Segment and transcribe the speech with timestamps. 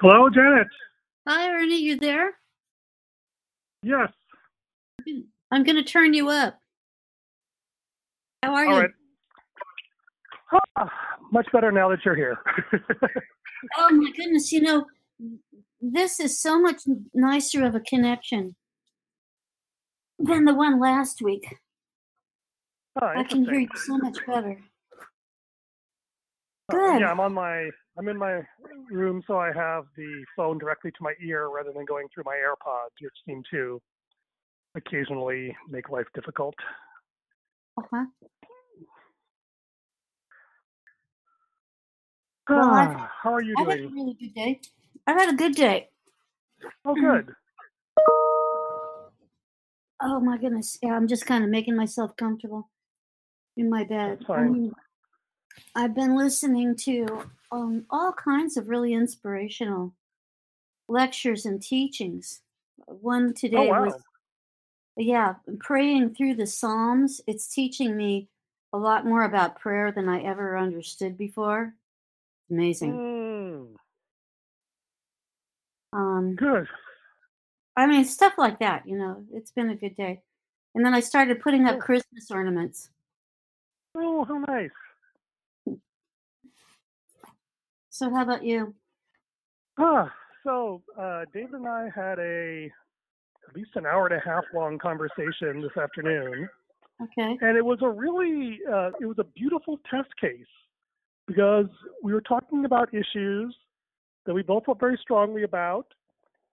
[0.00, 0.68] Hello, Janet.
[1.26, 2.32] Hi, Ernie, you there?
[3.82, 4.10] Yes.
[5.50, 6.58] I'm going to turn you up.
[8.42, 8.80] How are All you?
[8.80, 8.90] right.
[10.76, 10.90] Ah,
[11.32, 12.38] much better now that you're here.
[13.76, 14.86] Oh my goodness, you know,
[15.80, 18.54] this is so much nicer of a connection
[20.16, 21.56] than the one last week.
[23.02, 24.60] oh, I can hear you so much better.
[26.72, 27.00] Uh, Good.
[27.00, 28.42] yeah, I'm on my I'm in my
[28.90, 32.36] room, so I have the phone directly to my ear rather than going through my
[32.36, 33.82] AirPods, which seem to
[34.76, 36.54] occasionally make life difficult.
[37.76, 38.04] Uh-huh.
[42.48, 43.68] Well, Ah, how are you doing?
[43.70, 44.60] I've had a really good day.
[45.06, 45.88] I've had a good day.
[46.84, 47.34] Oh, good.
[50.00, 50.78] Oh my goodness.
[50.82, 52.70] Yeah, I'm just kind of making myself comfortable
[53.56, 54.18] in my bed.
[54.20, 54.52] That's I fine.
[54.52, 54.72] mean,
[55.74, 59.94] I've been listening to um, all kinds of really inspirational
[60.88, 62.40] lectures and teachings.
[62.86, 63.84] One today wow.
[63.84, 63.94] was,
[64.96, 67.20] yeah, praying through the Psalms.
[67.26, 68.28] It's teaching me
[68.72, 71.74] a lot more about prayer than I ever understood before.
[72.50, 72.92] Amazing.
[72.92, 73.76] Mm,
[75.92, 76.68] Um, good.
[77.76, 80.22] I mean, stuff like that, you know, it's been a good day.
[80.74, 81.78] And then I started putting up.
[81.78, 82.90] Christmas ornaments.
[83.94, 84.70] Oh, how nice.
[87.98, 88.76] So, how about you?
[89.76, 90.08] Ah,
[90.44, 92.70] so uh, David and I had a
[93.48, 96.48] at least an hour and a half long conversation this afternoon,
[97.02, 97.36] Okay.
[97.40, 100.46] and it was a really uh, it was a beautiful test case
[101.26, 101.66] because
[102.00, 103.52] we were talking about issues
[104.26, 105.88] that we both felt very strongly about,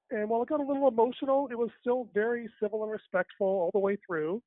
[0.10, 3.70] and while it got a little emotional, it was still very civil and respectful all
[3.72, 4.42] the way through.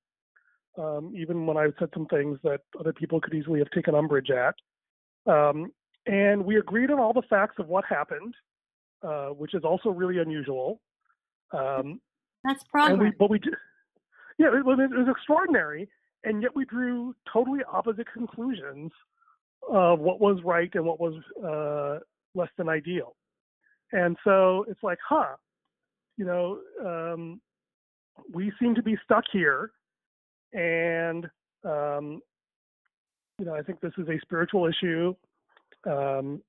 [0.76, 4.30] Um, even when I said some things that other people could easily have taken umbrage
[4.30, 4.56] at.
[5.32, 5.70] Um,
[6.08, 8.34] and we agreed on all the facts of what happened,
[9.02, 10.80] uh, which is also really unusual.
[11.52, 12.00] Um,
[12.44, 13.12] That's we, progress.
[13.18, 13.54] but we did,
[14.38, 15.88] yeah, it was, it was extraordinary,
[16.24, 18.90] and yet we drew totally opposite conclusions
[19.70, 21.14] of what was right and what was
[21.44, 21.98] uh,
[22.34, 23.14] less than ideal.
[23.92, 25.36] And so it's like, huh,
[26.16, 27.40] you know, um,
[28.32, 29.72] we seem to be stuck here,
[30.52, 31.26] and
[31.64, 32.20] um,
[33.38, 35.14] you know, I think this is a spiritual issue.
[35.88, 36.42] Um,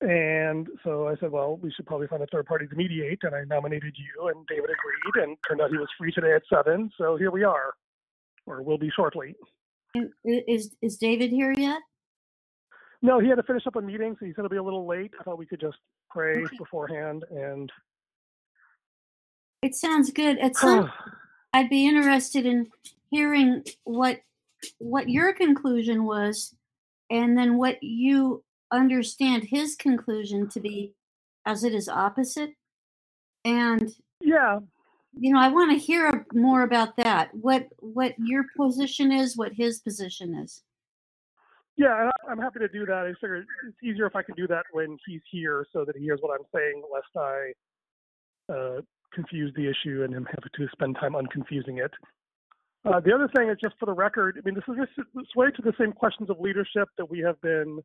[0.00, 3.20] and so I said, well, we should probably find a third party to mediate.
[3.22, 5.24] And I nominated you, and David agreed.
[5.24, 6.90] And turned out he was free today at seven.
[6.98, 7.74] So here we are,
[8.46, 9.36] or will be shortly.
[10.24, 11.80] Is is David here yet?
[13.00, 14.86] No, he had to finish up a meeting, so he said it'll be a little
[14.86, 15.12] late.
[15.20, 15.76] I thought we could just
[16.10, 16.56] pray Okay.
[16.56, 17.24] beforehand.
[17.30, 17.70] And
[19.62, 20.38] It sounds good.
[20.38, 20.90] At some,
[21.52, 22.68] I'd be interested in
[23.10, 24.20] hearing what
[24.78, 26.54] what your conclusion was,
[27.12, 28.42] and then what you
[28.72, 30.94] understand his conclusion to be,
[31.44, 32.54] as it is opposite.
[33.44, 34.60] And yeah,
[35.12, 37.28] you know, I want to hear more about that.
[37.34, 40.62] What what your position is, what his position is.
[41.76, 43.06] yeah, I'm happy to do that.
[43.06, 46.02] I figured it's easier if I can do that when he's here, so that he
[46.02, 48.80] hears what I'm saying, lest I uh,
[49.12, 51.92] confuse the issue and him have to spend time unconfusing it.
[52.84, 55.26] Uh, the other thing is just for the record, I mean, this is this, this
[55.36, 57.80] way to the same questions of leadership that we have been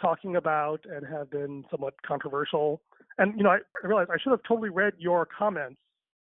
[0.00, 2.80] talking about and have been somewhat controversial.
[3.18, 5.80] And you know, I, I realize I should have totally read your comments,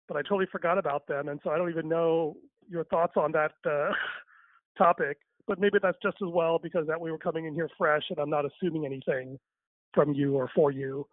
[0.06, 2.36] but I totally forgot about them, and so I don't even know
[2.68, 3.90] your thoughts on that uh,
[4.78, 5.18] topic.
[5.46, 8.18] But maybe that's just as well because that way we're coming in here fresh, and
[8.18, 9.38] I'm not assuming anything
[9.94, 11.06] from you or for you.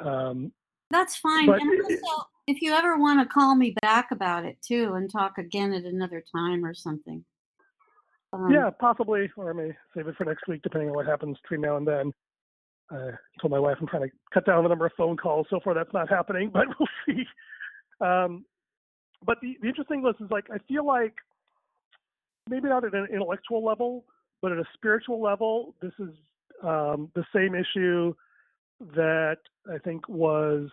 [0.00, 0.52] Um,
[0.90, 1.46] That's fine.
[1.46, 5.10] But and also, if you ever want to call me back about it too, and
[5.10, 7.24] talk again at another time or something.
[8.32, 11.38] Um, yeah, possibly, or I may save it for next week, depending on what happens
[11.42, 12.12] between now and then.
[12.90, 13.10] I
[13.40, 15.46] told my wife I'm trying to cut down the number of phone calls.
[15.48, 17.24] So far, that's not happening, but we'll see.
[18.00, 18.44] Um,
[19.24, 21.14] but the, the interesting was is like I feel like
[22.48, 24.04] maybe not at an intellectual level,
[24.42, 26.10] but at a spiritual level, this is
[26.62, 28.14] um, the same issue
[28.94, 29.38] that
[29.72, 30.68] I think was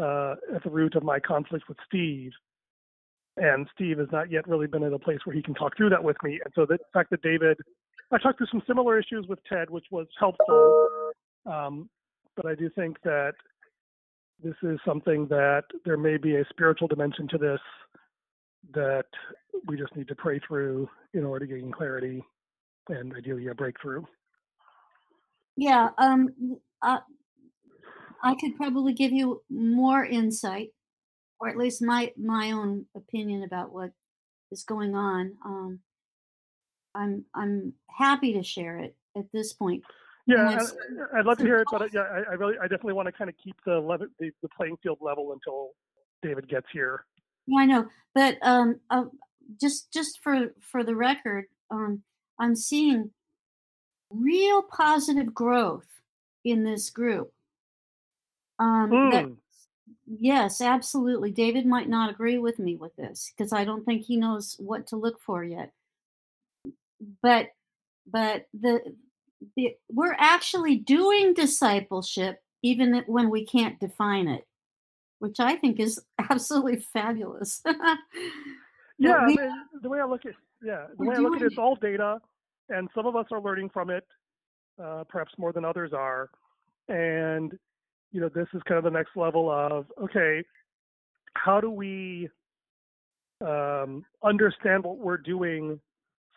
[0.00, 2.32] uh, at the root of my conflict with Steve.
[3.36, 5.90] And Steve has not yet really been in a place where he can talk through
[5.90, 6.38] that with me.
[6.44, 7.56] And so the fact that David,
[8.10, 10.88] I talked through some similar issues with Ted, which was helpful.
[11.46, 11.88] Um,
[12.36, 13.32] but I do think that
[14.42, 17.60] this is something that there may be a spiritual dimension to this
[18.74, 19.06] that
[19.66, 22.22] we just need to pray through in order to gain clarity
[22.88, 24.02] and ideally a breakthrough.
[25.56, 25.88] Yeah.
[25.98, 26.58] Um.
[26.80, 26.98] Uh,
[28.22, 30.70] I could probably give you more insight,
[31.40, 33.90] or at least my my own opinion about what
[34.50, 35.32] is going on.
[35.44, 35.80] Um.
[36.94, 39.82] I'm I'm happy to share it at this point.
[40.26, 40.58] Yeah,
[41.14, 43.12] I, I'd love to hear it, but yeah, I, I really, I definitely want to
[43.12, 45.70] kind of keep the, level, the the playing field level until
[46.22, 47.06] David gets here.
[47.46, 49.04] Yeah, I know, but um, uh,
[49.58, 52.02] just just for for the record, um,
[52.38, 53.10] I'm seeing
[54.10, 55.88] real positive growth
[56.44, 57.32] in this group.
[58.62, 59.36] Um, that Mm.
[60.06, 61.32] yes, absolutely.
[61.32, 64.86] David might not agree with me with this because I don't think he knows what
[64.88, 65.72] to look for yet.
[67.22, 67.48] But
[68.06, 68.94] but the
[69.56, 74.46] the we're actually doing discipleship even when we can't define it,
[75.18, 76.00] which I think is
[76.30, 77.62] absolutely fabulous.
[78.98, 79.38] Yeah, I mean,
[79.80, 82.20] the way I look at yeah, the way I look at it, it's all data,
[82.68, 84.06] and some of us are learning from it,
[84.80, 86.30] uh, perhaps more than others are,
[86.88, 87.58] and
[88.12, 90.42] you know, this is kind of the next level of okay,
[91.34, 92.28] how do we
[93.40, 95.80] um, understand what we're doing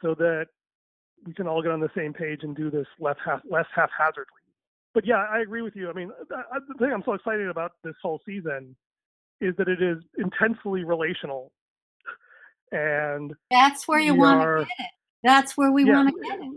[0.02, 0.48] so that
[1.26, 4.26] we can all get on the same page and do this less half less haphazardly.
[4.94, 5.90] But yeah, I agree with you.
[5.90, 6.38] I mean, the
[6.68, 8.76] the thing I'm so excited about this whole season
[9.42, 11.52] is that it is intensely relational,
[12.72, 14.92] and That's where you want to get it.
[15.24, 16.54] That's where we yeah want to get it.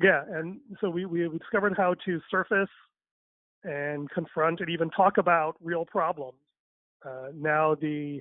[0.00, 2.68] yeah, and so we we discovered how to surface
[3.64, 6.38] and confront and even talk about real problems.
[7.04, 8.20] Uh, now the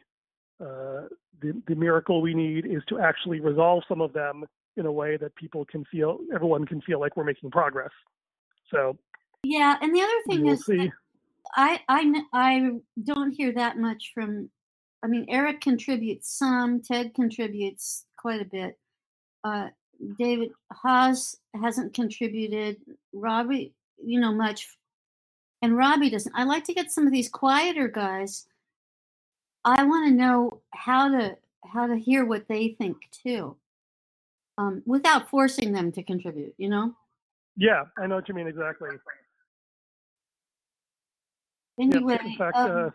[0.62, 1.08] uh,
[1.42, 4.46] the the miracle we need is to actually resolve some of them
[4.78, 7.92] in a way that people can feel everyone can feel like we're making progress.
[8.72, 8.98] So
[9.44, 10.68] Yeah, and the other thing is
[11.56, 11.80] I.
[11.88, 12.72] I I
[13.04, 14.50] don't hear that much from.
[15.04, 16.82] I mean, Eric contributes some.
[16.82, 18.80] Ted contributes quite a bit.
[19.44, 19.68] Uh,
[20.18, 22.78] David Haas hasn't contributed.
[23.14, 23.74] Robbie,
[24.04, 24.68] you know, much,
[25.66, 26.36] and Robbie doesn't.
[26.36, 28.46] I like to get some of these quieter guys.
[29.66, 31.36] I want to know how to
[31.66, 33.56] how to hear what they think too,
[34.60, 36.54] um, without forcing them to contribute.
[36.58, 36.94] You know.
[37.58, 38.90] Yeah, I know what you mean exactly.
[41.80, 41.96] Yep.
[41.96, 42.90] Anyway, In fact, um, uh,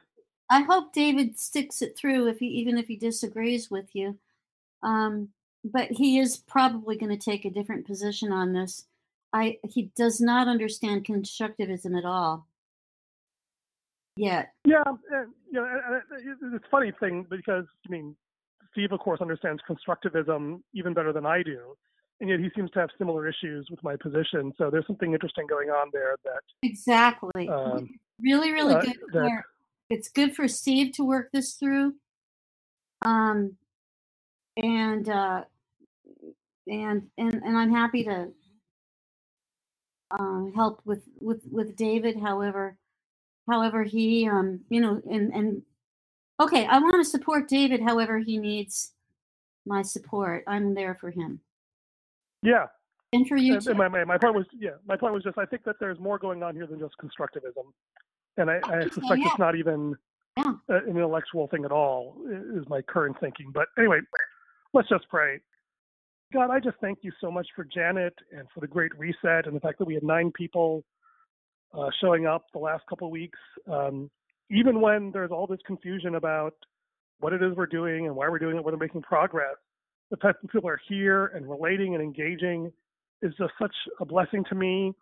[0.49, 4.17] I hope David sticks it through if he even if he disagrees with you.
[4.85, 5.31] Um,
[5.65, 8.85] but he is probably going to take a different position on this.
[9.33, 12.47] I he does not understand constructivism at all
[14.17, 14.53] yet.
[14.65, 18.17] yeah, and, you know, and, and it's a funny thing because I mean,
[18.73, 21.75] Steve of course understands constructivism even better than I do,
[22.21, 24.53] and yet he seems to have similar issues with my position.
[24.59, 27.49] So there's something interesting going on there that Exactly.
[27.49, 27.89] um,
[28.21, 28.97] really, really uh, good.
[29.13, 29.43] that
[29.91, 31.95] it's good for Steve to work this through.
[33.03, 33.57] Um,
[34.57, 35.43] and uh,
[36.67, 38.29] and and and I'm happy to
[40.11, 42.21] uh, help with with with David.
[42.21, 42.77] However,
[43.51, 45.63] however he um you know and and
[46.41, 47.83] okay, I want to support David.
[47.83, 48.93] However, he needs
[49.67, 50.45] my support.
[50.47, 51.41] I'm there for him
[52.43, 52.67] yeah.
[53.13, 55.47] and for you And, my, my my point was yeah, my point was just I
[55.47, 57.65] think that there's more going on here than just constructivism,
[58.37, 59.95] and I, I I suspect Yeah, it's not even
[60.37, 60.55] yeah.
[60.69, 62.17] an intellectual thing at all.
[62.55, 63.51] Is my current thinking.
[63.53, 63.99] But anyway,
[64.73, 65.41] let's just pray.
[66.33, 69.57] God, I just thank you so much for Janet and for the great reset and
[69.57, 70.85] the fact that we had nine people
[71.77, 73.39] uh, showing up the last couple of weeks.
[73.71, 74.11] Um,
[74.51, 76.55] even when there's all this confusion about
[77.21, 79.57] what it is we're doing and why we're doing it, whether we're making progress,
[80.11, 82.73] the fact that people are here and relating and engaging
[83.23, 84.93] is just such a blessing to me.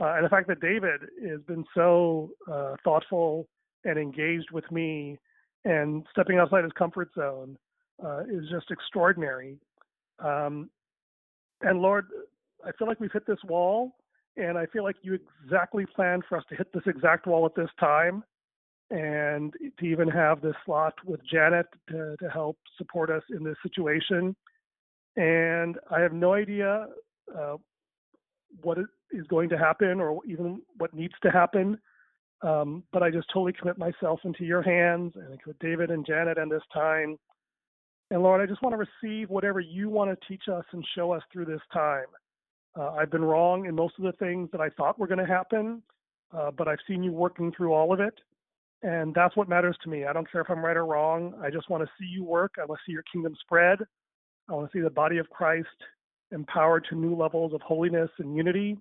[0.00, 3.48] Uh, and the fact that David has been so uh, thoughtful
[3.84, 5.18] and engaged with me
[5.64, 7.56] and stepping outside his comfort zone
[8.04, 9.58] uh, is just extraordinary.
[10.18, 10.70] Um,
[11.62, 12.06] and Lord,
[12.64, 13.96] I feel like we've hit this wall,
[14.36, 17.54] and I feel like you exactly planned for us to hit this exact wall at
[17.54, 18.22] this time,
[18.90, 23.56] and to even have this slot with Janet to, to help support us in this
[23.62, 24.36] situation.
[25.16, 26.86] And I have no idea
[27.36, 27.56] uh,
[28.62, 28.78] what
[29.10, 31.78] is going to happen or even what needs to happen.
[32.42, 36.06] Um, but I just totally commit myself into your hands and I commit David and
[36.06, 37.18] Janet and this time.
[38.10, 41.12] And Lord, I just want to receive whatever you want to teach us and show
[41.12, 42.06] us through this time.
[42.78, 45.26] Uh, I've been wrong in most of the things that I thought were going to
[45.26, 45.82] happen,
[46.36, 48.14] uh, but I've seen you working through all of it.
[48.82, 50.04] And that's what matters to me.
[50.04, 51.32] I don't care if I'm right or wrong.
[51.42, 52.56] I just want to see you work.
[52.60, 53.78] I want to see your kingdom spread.
[54.48, 55.66] I want to see the body of Christ
[56.32, 58.76] empowered to new levels of holiness and unity.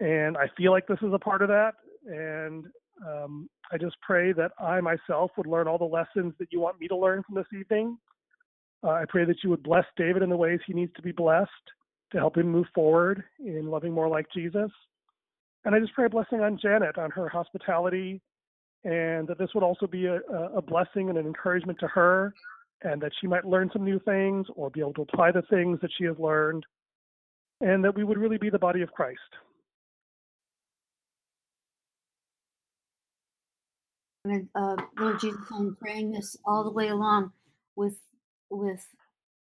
[0.00, 1.72] And I feel like this is a part of that.
[2.06, 2.64] And
[3.06, 6.80] um, I just pray that I myself would learn all the lessons that you want
[6.80, 7.98] me to learn from this evening.
[8.82, 11.12] Uh, I pray that you would bless David in the ways he needs to be
[11.12, 11.50] blessed
[12.12, 14.70] to help him move forward in loving more like Jesus.
[15.64, 18.20] And I just pray a blessing on Janet, on her hospitality,
[18.84, 20.20] and that this would also be a,
[20.54, 22.34] a blessing and an encouragement to her,
[22.82, 25.78] and that she might learn some new things or be able to apply the things
[25.80, 26.64] that she has learned,
[27.60, 29.20] and that we would really be the body of Christ.
[34.54, 37.32] Uh, Lord Jesus, I'm praying this all the way along
[37.74, 37.98] with
[38.50, 38.84] with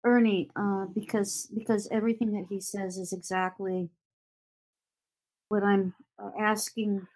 [0.04, 3.90] Ernie uh, because because everything that he says is exactly
[5.48, 7.06] what I'm uh, asking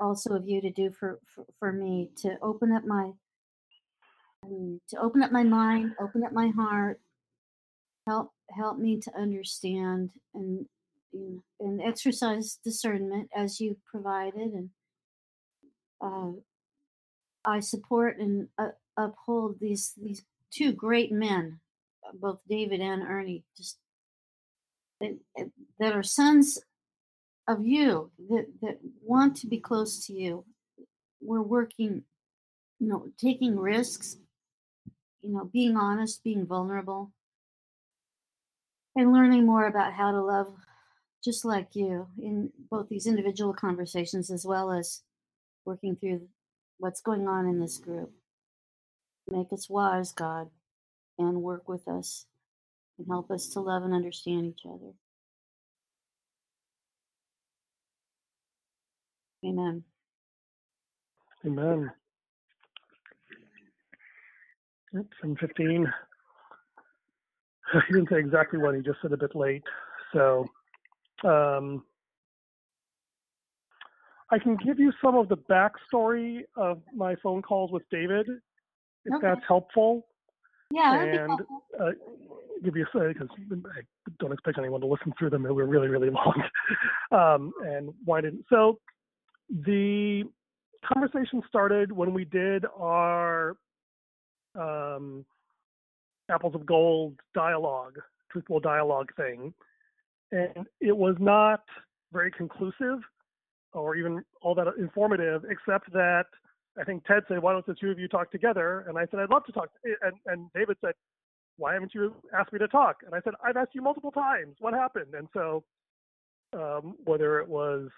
[0.00, 3.12] also of you to do for, for, for me to open up my
[4.44, 7.00] um, to open up my mind, open up my heart,
[8.06, 10.66] help help me to understand and
[11.60, 14.70] and exercise discernment as you provided and
[16.00, 16.32] uh,
[17.44, 21.60] I support and uh, uphold these these two great men,
[22.20, 23.78] both David and Ernie, just
[25.00, 25.44] that, eh,
[25.78, 26.58] that are sons
[27.48, 30.44] of you that, that want to be close to you.
[31.20, 32.04] We're working,
[32.78, 34.16] you know, taking risks,
[35.22, 37.12] you know, being honest, being vulnerable,
[38.96, 40.54] and learning more about how to love
[41.24, 45.02] just like you in both these individual conversations as well as
[45.64, 46.28] working through
[46.78, 48.10] what's going on in this group.
[49.30, 50.50] Make us wise, God,
[51.28, 52.26] and work with us
[52.98, 54.92] and help us to love and understand each other.
[59.44, 59.82] Amen.
[61.44, 61.90] Amen.
[64.92, 65.92] Yep, 715.
[67.88, 69.62] He didn't say exactly when, he just said a bit late.
[70.12, 70.46] So
[71.24, 71.84] um,
[74.30, 78.26] I can give you some of the backstory of my phone calls with David,
[79.06, 79.26] if Okay.
[79.26, 80.06] that's helpful.
[80.72, 81.40] Yeah, and
[81.78, 81.90] uh,
[82.64, 83.28] give you a say because
[83.76, 83.80] I
[84.18, 85.42] don't expect anyone to listen through them.
[85.42, 86.42] They were really, really long,
[87.10, 88.78] um, and why didn't so?
[89.50, 90.24] The
[90.82, 93.56] conversation started when we did our
[94.58, 95.26] um,
[96.30, 97.98] apples of gold dialogue,
[98.30, 99.52] truthful dialogue thing,
[100.30, 101.60] and it was not
[102.12, 103.00] very conclusive
[103.74, 106.26] or even all that informative, except that
[106.78, 109.20] I think Ted said, "Why don't the two of you talk together?" And I said,
[109.20, 110.94] "I'd love to talk." And and David said,
[111.56, 114.56] "Why haven't you asked me to talk?" And I said, "I've asked you multiple times.
[114.60, 115.64] What happened?" And so,
[116.54, 117.88] um, whether it was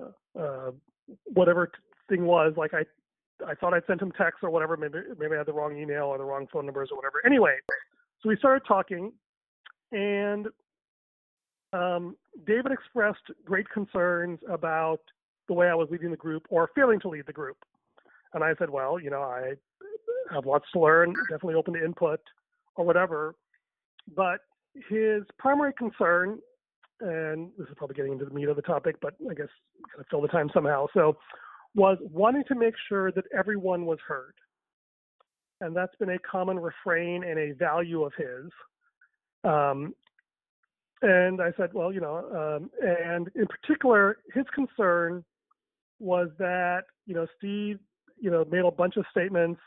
[0.00, 0.70] uh, uh,
[1.24, 1.70] whatever
[2.08, 2.84] thing was, like I
[3.46, 4.76] I thought I'd sent him text or whatever.
[4.76, 7.22] Maybe maybe I had the wrong email or the wrong phone numbers or whatever.
[7.26, 7.56] Anyway,
[8.22, 9.12] so we started talking,
[9.92, 10.46] and
[11.72, 15.00] um, David expressed great concerns about
[15.48, 17.56] the way I was leading the group or failing to lead the group.
[18.34, 19.54] And I said, well, you know, I
[20.32, 22.20] have lots to learn, definitely open to input
[22.76, 23.34] or whatever.
[24.14, 24.40] But
[24.88, 26.38] his primary concern,
[27.00, 29.48] and this is probably getting into the meat of the topic, but I guess
[29.90, 30.86] kind of fill the time somehow.
[30.94, 31.16] So,
[31.74, 34.34] was wanting to make sure that everyone was heard.
[35.60, 38.50] And that's been a common refrain and a value of his.
[39.44, 39.94] Um,
[41.02, 45.24] and I said, well, you know, um, and in particular, his concern
[46.00, 47.78] was that, you know, Steve,
[48.20, 49.60] you know, made a bunch of statements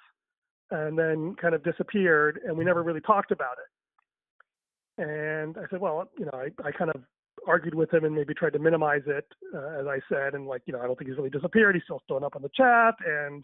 [0.71, 5.03] and then kind of disappeared, and we never really talked about it.
[5.03, 7.01] And I said, well, you know, I, I kind of
[7.47, 10.61] argued with him and maybe tried to minimize it, uh, as I said, and like,
[10.65, 11.75] you know, I don't think he's really disappeared.
[11.75, 13.43] He's still showing up on the chat and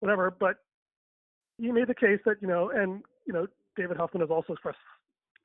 [0.00, 0.30] whatever.
[0.30, 0.56] But
[1.58, 4.78] he made the case that, you know, and you know, David Huffman has also expressed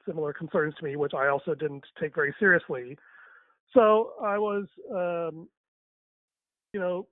[0.07, 2.97] similar concerns to me, which I also didn't take very seriously.
[3.73, 5.47] So I was, um,
[6.73, 7.07] you know,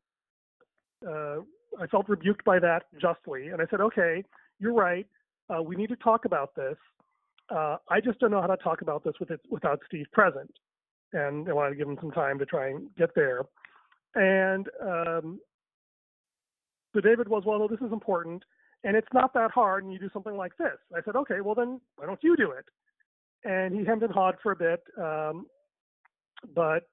[1.08, 1.42] uh,
[1.82, 4.24] I felt rebuked by that justly, and I said, okay,
[4.60, 5.08] you're right.
[5.50, 6.76] Uh, we need to talk about this.
[7.50, 10.52] Uh, I just don't know how to talk about this with it, without Steve present,
[11.12, 13.42] and I wanted to give him some time to try and get there.
[14.16, 15.40] And um,
[16.94, 18.44] so David was, well, no, this is important,
[18.84, 20.78] and it's not that hard, and you do something like this.
[20.96, 22.66] I said, okay, well then, why don't you do it?
[23.44, 25.48] And he hemmed and hawed for a bit, um,
[26.56, 26.88] but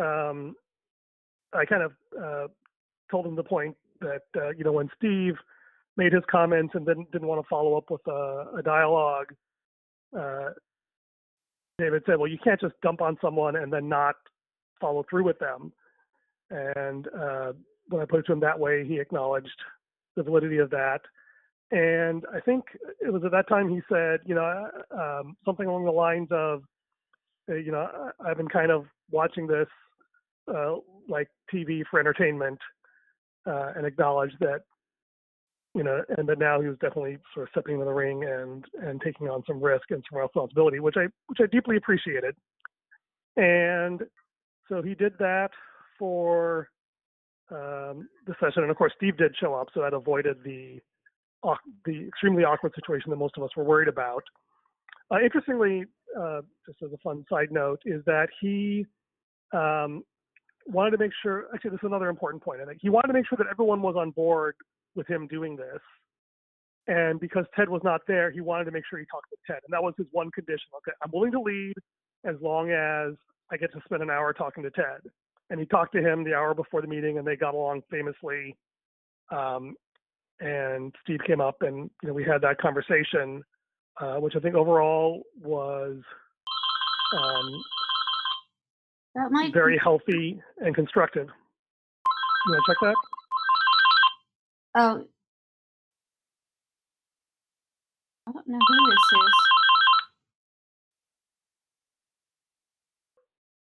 [0.00, 0.54] um,
[1.52, 2.46] I kind of uh,
[3.10, 5.34] told him the point that uh, you know when Steve
[5.96, 9.32] made his comments and then didn't want to follow up with a, a dialogue,
[10.16, 10.50] uh,
[11.78, 14.16] David said, "Well, you can't just dump on someone and then not
[14.80, 15.72] follow through with them."
[16.50, 17.52] And uh,
[17.88, 19.60] when I put it to him that way, he acknowledged
[20.16, 21.00] the validity of that.
[21.72, 22.64] And I think
[23.00, 26.62] it was at that time he said, you know, um, something along the lines of,
[27.50, 27.88] uh, you know,
[28.24, 29.66] I've been kind of watching this
[30.48, 30.76] uh,
[31.08, 32.58] like TV for entertainment,
[33.46, 34.60] uh, and acknowledged that,
[35.74, 38.64] you know, and that now he was definitely sort of stepping into the ring and
[38.82, 42.34] and taking on some risk and some responsibility, which I which I deeply appreciated.
[43.36, 44.02] And
[44.68, 45.50] so he did that
[45.98, 46.68] for
[47.50, 50.80] um, the session, and of course Steve did show up, so that avoided the
[51.84, 54.22] the extremely awkward situation that most of us were worried about.
[55.12, 55.84] Uh, interestingly,
[56.18, 58.84] uh, just as a fun side note, is that he
[59.52, 60.02] um,
[60.68, 61.46] wanted to make sure.
[61.54, 62.60] Actually, this is another important point.
[62.60, 64.54] I think he wanted to make sure that everyone was on board
[64.94, 65.80] with him doing this.
[66.88, 69.58] And because Ted was not there, he wanted to make sure he talked with Ted,
[69.64, 70.68] and that was his one condition.
[70.76, 71.74] Okay, I'm willing to lead
[72.24, 73.14] as long as
[73.50, 75.00] I get to spend an hour talking to Ted.
[75.50, 78.56] And he talked to him the hour before the meeting, and they got along famously.
[79.30, 79.74] Um,
[80.40, 83.42] and Steve came up, and you know we had that conversation,
[84.00, 85.98] uh, which I think overall was
[87.16, 87.64] um,
[89.16, 91.26] That might very healthy and constructive.
[92.46, 92.96] You want to check that?
[94.78, 95.04] oh
[98.28, 99.32] I don't know who this is.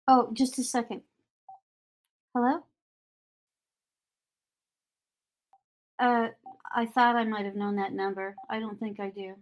[0.08, 1.02] Oh, just a second.
[2.34, 2.64] Hello?
[5.98, 6.28] Uh
[6.74, 8.34] I thought I might have known that number.
[8.48, 9.34] I don't think I do.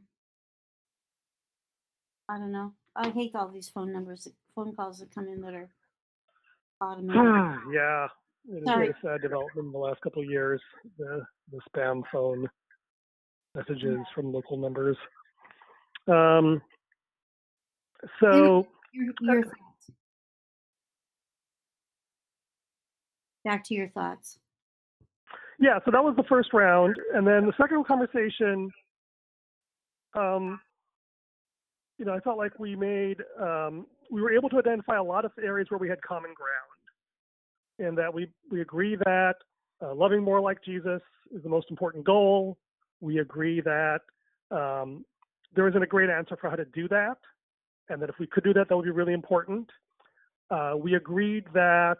[2.28, 2.72] I don't know.
[2.96, 4.26] I hate all these phone numbers,
[4.56, 5.70] phone calls that come in that are.
[7.72, 8.06] Yeah,
[8.48, 8.86] it has Sorry.
[8.86, 10.60] been a sad development in the last couple of years.
[10.98, 11.22] The
[11.52, 12.48] the spam phone
[13.54, 14.96] messages from local numbers.
[16.08, 16.62] Um,
[18.20, 19.90] so your, your thoughts.
[23.44, 24.38] Back to your thoughts.
[25.58, 28.70] yeah, so that was the first round, and then the second conversation.
[30.14, 30.60] Um,
[31.98, 35.24] you know, I felt like we made um, we were able to identify a lot
[35.24, 36.69] of areas where we had common ground,
[37.80, 39.34] and that we we agree that
[39.82, 41.00] uh, loving more like Jesus
[41.34, 42.58] is the most important goal.
[43.00, 44.00] We agree that
[44.50, 45.04] um,
[45.54, 47.16] there isn't a great answer for how to do that,
[47.88, 49.70] and that if we could do that, that would be really important.
[50.50, 51.98] Uh, we agreed that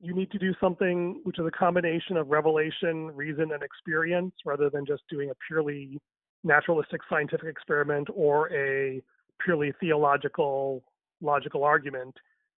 [0.00, 4.68] you need to do something which is a combination of revelation, reason, and experience rather
[4.68, 6.00] than just doing a purely
[6.44, 9.00] naturalistic scientific experiment or a
[9.38, 10.82] purely theological
[11.20, 12.14] logical argument.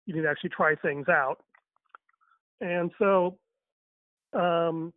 [0.06, 1.44] You need to actually try things out.
[2.61, 3.38] And so,
[4.33, 4.93] um,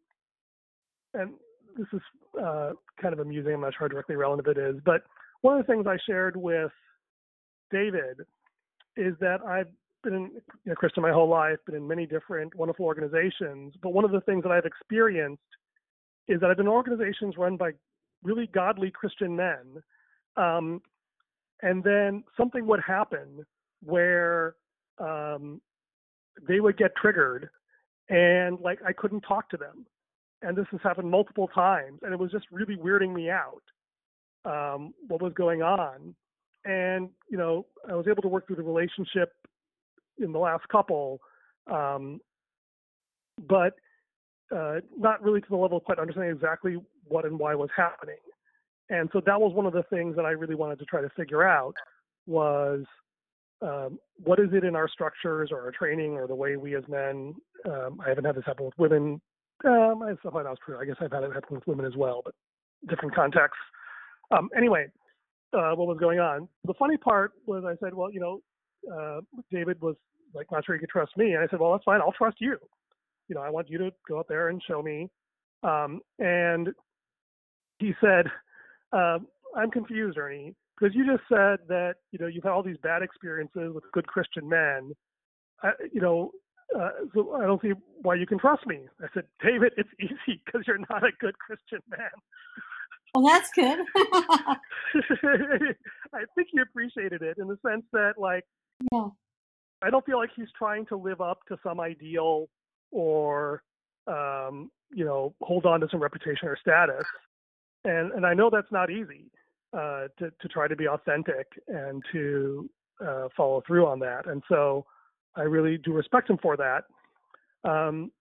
[1.14, 1.32] and
[1.78, 2.02] this is
[2.42, 3.54] uh, kind of amusing.
[3.54, 5.04] I'm not sure how directly relevant it is, but
[5.42, 6.72] one of the things I shared with
[7.72, 8.18] David
[8.96, 9.68] is that I've
[10.04, 13.74] been in, you know, Christian my whole life, been in many different wonderful organizations.
[13.82, 15.42] But one of the things that I've experienced
[16.28, 17.72] is that I've been in organizations run by
[18.24, 19.82] really godly Christian men.
[20.36, 20.82] Um,
[21.62, 23.46] and then something would happen
[23.84, 24.56] where
[25.00, 25.62] um,
[26.48, 27.50] they would get triggered
[28.10, 29.86] and like I couldn't talk to them.
[30.42, 32.00] And this has happened multiple times.
[32.04, 33.64] And it was just really weirding me out
[34.46, 36.16] um, what was going on.
[36.64, 39.34] And, you know, I was able to work through the relationship
[40.20, 41.20] in the last couple,
[41.72, 42.20] um,
[43.48, 43.76] but
[44.56, 48.16] uh, not really to the level of quite understanding exactly what and why was happening.
[48.90, 51.10] And so that was one of the things that I really wanted to try to
[51.10, 51.76] figure out
[52.26, 52.84] was
[53.62, 56.84] um, what is it in our structures or our training or the way we as
[56.88, 59.22] men, um, I haven't had this happen with women.
[59.66, 60.78] Um, I like that was true.
[60.78, 62.36] I guess I've had it happen with women as well, but
[62.88, 63.58] different contexts.
[64.30, 64.88] Um, anyway,
[65.54, 66.48] uh, what was going on?
[66.66, 68.42] The funny part was I said, well, you know,
[68.92, 69.96] uh, David was
[70.36, 72.02] like not sure he could trust me, and I said, well, that's fine.
[72.02, 72.58] I'll trust you.
[73.28, 75.10] You know, I want you to go out there and show me.
[75.64, 76.70] Um, and
[77.80, 78.28] he said,
[78.94, 79.18] uh,
[79.56, 83.02] I'm confused, Ernie, because you just said that you know you've had all these bad
[83.02, 84.94] experiences with good Christian men.
[85.64, 86.32] I, you know,
[86.76, 88.82] uh, so I don't see why you can trust me.
[89.02, 92.10] I said, David, it's easy because you're not a good Christian man.
[93.16, 93.80] Well, that's good.
[96.14, 98.44] I think he appreciated it in the sense that, like,
[98.92, 99.08] yeah.
[99.82, 102.48] I don't feel like he's trying to live up to some ideal
[102.92, 103.64] or,
[104.08, 107.06] um, you know, hold on to some reputation or status.
[107.86, 109.32] And and I know that's not easy
[109.74, 112.70] uh, to to try to be authentic and to
[113.06, 114.28] uh, follow through on that.
[114.28, 114.86] And so
[115.36, 116.84] I really do respect him for that.
[117.70, 118.12] Um,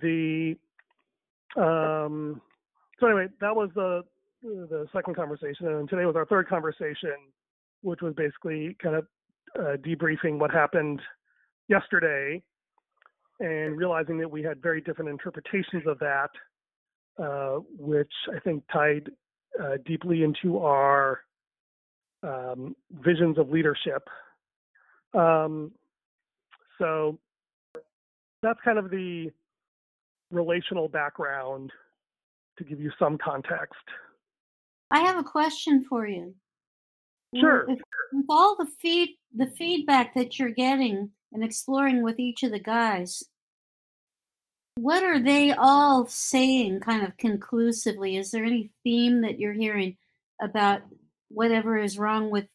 [0.00, 0.56] the
[1.56, 2.40] um,
[3.00, 4.02] so anyway, that was the
[4.42, 7.16] the second conversation, and today was our third conversation,
[7.82, 9.06] which was basically kind of
[9.58, 11.00] uh, debriefing what happened
[11.68, 12.42] yesterday
[13.40, 16.30] and realizing that we had very different interpretations of that,
[17.22, 19.10] uh, which I think tied
[19.60, 21.20] uh, deeply into our
[22.22, 24.08] um, visions of leadership.
[25.14, 25.72] Um,
[26.78, 27.18] so
[28.42, 29.30] that's kind of the
[30.30, 31.72] relational background
[32.58, 33.74] to give you some context.
[34.90, 36.34] I have a question for you.
[37.38, 37.66] Sure.
[37.68, 37.78] With,
[38.12, 42.58] with all the feed the feedback that you're getting and exploring with each of the
[42.58, 43.22] guys,
[44.80, 48.16] what are they all saying kind of conclusively?
[48.16, 49.96] Is there any theme that you're hearing
[50.40, 50.82] about
[51.28, 52.46] whatever is wrong with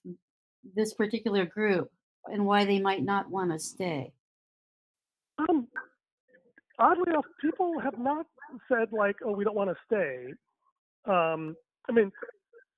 [0.74, 1.92] this particular group
[2.28, 4.14] and why they might not want to stay?
[5.38, 5.68] Um,
[6.80, 8.26] oddly enough, people have not
[8.70, 10.28] said like, "Oh, we don't want to stay."
[11.06, 11.58] Um,
[11.90, 12.10] I mean,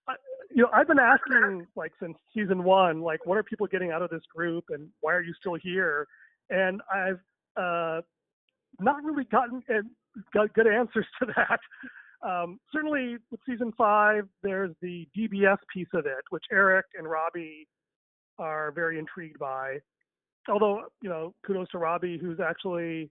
[0.07, 0.15] I,
[0.49, 4.01] you know, I've been asking like since season one, like, what are people getting out
[4.01, 6.07] of this group, and why are you still here?
[6.49, 7.19] And I've
[7.55, 8.01] uh,
[8.79, 9.61] not really gotten
[10.33, 11.59] got good answers to that.
[12.27, 17.67] Um, certainly, with season five, there's the DBS piece of it, which Eric and Robbie
[18.39, 19.77] are very intrigued by.
[20.49, 23.09] Although, you know, kudos to Robbie, who's actually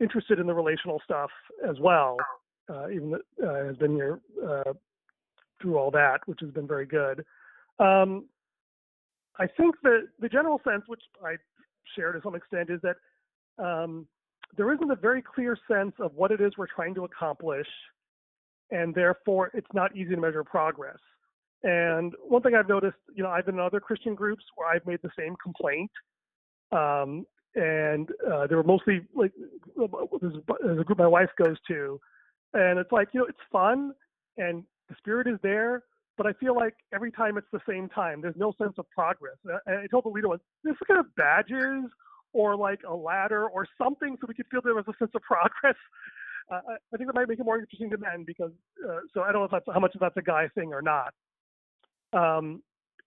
[0.00, 1.30] interested in the relational stuff
[1.68, 2.16] as well,
[2.68, 4.72] uh, even uh, has been here uh,
[5.60, 7.24] through all that, which has been very good.
[7.78, 8.26] Um,
[9.38, 11.36] I think that the general sense, which I
[11.96, 12.96] share to some extent, is that
[13.62, 14.06] um,
[14.56, 17.66] there isn't a very clear sense of what it is we're trying to accomplish,
[18.70, 20.98] and therefore it's not easy to measure progress.
[21.62, 24.84] And one thing I've noticed, you know, I've been in other Christian groups where I've
[24.86, 25.90] made the same complaint,
[26.72, 29.32] um, and uh, they were mostly like
[29.76, 32.00] there's a group my wife goes to,
[32.54, 33.92] and it's like you know it's fun
[34.38, 35.84] and the spirit is there,
[36.16, 38.20] but I feel like every time it's the same time.
[38.20, 39.36] There's no sense of progress.
[39.66, 41.90] And I told the leader, was "This kind of badges
[42.32, 45.22] or like a ladder or something so we could feel there was a sense of
[45.22, 45.76] progress.
[46.50, 46.60] Uh,
[46.92, 48.50] I think that might make it more interesting to men because,
[48.88, 50.82] uh, so I don't know if that's how much of that's a guy thing or
[50.82, 51.14] not.
[52.12, 52.62] Um,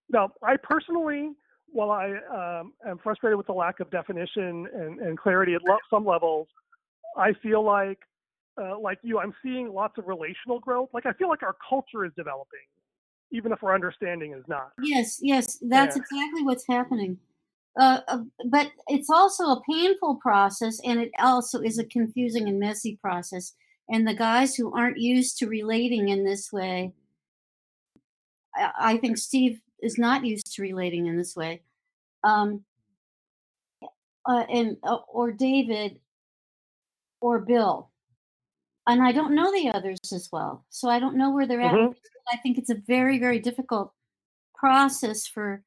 [0.10, 1.32] now, I personally,
[1.68, 2.14] while I
[2.62, 6.48] um, am frustrated with the lack of definition and, and clarity at lo- some levels,
[7.18, 8.00] I feel like,
[8.60, 10.90] uh, like you, I'm seeing lots of relational growth.
[10.94, 12.60] Like I feel like our culture is developing,
[13.32, 14.72] even if our understanding is not.
[14.82, 16.02] Yes, yes, that's yeah.
[16.02, 17.18] exactly what's happening.
[17.78, 22.60] Uh, uh, but it's also a painful process and it also is a confusing and
[22.60, 23.54] messy process.
[23.90, 26.94] And the guys who aren't used to relating in this way
[28.56, 31.62] i, I think steve is not used to relating in this way.
[32.24, 32.64] Um,
[34.28, 36.00] uh, and uh, or david
[37.22, 37.92] or bill.
[38.88, 41.92] And i don't know the others as well so i don't know where they're mm-hmm.
[41.92, 41.98] at
[42.32, 43.94] i think it's a very very difficult
[44.54, 45.64] process for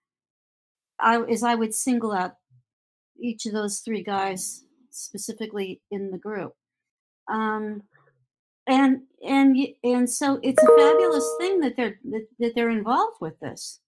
[1.01, 2.35] I is I would single out
[3.21, 6.55] each of those three guys specifically in the group.
[7.31, 7.83] Um,
[8.67, 13.39] and and and so it's a fabulous thing that they're that, that they're involved with
[13.41, 13.81] this.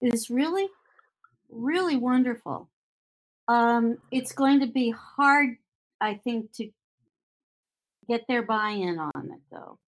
[0.00, 0.68] It is really,
[1.50, 2.68] really wonderful.
[3.48, 5.56] Um, it's going to be hard,
[6.00, 6.70] I think, to
[8.08, 9.78] get their buy-in on it, though.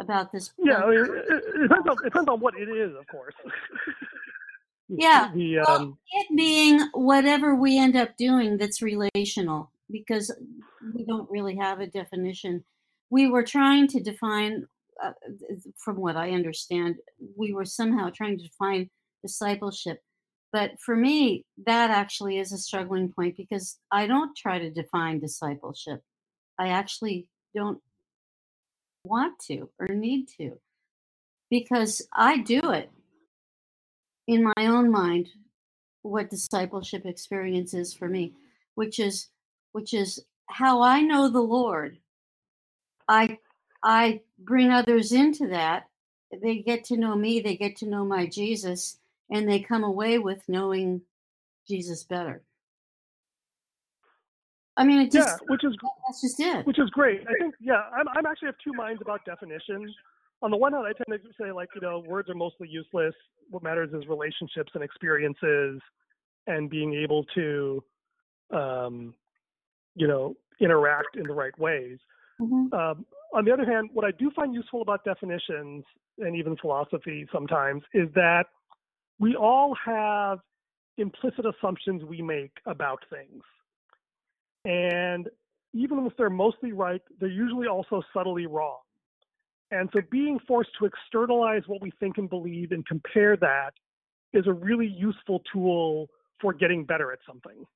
[0.00, 0.52] About this.
[0.58, 3.34] Yeah, it, it, depends on, it depends on what it is, of course.
[4.88, 5.30] Yeah.
[5.34, 10.34] The, um, well, it being whatever we end up doing that's relational, because
[10.94, 12.64] we don't really have a definition.
[13.10, 14.66] We were trying to define,
[15.02, 15.12] uh,
[15.76, 16.96] from what I understand,
[17.36, 18.90] we were somehow trying to define
[19.22, 20.02] discipleship.
[20.52, 25.20] But for me, that actually is a struggling point because I don't try to define
[25.20, 26.02] discipleship.
[26.58, 27.80] I actually don't
[29.04, 30.58] want to or need to
[31.50, 32.90] because I do it
[34.28, 35.30] in my own mind
[36.02, 38.34] what discipleship experience is for me,
[38.76, 39.28] which is
[39.72, 41.98] which is how I know the Lord.
[43.08, 43.38] I
[43.82, 45.88] I bring others into that.
[46.42, 48.98] They get to know me, they get to know my Jesus,
[49.30, 51.00] and they come away with knowing
[51.66, 52.42] Jesus better.
[54.76, 55.74] I mean, it just yeah, which is
[56.06, 56.66] that's just it.
[56.66, 57.22] Which is great.
[57.22, 59.90] I think yeah, I'm I'm actually have two minds about definitions
[60.42, 63.14] on the one hand, I tend to say like, you know, words are mostly useless.
[63.50, 65.80] What matters is relationships and experiences
[66.46, 67.82] and being able to,
[68.54, 69.14] um,
[69.94, 71.98] you know, interact in the right ways.
[72.40, 72.72] Mm-hmm.
[72.72, 75.84] Um, on the other hand, what I do find useful about definitions
[76.18, 78.44] and even philosophy sometimes is that
[79.18, 80.38] we all have
[80.96, 83.42] implicit assumptions we make about things.
[84.64, 85.28] And
[85.74, 88.78] even if they're mostly right, they're usually also subtly wrong.
[89.70, 93.72] And so being forced to externalize what we think and believe and compare that
[94.32, 96.08] is a really useful tool
[96.40, 97.66] for getting better at something.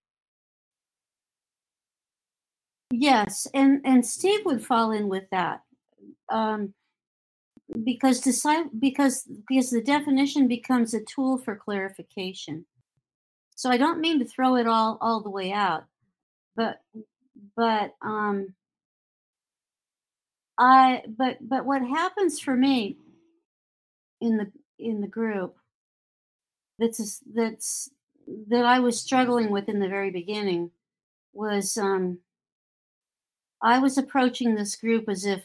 [2.90, 5.62] Yes, and and Steve would fall in with that.
[6.30, 6.74] Um,
[7.84, 12.66] because decide because because the definition becomes a tool for clarification.
[13.54, 15.84] So I don't mean to throw it all all the way out,
[16.54, 16.80] but
[17.56, 18.54] but um
[20.58, 22.96] I but but what happens for me
[24.20, 25.56] in the in the group
[26.78, 27.90] that's that's
[28.48, 30.70] that I was struggling with in the very beginning
[31.32, 32.18] was um
[33.62, 35.42] I was approaching this group as if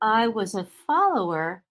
[0.00, 1.64] I was a follower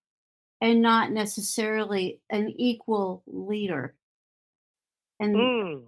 [0.60, 3.94] and not necessarily an equal leader.
[5.20, 5.82] And mm.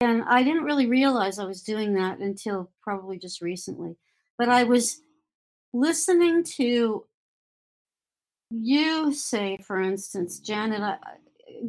[0.00, 3.96] and I didn't really realize I was doing that until probably just recently.
[4.38, 5.02] But I was
[5.72, 7.04] listening to
[8.50, 10.96] you say, for instance, Janet, I,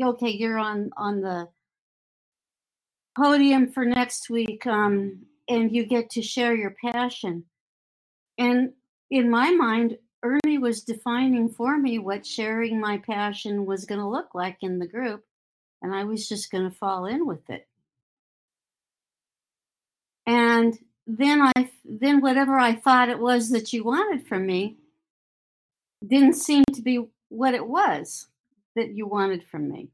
[0.02, 1.48] okay, you're on on the
[3.16, 7.46] podium for next week, um, and you get to share your passion.
[8.38, 8.74] And
[9.10, 14.08] in my mind, Ernie was defining for me what sharing my passion was going to
[14.08, 15.24] look like in the group,
[15.82, 17.68] and I was just going to fall in with it.
[20.26, 24.78] And then I then whatever I thought it was that you wanted from me
[26.06, 28.28] didn't seem to be what it was
[28.76, 29.89] that you wanted from me.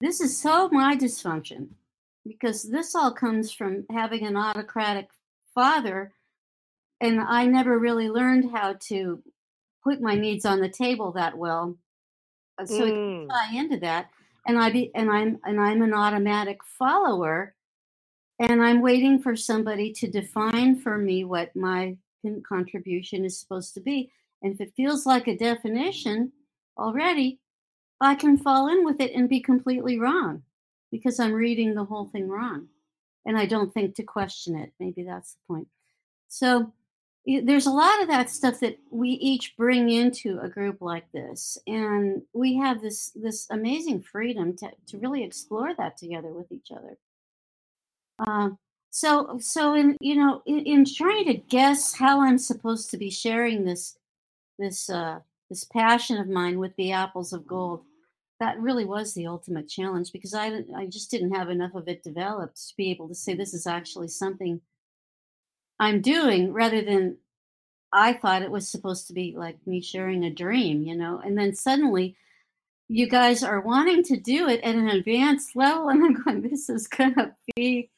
[0.00, 1.68] This is so my dysfunction
[2.26, 5.08] because this all comes from having an autocratic
[5.54, 6.12] father
[7.00, 9.22] and I never really learned how to
[9.82, 11.76] put my needs on the table that well.
[12.64, 13.28] So mm.
[13.28, 14.10] tie into that
[14.46, 17.54] and I be and I'm and I'm an automatic follower
[18.38, 21.96] and I'm waiting for somebody to define for me what my
[22.48, 24.10] contribution is supposed to be.
[24.42, 26.32] And if it feels like a definition
[26.76, 27.40] already,
[28.00, 30.42] I can fall in with it and be completely wrong
[30.90, 32.68] because I'm reading the whole thing wrong.
[33.26, 34.72] And I don't think to question it.
[34.78, 35.68] Maybe that's the point.
[36.28, 36.72] So
[37.26, 41.56] there's a lot of that stuff that we each bring into a group like this
[41.66, 46.70] and we have this this amazing freedom to, to really explore that together with each
[46.70, 46.98] other
[48.18, 48.50] uh,
[48.94, 53.10] so so in you know in, in, trying to guess how i'm supposed to be
[53.10, 53.98] sharing this
[54.56, 55.18] this uh
[55.50, 57.82] this passion of mine with the apples of gold
[58.38, 62.04] that really was the ultimate challenge because i i just didn't have enough of it
[62.04, 64.60] developed to be able to say this is actually something
[65.80, 67.16] i'm doing rather than
[67.92, 71.20] i thought it was supposed to be like me sharing a dream you know?
[71.24, 72.14] And then suddenly
[72.86, 76.68] you guys are wanting to do it at an advanced level and i'm going this
[76.68, 77.90] is going to be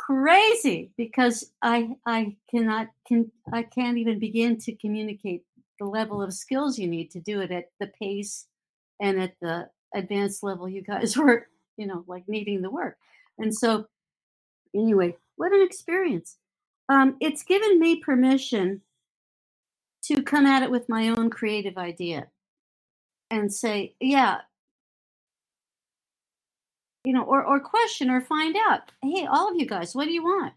[0.00, 5.44] crazy because I I cannot can I can't even begin to communicate
[5.78, 8.46] the level of skills you need to do it at the pace
[8.98, 12.96] and at the advanced level you guys were you know like needing the work.
[13.38, 13.86] And so
[14.74, 16.38] anyway what an experience.
[16.88, 18.80] Um, it's given me permission
[20.04, 22.28] to come at it with my own creative idea
[23.30, 24.38] and say yeah
[27.04, 28.92] you know, or or question or find out.
[29.02, 30.54] Hey, all of you guys, what do you want?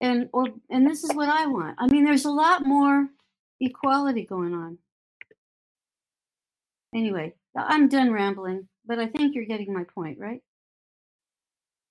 [0.00, 1.76] And or and this is what I want.
[1.78, 3.08] I mean, there's a lot more
[3.60, 4.78] equality going on.
[6.94, 10.40] Anyway, I'm done rambling, but I think you're getting my point, right?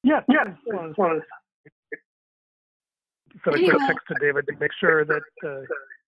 [0.04, 0.54] Yeah, yeah.
[0.66, 1.22] Well, well,
[3.44, 5.62] sent a quick text to David to make sure that uh,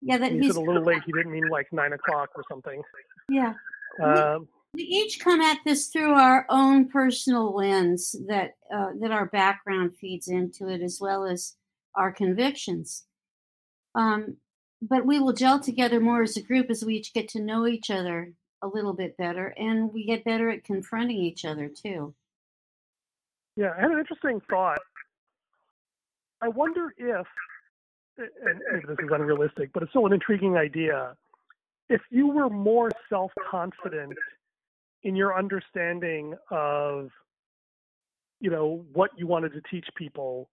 [0.02, 1.02] yeah, that he's a little late.
[1.06, 2.82] He didn't mean like nine o'clock or something.
[3.28, 3.54] Yeah.
[4.02, 9.26] Um, we each come at this through our own personal lens that uh, that our
[9.26, 11.54] background feeds into it, as well as
[11.94, 13.04] our convictions.
[13.94, 14.36] Um,
[14.82, 17.66] but we will gel together more as a group as we each get to know
[17.66, 18.32] each other
[18.62, 22.12] a little bit better, and we get better at confronting each other too.
[23.56, 24.80] Yeah, I had an interesting thought.
[26.40, 27.26] I wonder if,
[28.18, 31.16] and maybe this is unrealistic, but it's still an intriguing idea.
[31.88, 34.14] If you were more self confident
[35.04, 37.10] in your understanding of
[38.40, 40.50] you know what you wanted to teach people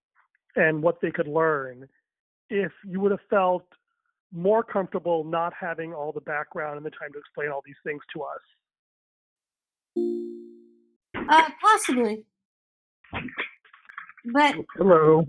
[0.55, 1.87] and what they could learn
[2.49, 3.65] if you would have felt
[4.33, 8.01] more comfortable not having all the background and the time to explain all these things
[8.13, 8.41] to us?
[11.29, 12.23] Uh, possibly.
[14.33, 15.25] But hello.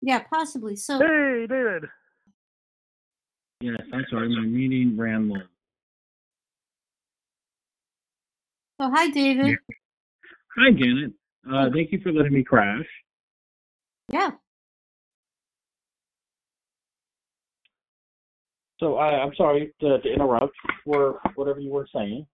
[0.00, 0.76] Yeah possibly.
[0.76, 1.84] So hey david.
[3.60, 5.42] Yes i'm sorry my meeting ran long
[8.80, 9.58] So hi, David.
[10.56, 11.12] Hi, Janet.
[11.46, 12.86] Uh, thank you for letting me crash.
[14.08, 14.30] Yeah.
[18.78, 20.54] So I, I'm sorry to, to interrupt
[20.86, 22.26] for whatever you were saying.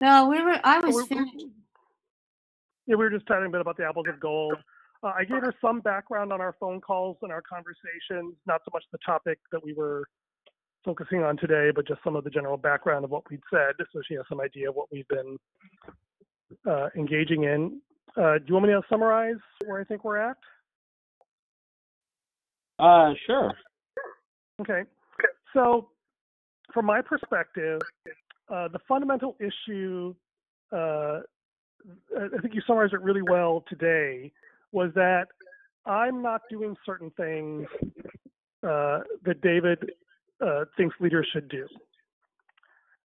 [0.00, 0.60] No, we were.
[0.62, 1.34] I was finished.
[2.86, 4.54] Yeah, we were just talking a bit about the apples of gold.
[5.02, 8.70] Uh, I gave her some background on our phone calls and our conversations, not so
[8.72, 10.04] much the topic that we were
[10.84, 14.00] focusing on today, but just some of the general background of what we'd said, so
[14.06, 15.36] she has some idea of what we've been
[16.68, 17.80] uh, engaging in.
[18.16, 20.36] Uh, do you want me to summarize where I think we're at?
[22.78, 23.52] Uh, sure.
[24.60, 24.82] Okay.
[25.52, 25.88] So,
[26.72, 27.80] from my perspective,
[28.48, 30.14] uh, the fundamental issue,
[30.72, 31.20] uh,
[32.16, 34.32] I think you summarized it really well today,
[34.72, 35.26] was that
[35.86, 37.66] I'm not doing certain things
[38.62, 39.92] uh, that David
[40.44, 41.66] uh, thinks leaders should do.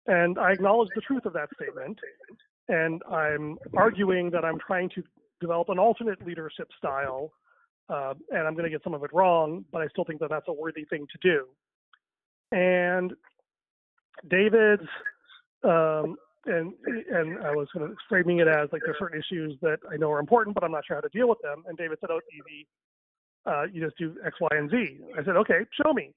[0.08, 2.00] And I acknowledge the truth of that statement.
[2.68, 5.04] and I'm arguing that I'm trying to
[5.42, 7.32] develop an alternate leadership style,
[7.90, 10.30] uh, and I'm going to get some of it wrong, but I still think that
[10.30, 11.48] that's a worthy thing to do.
[12.52, 13.14] And
[14.30, 14.88] David's,
[15.64, 16.74] um, and
[17.12, 20.12] and I was kind of framing it as like there's certain issues that I know
[20.12, 21.64] are important, but I'm not sure how to deal with them.
[21.68, 22.68] And David said, "Oh, easy.
[23.46, 26.14] Uh, you just do X, Y, and Z." I said, "Okay, show me."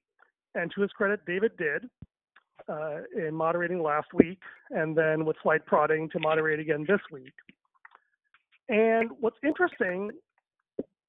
[0.55, 1.85] And to his credit, David did
[2.67, 4.39] uh, in moderating last week,
[4.71, 7.33] and then with slight prodding to moderate again this week.
[8.67, 10.11] And what's interesting,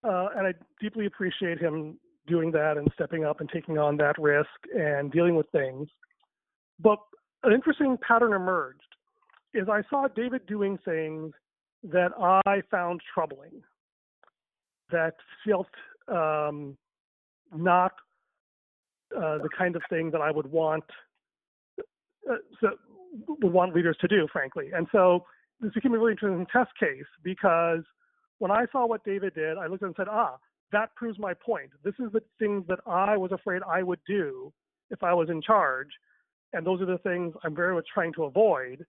[0.04, 4.18] uh, and I deeply appreciate him doing that and stepping up and taking on that
[4.18, 5.88] risk and dealing with things.
[6.78, 6.98] But
[7.42, 8.80] an interesting pattern emerged
[9.52, 11.32] is I saw David doing things
[11.82, 13.62] that I found troubling,
[14.90, 15.14] that
[15.46, 15.68] felt
[16.08, 16.76] um,
[17.54, 17.92] not
[19.16, 20.84] uh, the kind of thing that I would want
[22.30, 22.70] uh, so,
[23.26, 24.70] would want leaders to do, frankly.
[24.74, 25.24] And so
[25.60, 27.82] this became a really interesting test case because
[28.38, 30.36] when I saw what David did, I looked at it and said, ah,
[30.72, 31.70] that proves my point.
[31.84, 34.52] This is the things that I was afraid I would do
[34.90, 35.88] if I was in charge.
[36.52, 38.84] And those are the things I'm very much trying to avoid.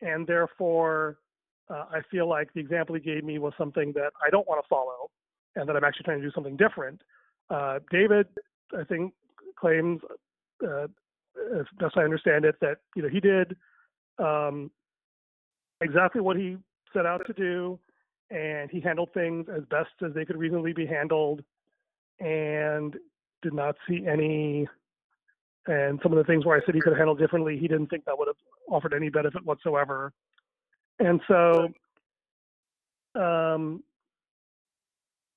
[0.00, 1.18] And therefore,
[1.70, 4.62] uh, I feel like the example he gave me was something that I don't want
[4.62, 5.10] to follow
[5.56, 7.00] and that I'm actually trying to do something different.
[7.50, 8.26] Uh, David,
[8.78, 9.12] I think,
[9.62, 10.00] claims,
[10.62, 10.88] uh,
[11.58, 13.56] as best I understand it, that you know he did
[14.18, 14.70] um,
[15.80, 16.56] exactly what he
[16.92, 17.78] set out to do,
[18.30, 21.42] and he handled things as best as they could reasonably be handled,
[22.20, 22.96] and
[23.40, 24.68] did not see any.
[25.68, 27.86] And some of the things where I said he could have handled differently, he didn't
[27.86, 28.36] think that would have
[28.68, 30.12] offered any benefit whatsoever.
[30.98, 31.68] And so,
[33.14, 33.84] um,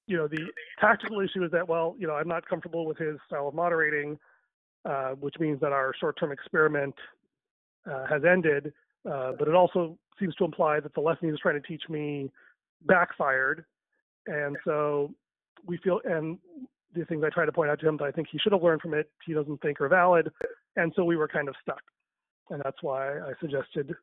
[0.08, 0.40] you know, the
[0.80, 4.18] tactical issue is that, well, you know, I'm not comfortable with his style of moderating,
[4.86, 6.96] uh, which means that our short-term experiment
[7.90, 8.74] uh, has ended.
[9.10, 11.84] Uh, but it also seems to imply that the lesson he was trying to teach
[11.90, 12.30] me
[12.86, 13.66] backfired.
[14.28, 15.14] And so
[15.66, 16.38] we feel, and
[16.94, 18.64] the things I try to point out to him that I think he should have
[18.64, 20.32] learned from it, he doesn't think are valid.
[20.76, 21.82] And so we were kind of stuck.
[22.50, 23.94] And that's why I suggested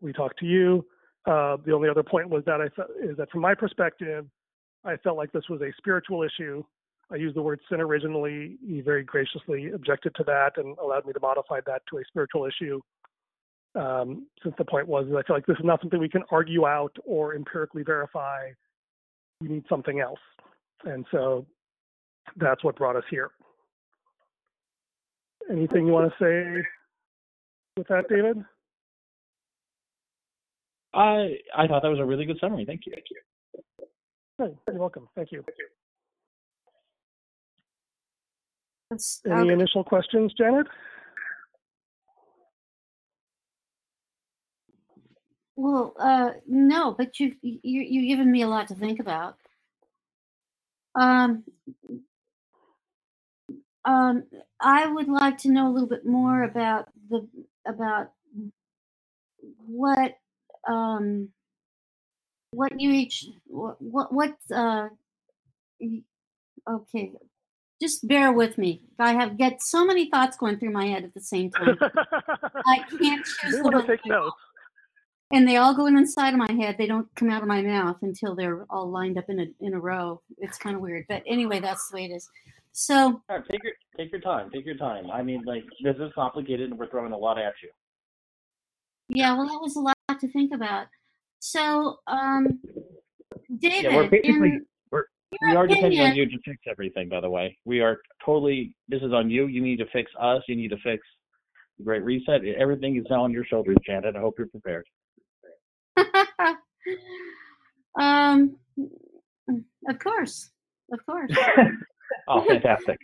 [0.00, 0.84] we talk to you.
[1.26, 4.26] Uh, the only other point was that I th- is that from my perspective,
[4.84, 6.62] I felt like this was a spiritual issue.
[7.10, 8.58] I used the word sin originally.
[8.66, 12.46] He very graciously objected to that and allowed me to modify that to a spiritual
[12.46, 12.80] issue.
[13.74, 16.66] Um, since the point was, I feel like this is not something we can argue
[16.66, 18.50] out or empirically verify.
[19.40, 20.20] We need something else.
[20.84, 21.46] And so
[22.36, 23.30] that's what brought us here.
[25.50, 26.66] Anything you want to say
[27.76, 28.42] with that, David?
[30.94, 32.64] I I thought that was a really good summary.
[32.64, 32.92] Thank you.
[32.92, 33.18] Thank you.
[34.38, 35.08] Hey, you're welcome.
[35.14, 35.44] Thank you.
[38.90, 39.52] That's, Any okay.
[39.52, 40.66] initial questions, Janet?
[45.56, 49.36] Well, uh, no, but you've you you've given me a lot to think about.
[50.96, 51.44] Um,
[53.84, 54.24] um,
[54.60, 57.28] I would like to know a little bit more about the
[57.66, 58.10] about
[59.66, 60.16] what
[60.68, 61.28] um
[62.54, 64.88] what you each what what, what uh
[66.70, 67.12] okay
[67.82, 71.12] just bear with me i have get so many thoughts going through my head at
[71.14, 71.76] the same time
[72.66, 74.36] i can't choose They the want to one take notes.
[75.32, 77.60] and they all go in inside of my head they don't come out of my
[77.62, 81.04] mouth until they're all lined up in a in a row it's kind of weird
[81.08, 82.28] but anyway that's the way it is
[82.76, 84.50] so All right, take your take your time.
[84.50, 85.08] Take your time.
[85.08, 87.68] I mean, like this is complicated, and we're throwing a lot at you.
[89.08, 90.86] yeah well that was a lot to think about
[91.54, 92.58] so um
[93.58, 95.04] david Yeah, we're basically in we're
[95.42, 97.08] we are depending on you to fix everything.
[97.10, 98.74] By the way, we are totally.
[98.88, 99.46] This is on you.
[99.48, 100.42] You need to fix us.
[100.48, 101.06] You need to fix
[101.78, 102.42] the Great Reset.
[102.58, 104.16] Everything is now on your shoulders, Janet.
[104.16, 104.86] I hope you're prepared.
[108.00, 108.56] um,
[109.88, 110.50] of course,
[110.92, 111.30] of course.
[112.28, 112.98] Oh, fantastic.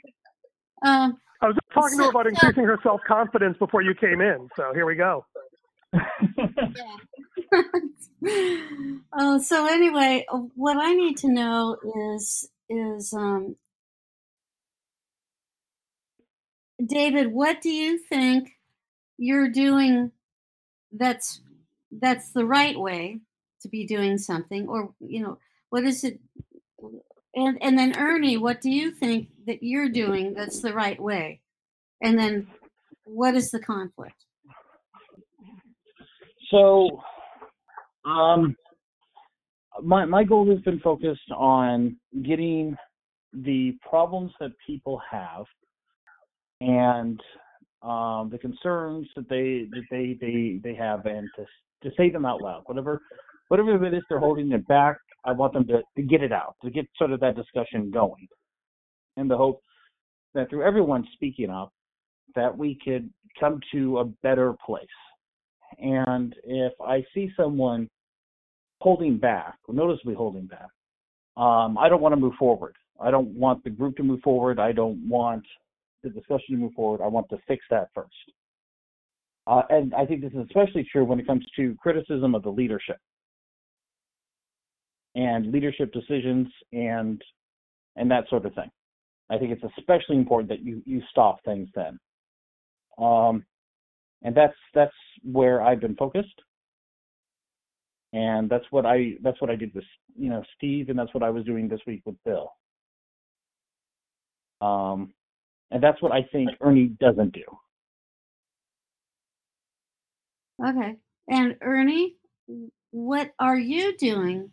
[0.86, 3.82] Um, I was just talking to her So- about so- increasing her self confidence before
[3.82, 4.48] you came in.
[4.56, 5.24] So here we go.
[9.12, 11.76] Oh, so anyway, uh, what I need to know
[12.14, 13.56] is is um,
[16.84, 18.52] David, what do you think
[19.18, 20.12] you're doing
[20.92, 21.40] that's
[21.92, 23.20] that's the right way
[23.62, 25.38] to be doing something, or you know,
[25.70, 26.20] what is it?
[27.34, 31.40] And and then Ernie, what do you think that you're doing that's the right way?
[32.02, 32.46] And then
[33.04, 34.24] what is the conflict?
[36.50, 37.02] So,
[38.04, 38.56] um,
[39.82, 42.76] my my goal has been focused on getting
[43.32, 45.44] the problems that people have
[46.60, 47.20] and
[47.82, 51.44] um, the concerns that they that they they they have, and to
[51.88, 52.62] to say them out loud.
[52.66, 53.00] Whatever
[53.48, 56.56] whatever it is they're holding it back, I want them to, to get it out,
[56.62, 58.28] to get sort of that discussion going.
[59.16, 59.62] And the hope
[60.34, 61.72] that through everyone speaking up,
[62.36, 64.86] that we could come to a better place.
[65.80, 67.88] And if I see someone
[68.80, 70.68] holding back, noticeably holding back,
[71.36, 72.74] um, I don't want to move forward.
[73.00, 74.58] I don't want the group to move forward.
[74.58, 75.44] I don't want
[76.02, 77.00] the discussion to move forward.
[77.02, 78.08] I want to fix that first.
[79.46, 82.50] Uh, and I think this is especially true when it comes to criticism of the
[82.50, 82.98] leadership
[85.14, 87.20] and leadership decisions and
[87.96, 88.70] and that sort of thing.
[89.30, 91.98] I think it's especially important that you you stop things then.
[92.98, 93.44] Um,
[94.22, 96.40] and that's that's where I've been focused,
[98.12, 99.84] and that's what I that's what I did with
[100.16, 102.52] you know Steve, and that's what I was doing this week with Bill.
[104.60, 105.12] Um,
[105.70, 107.44] and that's what I think Ernie doesn't do.
[110.66, 110.96] Okay,
[111.28, 112.16] and Ernie,
[112.90, 114.50] what are you doing?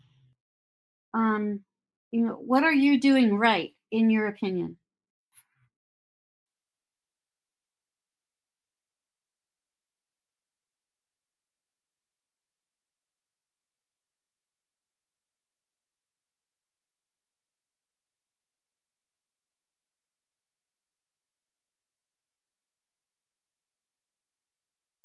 [1.13, 1.61] Um,
[2.11, 4.77] you know, what are you doing right in your opinion?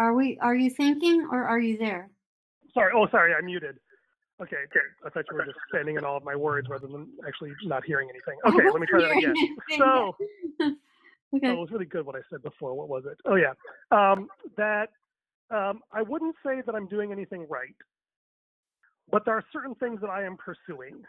[0.03, 0.37] Are we?
[0.43, 2.11] Are you thinking, or are you there?
[2.75, 2.93] Sorry.
[2.93, 3.35] Oh, sorry.
[3.35, 3.79] I muted.
[4.41, 4.57] Okay.
[4.57, 4.81] Okay.
[5.07, 7.85] I thought you were just standing in all of my words rather than actually not
[7.85, 8.37] hearing anything.
[8.45, 8.69] Okay.
[8.69, 9.37] let me try that again.
[9.79, 10.17] So.
[10.61, 11.47] okay.
[11.47, 12.75] Oh, it was really good what I said before.
[12.75, 13.17] What was it?
[13.27, 13.53] Oh yeah.
[13.93, 14.27] Um,
[14.57, 14.89] that
[15.53, 17.77] um, I wouldn't say that I'm doing anything right,
[19.09, 21.01] but there are certain things that I am pursuing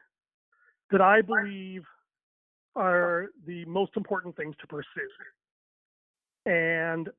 [0.91, 1.84] that I believe
[2.76, 4.86] are the most important things to pursue.
[6.46, 7.10] And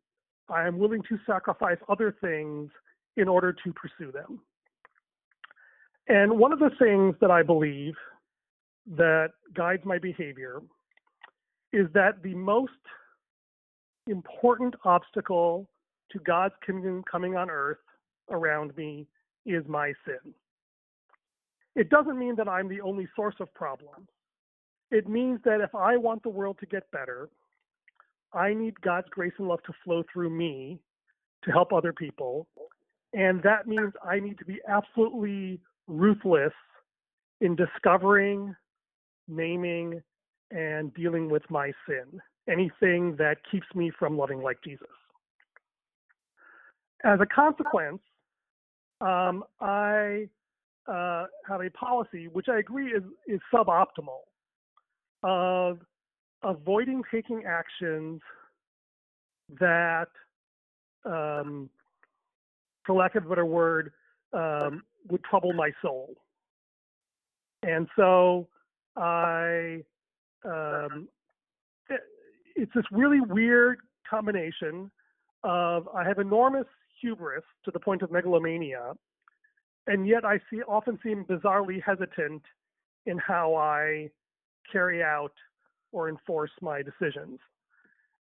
[0.48, 2.70] I am willing to sacrifice other things
[3.16, 4.40] in order to pursue them.
[6.08, 7.94] And one of the things that I believe
[8.96, 10.60] that guides my behavior
[11.72, 12.72] is that the most
[14.06, 15.66] important obstacle
[16.10, 17.78] to God's kingdom coming on earth
[18.30, 19.06] around me
[19.46, 20.34] is my sin.
[21.74, 24.08] It doesn't mean that I'm the only source of problems.
[24.90, 27.30] It means that if I want the world to get better,
[28.34, 30.80] I need God's grace and love to flow through me
[31.44, 32.46] to help other people.
[33.12, 36.52] And that means I need to be absolutely ruthless
[37.40, 38.54] in discovering,
[39.28, 40.02] naming,
[40.50, 44.86] and dealing with my sin, anything that keeps me from loving like Jesus.
[47.04, 48.00] As a consequence,
[49.00, 50.28] um, I
[50.86, 54.20] uh, have a policy, which I agree is, is suboptimal,
[55.22, 55.78] of
[56.44, 58.20] avoiding taking actions
[59.60, 60.08] that,
[61.04, 61.68] um,
[62.84, 63.92] for lack of a better word,
[64.32, 66.14] um, would trouble my soul.
[67.62, 68.48] And so
[68.96, 69.82] I,
[70.44, 71.08] um,
[71.88, 72.00] it,
[72.56, 73.78] it's this really weird
[74.08, 74.90] combination
[75.42, 76.66] of I have enormous
[77.00, 78.92] hubris to the point of megalomania,
[79.86, 82.42] and yet I see often seem bizarrely hesitant
[83.06, 84.10] in how I
[84.70, 85.32] carry out
[85.94, 87.38] or enforce my decisions.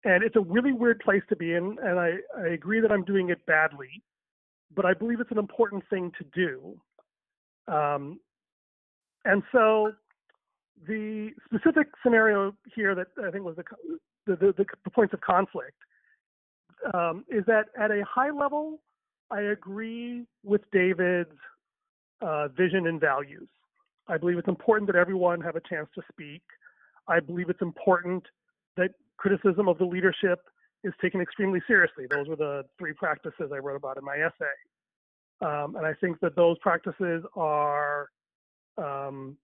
[0.05, 3.05] And it's a really weird place to be in, and I, I agree that I'm
[3.05, 4.03] doing it badly,
[4.75, 6.81] but I believe it's an important thing to do.
[7.73, 8.19] Um,
[9.25, 9.93] and so
[10.87, 13.65] the specific scenario here that I think was the,
[14.27, 15.77] the, the, the points of conflict
[16.95, 18.81] um, is that at a high level,
[19.31, 21.37] I agree with David's
[22.23, 23.49] uh, vision and values.
[24.09, 26.43] I believe it's important that everyone have a chance to speak.
[27.11, 28.23] I believe it's important
[28.77, 30.41] that criticism of the leadership
[30.85, 32.07] is taken extremely seriously.
[32.09, 34.57] Those were the three practices I wrote about in my essay.
[35.43, 38.09] Um, and I think that those practices are
[38.79, 39.37] um,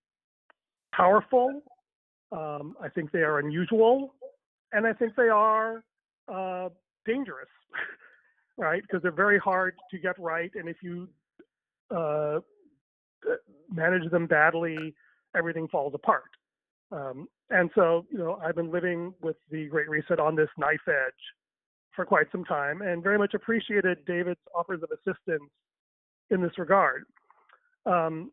[0.95, 1.63] powerful.
[2.33, 4.15] Um, I think they are unusual.
[4.73, 5.83] And I think they are
[6.33, 6.69] uh,
[7.05, 7.49] dangerous,
[8.57, 8.83] right?
[8.83, 10.51] Because they're very hard to get right.
[10.55, 11.09] And if you
[11.95, 12.41] uh,
[13.73, 14.95] manage them badly,
[15.37, 16.31] everything falls apart.
[16.93, 20.81] Um, and so, you know, I've been living with the Great Reset on this knife
[20.89, 21.15] edge
[21.95, 25.51] for quite some time and very much appreciated David's offers of assistance
[26.31, 27.05] in this regard.
[27.87, 28.33] Um,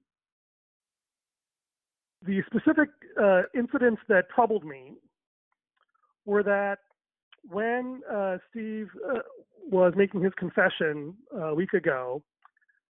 [2.26, 2.90] the specific
[3.22, 4.94] uh, incidents that troubled me
[6.26, 6.80] were that
[7.50, 9.20] when uh, Steve uh,
[9.70, 12.24] was making his confession a week ago,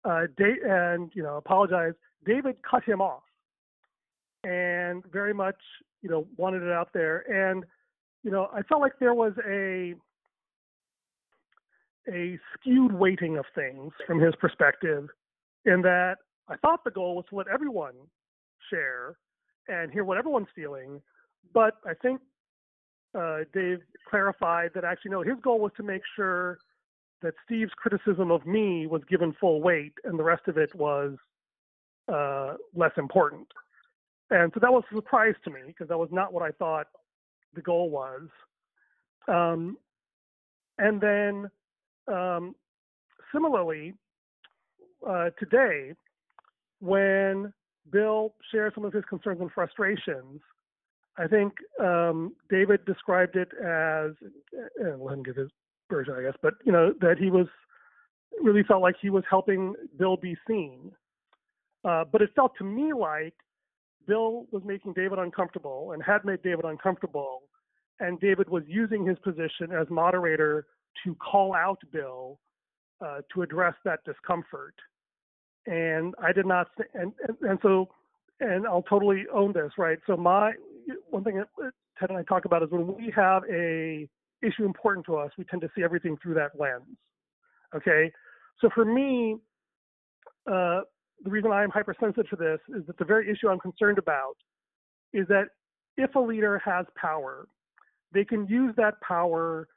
[0.03, 1.95] uh, and you know apologized,
[2.25, 3.23] David cut him off
[4.43, 5.57] and very much,
[6.01, 7.19] you know, wanted it out there.
[7.29, 7.63] And,
[8.23, 9.93] you know, I felt like there was a
[12.11, 15.07] a skewed weighting of things from his perspective,
[15.65, 16.15] in that
[16.47, 17.93] I thought the goal was to let everyone
[18.69, 19.15] share
[19.67, 21.01] and hear what everyone's feeling,
[21.53, 22.19] but I think
[23.13, 23.79] uh, Dave
[24.09, 26.57] clarified that actually no, his goal was to make sure
[27.21, 31.17] that Steve's criticism of me was given full weight, and the rest of it was
[32.11, 33.47] uh, less important.
[34.31, 36.87] And so that was a surprise to me because that was not what I thought
[37.53, 38.27] the goal was.
[39.27, 39.77] Um,
[40.77, 41.51] and then
[42.07, 42.55] um,
[43.33, 43.93] similarly,
[45.07, 45.93] uh, today,
[46.79, 47.53] when
[47.91, 50.41] Bill shared some of his concerns and frustrations,
[51.17, 54.11] I think um, David described it as,
[54.79, 55.49] and let him give his
[55.89, 57.47] version, I guess, but you know that he was
[58.41, 60.91] really felt like he was helping Bill be seen.
[61.83, 63.33] Uh, but it felt to me like
[64.07, 67.43] Bill was making David uncomfortable and had made David uncomfortable,
[67.99, 70.65] and David was using his position as moderator
[71.03, 72.39] to call out Bill
[73.05, 74.75] uh, to address that discomfort.
[75.67, 77.89] And I did not, and, and and so,
[78.39, 79.99] and I'll totally own this, right?
[80.07, 80.53] So my
[81.09, 84.09] one thing that Ted and I talk about is when we have a
[84.41, 86.97] issue important to us, we tend to see everything through that lens.
[87.75, 88.11] Okay,
[88.59, 89.37] so for me,
[90.51, 90.81] uh,
[91.23, 94.37] the reason I am hypersensitive to this is that the very issue I'm concerned about
[95.13, 95.45] is that
[95.97, 97.47] if a leader has power,
[98.13, 99.67] they can use that power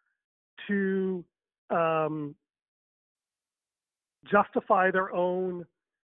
[0.68, 1.24] to
[1.70, 2.34] um,
[4.30, 5.66] justify their own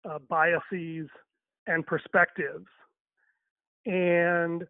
[0.10, 1.08] uh, biases
[1.68, 2.68] and perspectives.
[3.86, 4.66] And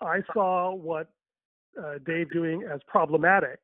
[0.00, 1.08] I saw what
[1.78, 3.58] uh, Dave doing as problematic.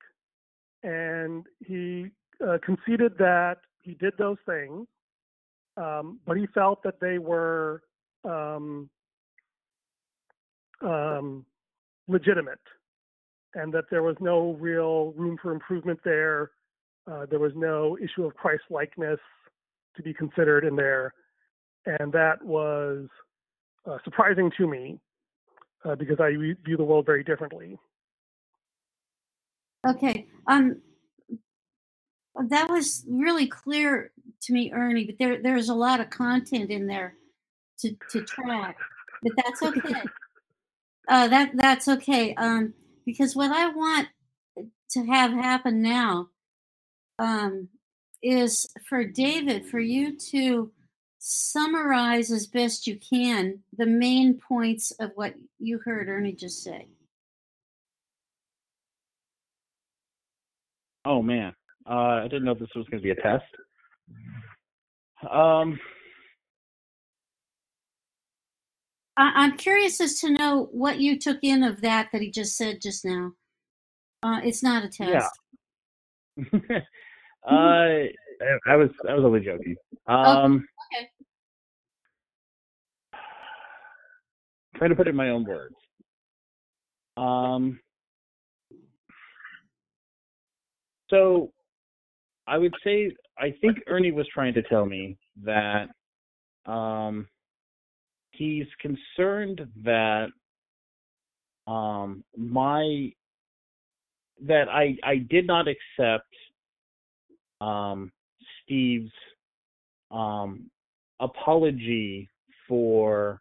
[0.83, 2.07] And he
[2.47, 4.87] uh, conceded that he did those things,
[5.77, 7.83] um, but he felt that they were
[8.25, 8.89] um,
[10.83, 11.45] um,
[12.09, 12.61] legitimate
[13.55, 16.51] and that there was no real room for improvement there.
[17.11, 19.21] Uh, there was no issue of Christ likeness
[19.97, 21.15] to be considered in there.
[21.87, 23.07] And that was
[23.87, 24.99] uh, surprising to me
[25.85, 27.79] uh, because I view the world very differently.
[29.87, 30.27] Okay.
[30.49, 30.81] Um,
[32.49, 34.11] that was really clear
[34.43, 35.05] to me, Ernie.
[35.05, 37.15] But there, there's a lot of content in there
[37.81, 38.77] to to track.
[39.23, 40.03] But that's okay.
[41.09, 42.35] uh, that that's okay.
[42.35, 42.75] Um,
[43.05, 44.09] because what I want
[44.91, 46.29] to have happen now
[47.19, 47.69] um,
[48.23, 50.73] is for David, for you to
[51.19, 56.87] summarize as best you can the main points of what you heard Ernie just say.
[61.05, 61.55] Oh man,
[61.89, 63.45] uh, I didn't know this was going to be a test.
[65.31, 65.79] Um,
[69.17, 72.57] I- am curious as to know what you took in of that that he just
[72.57, 73.33] said just now.
[74.23, 75.31] Uh, it's not a test.
[76.37, 76.49] Yeah.
[77.49, 78.05] uh,
[78.67, 79.77] I was I was only joking.
[80.07, 81.09] Um, okay.
[84.77, 85.75] Trying to put it in my own words.
[87.17, 87.81] Um,
[91.09, 91.53] So
[92.47, 95.89] I would say I think Ernie was trying to tell me that
[96.65, 97.29] um,
[98.31, 100.29] he's concerned that
[101.67, 103.11] um, my
[104.47, 106.33] that I I did not accept
[107.61, 108.13] um,
[108.63, 109.13] Steve's
[110.11, 110.71] um,
[111.21, 112.29] apology
[112.69, 113.41] for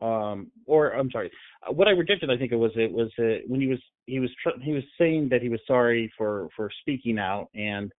[0.00, 1.30] um, or I'm sorry,
[1.70, 4.30] what I rejected, I think it was it was uh, when he was he was
[4.42, 7.90] tr- he was saying that he was sorry for for speaking out and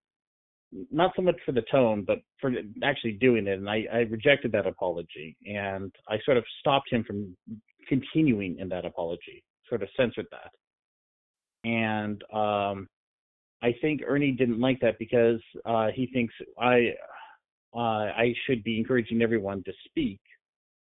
[0.92, 2.52] not so much for the tone, but for
[2.84, 3.58] actually doing it.
[3.58, 7.36] And I, I rejected that apology, and I sort of stopped him from
[7.88, 10.52] continuing in that apology, sort of censored that.
[11.68, 12.88] And um,
[13.64, 16.94] I think Ernie didn't like that because uh, he thinks I
[17.76, 20.22] uh, I should be encouraging everyone to speak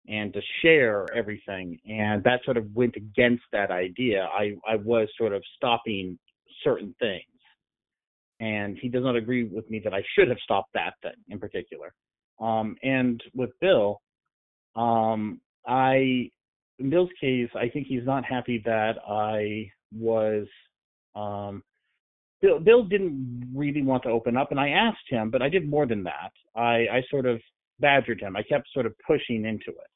[0.08, 1.78] and to share everything.
[1.88, 4.28] And that sort of went against that idea.
[4.34, 6.18] I, I was sort of stopping
[6.64, 7.24] certain things.
[8.40, 11.40] And he does not agree with me that I should have stopped that thing in
[11.40, 11.94] particular.
[12.40, 14.02] Um, and with Bill,
[14.76, 16.30] um, I,
[16.80, 20.48] in Bill's case, I think he's not happy that I was,
[21.16, 21.62] um,
[22.42, 25.68] Bill, Bill didn't really want to open up, and I asked him, but I did
[25.70, 26.32] more than that.
[26.56, 27.42] I, I sort of
[27.82, 28.38] badgered him.
[28.38, 29.90] I kept sort of pushing into it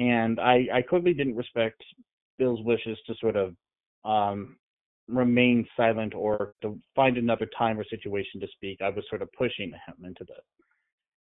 [0.00, 1.80] and I, I clearly didn't respect
[2.38, 3.54] Bill's wishes to sort of
[4.04, 4.56] um,
[5.10, 8.78] remain silent or to find another time or situation to speak.
[8.80, 10.44] I was sort of pushing him into this.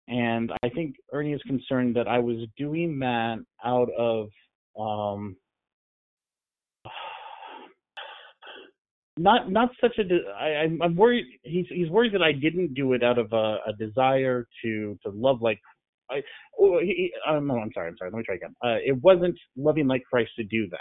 [0.09, 4.29] And I think Ernie is concerned that I was doing that out of
[4.81, 5.37] um,
[9.19, 10.05] not not such a.
[10.41, 11.27] I'm worried.
[11.43, 15.11] He's he's worried that I didn't do it out of a, a desire to to
[15.11, 15.59] love like.
[16.11, 16.23] I
[16.59, 17.89] oh, he, uh, no, I'm sorry.
[17.89, 18.11] I'm sorry.
[18.11, 18.55] Let me try again.
[18.65, 20.79] Uh, it wasn't loving like Christ to do that.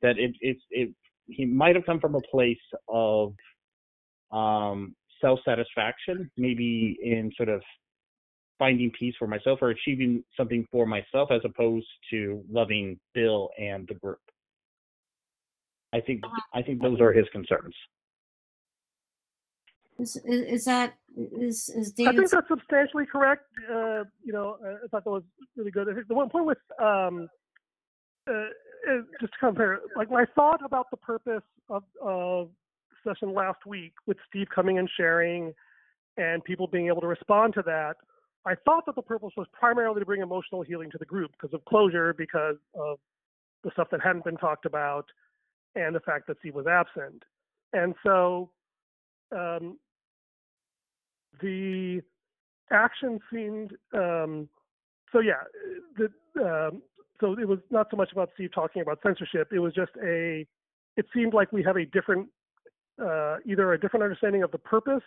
[0.00, 0.94] That it it it
[1.26, 2.56] he might have come from a place
[2.88, 3.32] of
[4.32, 7.62] um self satisfaction, maybe in sort of
[8.58, 13.86] finding peace for myself or achieving something for myself as opposed to loving Bill and
[13.88, 14.18] the group.
[15.92, 16.22] I think
[16.54, 17.74] I think those are his concerns.
[19.98, 22.14] Is, is, is that is is David?
[22.14, 23.44] I think that's substantially correct.
[23.70, 25.22] Uh, you know, I I thought that was
[25.56, 25.88] really good.
[26.08, 27.28] The one point with um,
[28.28, 28.46] uh,
[29.20, 32.50] just to compare, like I thought about the purpose of, of
[33.06, 35.52] session last week with Steve coming and sharing
[36.16, 37.96] and people being able to respond to that,
[38.46, 41.52] I thought that the purpose was primarily to bring emotional healing to the group because
[41.52, 42.98] of closure, because of
[43.64, 45.06] the stuff that hadn't been talked about,
[45.74, 47.22] and the fact that Steve was absent.
[47.72, 48.50] And so
[49.32, 49.78] um,
[51.40, 52.00] the
[52.70, 54.48] action seemed um,
[55.12, 55.42] so yeah
[55.96, 56.08] the
[56.42, 56.82] um,
[57.20, 59.48] so it was not so much about steve talking about censorship.
[59.52, 60.46] It was just a
[60.96, 62.28] it seemed like we have a different
[63.02, 65.02] uh, either a different understanding of the purpose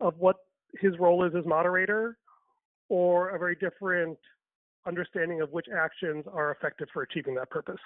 [0.00, 0.36] of what
[0.78, 2.18] his role is as moderator
[2.88, 4.18] or a very different
[4.86, 7.80] understanding of which actions are effective for achieving that purpose.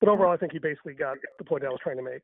[0.00, 2.22] But overall i think he basically got the point i was trying to make.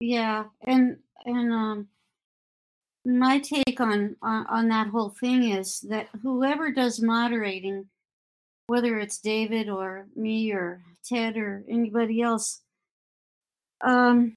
[0.00, 1.88] Yeah and and um
[3.04, 7.86] my take on, on on that whole thing is that whoever does moderating
[8.66, 12.62] whether it's david or me or ted or anybody else
[13.84, 14.36] um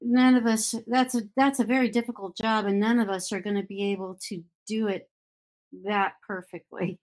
[0.00, 3.40] none of us that's a that's a very difficult job and none of us are
[3.40, 5.08] going to be able to do it
[5.84, 6.98] that perfectly.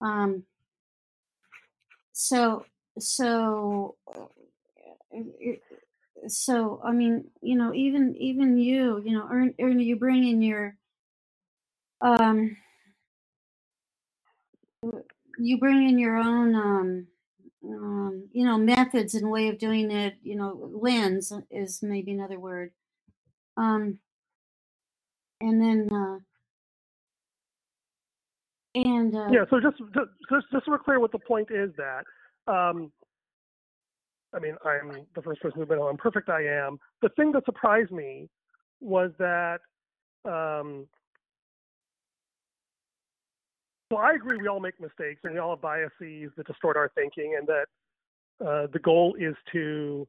[0.00, 0.44] Um
[2.12, 2.64] so
[2.98, 4.26] so uh,
[6.28, 10.42] so i mean you know even even you you know Ern, Ernie, you bring in
[10.42, 10.76] your
[12.00, 12.56] um
[15.38, 17.06] you bring in your own um
[17.64, 22.40] um you know methods and way of doing it you know lens is maybe another
[22.40, 22.72] word
[23.56, 23.98] um
[25.40, 26.18] and then uh
[28.74, 32.04] and uh Yeah, so just just just so we're clear what the point is that
[32.52, 32.92] um
[34.34, 36.78] I mean I'm the first person who's been on imperfect I am.
[37.02, 38.28] The thing that surprised me
[38.80, 39.60] was that
[40.24, 40.86] um
[43.94, 46.90] so I agree we all make mistakes and we all have biases that distort our
[46.94, 47.66] thinking and that
[48.44, 50.06] uh, the goal is to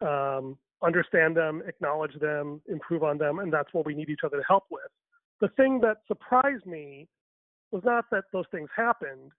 [0.00, 4.38] um, understand them, acknowledge them, improve on them, and that's what we need each other
[4.38, 4.88] to help with.
[5.40, 7.08] The thing that surprised me
[7.70, 9.32] was not that those things happened.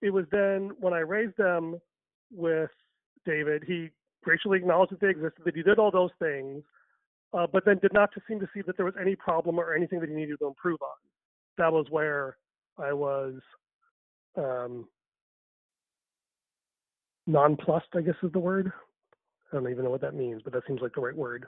[0.00, 1.80] It was then when I raised them
[2.32, 2.70] with
[3.26, 3.90] David, he
[4.22, 6.62] graciously acknowledged that they existed, that he did all those things,
[7.34, 9.98] uh, but then did not seem to see that there was any problem or anything
[9.98, 10.96] that he needed to improve on.
[11.58, 12.36] That was where
[12.78, 13.34] I was
[14.36, 14.86] um,
[17.26, 18.72] nonplussed, I guess is the word.
[19.52, 21.46] I don't even know what that means, but that seems like the right word.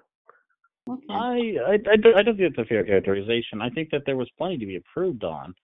[0.88, 3.62] okay I, I, I, don't, I don't think it's a fair characterization.
[3.62, 5.54] I think that there was plenty to be approved on.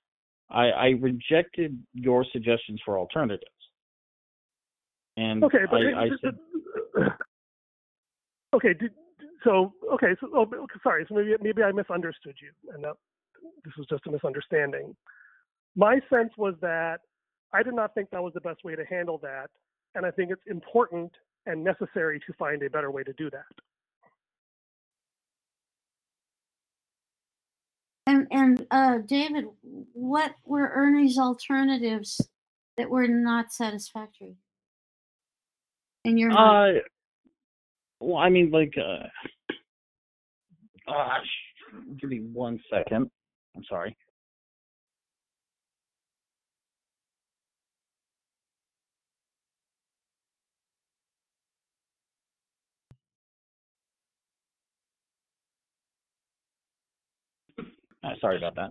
[0.50, 3.44] I, I rejected your suggestions for alternatives.
[5.16, 6.38] And Okay, but I, I it- said,
[8.54, 8.92] okay, did,
[9.44, 12.94] so okay, so oh, okay, sorry, so maybe maybe I misunderstood you, and that
[13.64, 14.94] this was just a misunderstanding.
[15.79, 16.99] My sense was that
[17.55, 19.49] I did not think that was the best way to handle that,
[19.95, 21.12] and I think it's important
[21.47, 23.45] and necessary to find a better way to do that.
[28.09, 29.45] And and uh, David,
[29.93, 32.29] what were Ernie's alternatives
[32.76, 34.35] that were not satisfactory
[36.05, 36.79] in your mind?
[36.79, 36.81] uh,
[38.01, 39.07] well, I mean, like, uh,
[40.91, 41.18] uh,
[42.01, 43.09] give me one second.
[43.55, 43.97] I'm sorry.
[58.05, 58.70] Uh, sorry about that.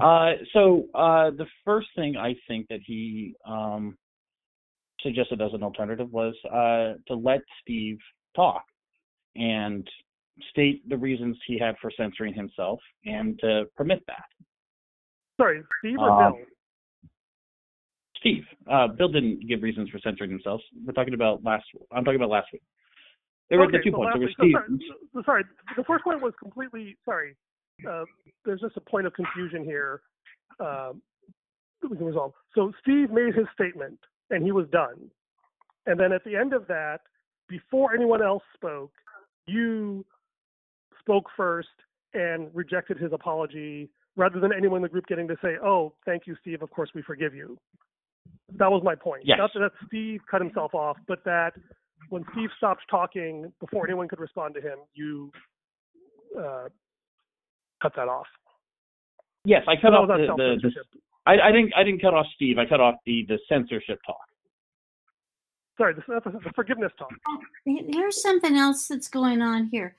[0.00, 3.96] Uh, so uh, the first thing I think that he um,
[5.00, 7.98] suggested as an alternative was uh, to let Steve
[8.36, 8.62] talk
[9.36, 9.88] and
[10.50, 14.24] state the reasons he had for censoring himself and to permit that.
[15.40, 16.38] Sorry, Steve or Uh, Bill?
[18.16, 20.60] Steve, uh, Bill didn't give reasons for censoring himself.
[20.84, 21.64] We're talking about last.
[21.92, 22.62] I'm talking about last week.
[23.48, 24.12] There were the two so points.
[24.14, 24.54] There was Steve.
[24.54, 25.44] so sorry, so sorry,
[25.76, 27.36] the first point was completely sorry.
[27.88, 28.04] Uh,
[28.44, 30.00] there's just a point of confusion here
[30.60, 31.02] um,
[31.82, 32.32] that we can resolve.
[32.54, 33.98] So Steve made his statement
[34.30, 35.10] and he was done.
[35.86, 37.00] And then at the end of that,
[37.48, 38.92] before anyone else spoke,
[39.46, 40.04] you
[41.00, 41.68] spoke first
[42.14, 46.26] and rejected his apology rather than anyone in the group getting to say, "Oh, thank
[46.26, 46.62] you, Steve.
[46.62, 47.56] Of course we forgive you."
[48.56, 49.24] That was my point.
[49.24, 49.38] Yes.
[49.38, 51.54] Not that Steve cut himself off, but that
[52.10, 55.30] when Steve stopped talking before anyone could respond to him, you
[56.38, 56.68] uh,
[57.82, 58.26] cut that off.
[59.44, 60.72] Yes, I cut So off the, the, the.
[61.26, 62.58] I, I didn't I didn't cut off Steve.
[62.58, 64.16] I cut off the the censorship talk.
[65.76, 67.12] Sorry, this, that's the forgiveness talk.
[67.64, 69.96] Here's something else that's going on here.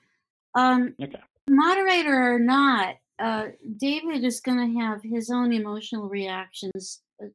[0.54, 1.18] Um, Okay.
[1.48, 3.46] moderator or not, uh,
[3.78, 7.28] David is going to have his own emotional reactions, uh,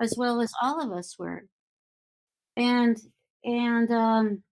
[0.00, 1.46] as well as all of us were,
[2.56, 2.96] and
[3.44, 4.42] and um,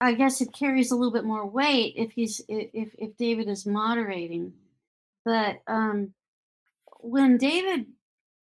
[0.00, 3.66] I guess it carries a little bit more weight if he's if if David is
[3.66, 4.52] moderating,
[5.24, 6.14] but um,
[7.00, 7.86] when David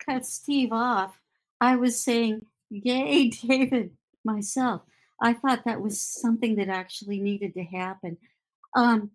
[0.06, 1.18] cut Steve off,
[1.62, 3.91] I was saying, "Yay, David!"
[4.24, 4.82] myself.
[5.22, 8.18] I thought that was something that actually needed to happen.
[8.76, 9.12] Um,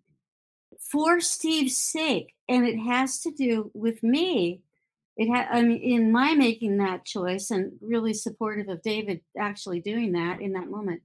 [0.79, 4.61] for Steve's sake, and it has to do with me.
[5.15, 9.79] It ha- I mean, in my making that choice, and really supportive of David actually
[9.79, 11.03] doing that in that moment,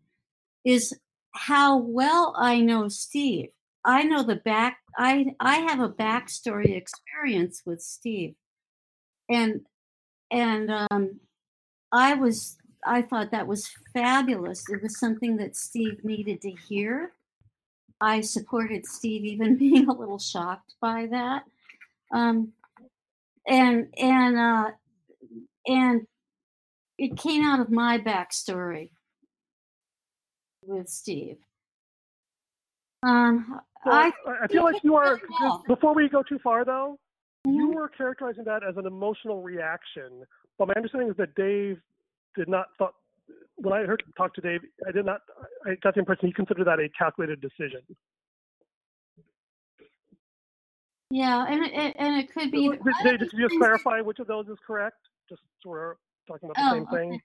[0.64, 0.94] is
[1.36, 3.50] how well I know Steve.
[3.84, 4.78] I know the back.
[4.98, 8.34] I I have a backstory experience with Steve,
[9.28, 9.60] and
[10.30, 11.20] and um,
[11.92, 14.64] I was I thought that was fabulous.
[14.68, 17.12] It was something that Steve needed to hear.
[18.00, 21.44] I supported Steve even being a little shocked by that.
[22.12, 22.52] Um,
[23.46, 24.70] and and uh,
[25.66, 26.06] and
[26.98, 28.90] it came out of my backstory
[30.66, 31.38] with Steve.
[33.02, 35.20] Um, So I I, I feel like you are.
[35.68, 36.98] Before we go too far, though,
[37.44, 37.74] you Mhm.
[37.74, 40.24] were characterizing that as an emotional reaction.
[40.58, 41.80] But my understanding is that Dave
[42.34, 42.94] did not thought.
[43.56, 45.20] When I heard talk to Dave, I did not.
[45.64, 47.82] I got the impression he considered that a calculated decision.
[51.10, 52.68] yeah, and it, and it could be.
[52.68, 54.98] Did, did, did you just clarify which of those is correct?
[55.28, 55.94] Just so we're
[56.26, 57.20] talking about the Oh, same thing.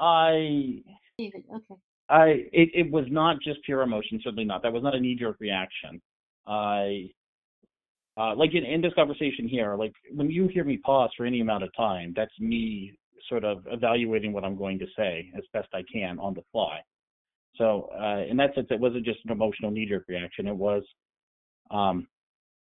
[0.00, 0.82] I
[1.18, 1.74] David, okay.
[2.08, 4.62] I it, it was not just pure emotion, certainly not.
[4.62, 6.00] That was not a knee jerk reaction.
[6.46, 7.10] I
[8.16, 11.40] uh, like in, in this conversation here, like when you hear me pause for any
[11.40, 12.98] amount of time, that's me
[13.28, 16.80] sort of evaluating what I'm going to say as best I can on the fly.
[17.56, 20.46] So uh, in that sense, it wasn't just an emotional knee jerk reaction.
[20.46, 20.82] It was
[21.70, 22.06] um,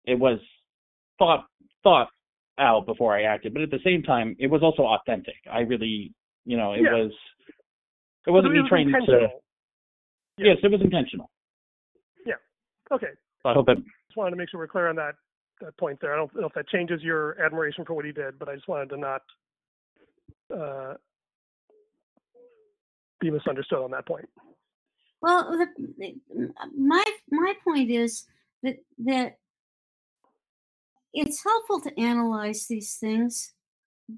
[0.05, 0.39] it was
[1.17, 1.45] thought
[1.81, 2.09] thought
[2.59, 5.35] out before I acted, but at the same time, it was also authentic.
[5.51, 6.13] I really,
[6.45, 6.93] you know, it Yeah.
[6.93, 7.11] was
[8.27, 8.95] it wasn't But me was trying to.
[8.97, 9.41] intentional.
[10.37, 10.45] Yeah.
[10.47, 11.29] Yes, it was intentional.
[12.25, 12.33] Yeah.
[12.91, 13.07] Okay.
[13.45, 13.77] I hope it.
[13.77, 15.15] Just wanted to make sure we're clear on that
[15.61, 16.13] that point there.
[16.13, 18.67] I don't know if that changes your admiration for what he did, but I just
[18.67, 19.21] wanted to not
[20.53, 20.93] uh,
[23.19, 24.27] be misunderstood on that point.
[25.21, 25.67] Well, the,
[25.97, 28.25] the- my my point is
[28.63, 29.37] that that
[31.13, 33.53] it's helpful to analyze these things,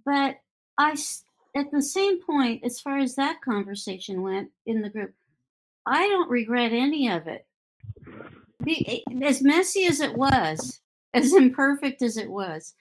[0.06, 0.38] but
[0.78, 1.24] I s-
[1.56, 5.14] at the same point, as far as that conversation went in the group,
[5.86, 7.45] I don't regret any of it.
[8.64, 10.82] Be, eh, as messy as it was,
[11.14, 12.74] as imperfect as it was,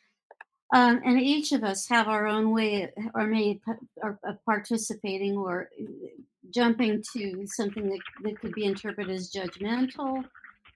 [0.74, 3.60] um, and each of us have our own way eh, or made
[4.02, 6.08] of of participating or eh,
[6.50, 10.24] jumping to something that, that could be interpreted as judgmental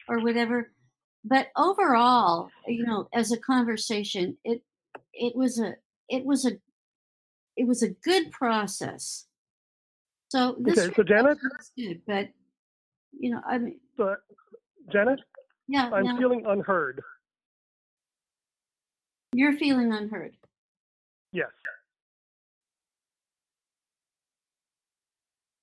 [0.09, 0.71] or whatever.
[1.25, 4.63] But overall, you know, as a conversation, it
[5.13, 5.75] it was a
[6.09, 6.53] it was a
[7.59, 9.27] it was a good process.
[10.29, 11.39] So this Okay, so Janet,
[11.77, 12.29] good, but
[13.19, 14.21] you know, I mean, but
[14.93, 15.21] Janet,
[15.67, 17.03] yeah, I'm no, feeling unheard.
[19.33, 20.37] you're feeling unheard.
[21.33, 21.49] Yes.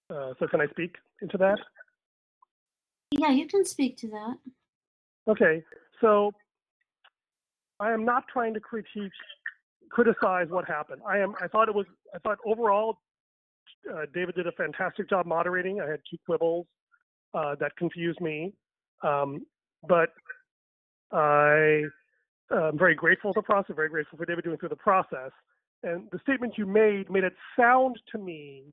[0.10, 1.58] Uh, so can I speak into that?
[3.12, 4.38] Yeah, you can speak to that.
[5.28, 5.64] Okay,
[6.02, 6.32] so
[7.80, 9.12] I am not trying to critique,
[9.96, 11.02] criticize what happened.
[11.08, 11.34] I am.
[11.42, 11.86] I thought it was.
[12.14, 12.98] I thought overall,
[13.90, 15.80] uh, David did a fantastic job moderating.
[15.80, 16.66] I had two quibbles
[17.34, 18.54] uh, that confused me,
[19.04, 19.46] um,
[19.88, 20.10] but
[21.14, 21.84] I
[22.52, 23.76] am very grateful for the process.
[23.76, 25.32] Very grateful for David doing through the process.
[25.84, 28.64] And the statement you made made it sound to me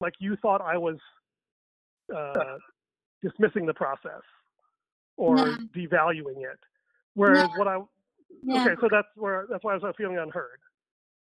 [0.00, 0.96] like you thought I was
[2.14, 2.56] uh,
[3.22, 4.22] dismissing the process
[5.16, 5.56] or No.
[5.76, 6.58] devaluing it.
[7.14, 7.78] Whereas what I
[8.42, 8.62] Yeah.
[8.62, 10.60] okay, so that's where that's why I was feeling unheard.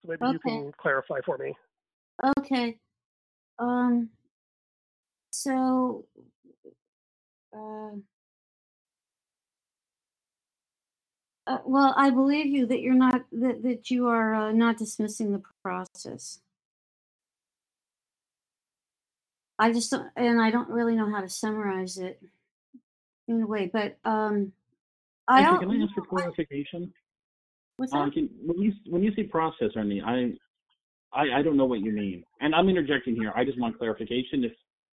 [0.02, 1.54] So maybe you can clarify for me.
[2.38, 2.78] Okay.
[3.58, 4.10] Um.
[5.30, 6.06] So.
[7.54, 7.96] Uh,
[11.46, 15.32] uh, well, I believe you that you're not that, that you are uh, not dismissing
[15.32, 16.40] the process.
[19.58, 22.20] I just don't, and I don't really know how to summarize it
[23.28, 24.52] in a way, but um,
[25.28, 26.92] I Actually, al- can I ask for clarification?
[27.76, 30.32] what's Uh, can, when you when you say process, Ernie, I,
[31.12, 33.32] I I don't know what you mean, and I'm interjecting here.
[33.34, 34.44] I just want clarification.
[34.44, 34.52] If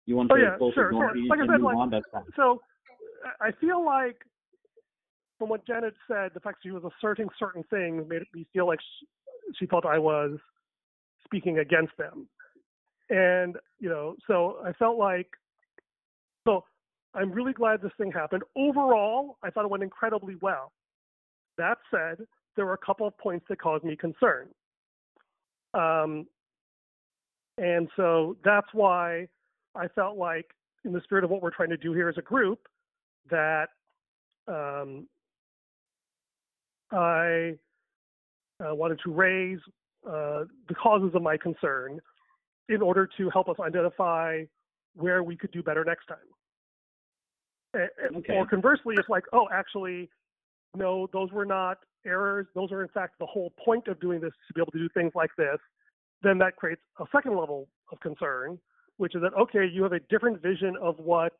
[0.05, 1.15] you want Oh, to yeah, both sure, ignore sure.
[1.15, 2.23] me Like I and said, move like- on, that's fine.
[2.35, 2.61] So
[3.25, 4.23] I- I feel like
[5.37, 8.79] from what Janet said, the fact she was asserting certain things made me feel like
[8.81, 9.07] she,
[9.57, 10.37] she felt I was
[11.25, 12.27] speaking against them.
[13.09, 15.29] And, you know, so I felt like,
[16.45, 16.65] so
[17.15, 18.43] I'm really glad this thing happened.
[18.55, 20.71] Overall, I thought it went incredibly well.
[21.57, 24.49] That said, there were a couple of points that caused me concern.
[25.73, 26.27] Um,
[27.57, 29.27] and so that's why
[29.75, 30.45] I felt like,
[30.85, 32.59] in the spirit of what we're trying to do here as a group,
[33.29, 33.67] that
[34.47, 35.07] um,
[36.91, 37.55] I
[38.63, 39.59] uh, wanted to raise
[40.07, 41.99] uh, the causes of my concern
[42.69, 44.43] in order to help us identify
[44.95, 46.17] where we could do better next time.
[47.75, 48.33] Okay.
[48.33, 50.09] Or conversely, it's like, oh, actually,
[50.75, 52.47] no, those were not errors.
[52.55, 54.89] Those are, in fact, the whole point of doing this to be able to do
[54.93, 55.57] things like this.
[56.23, 58.59] Then that creates a second level of concern,
[58.97, 61.33] which is that, okay, you have a different vision of what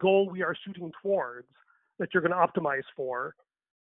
[0.00, 1.46] goal we are shooting towards
[1.98, 3.34] that you're going to optimize for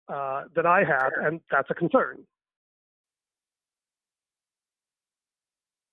[0.07, 2.25] uh, that I have, and that's a concern.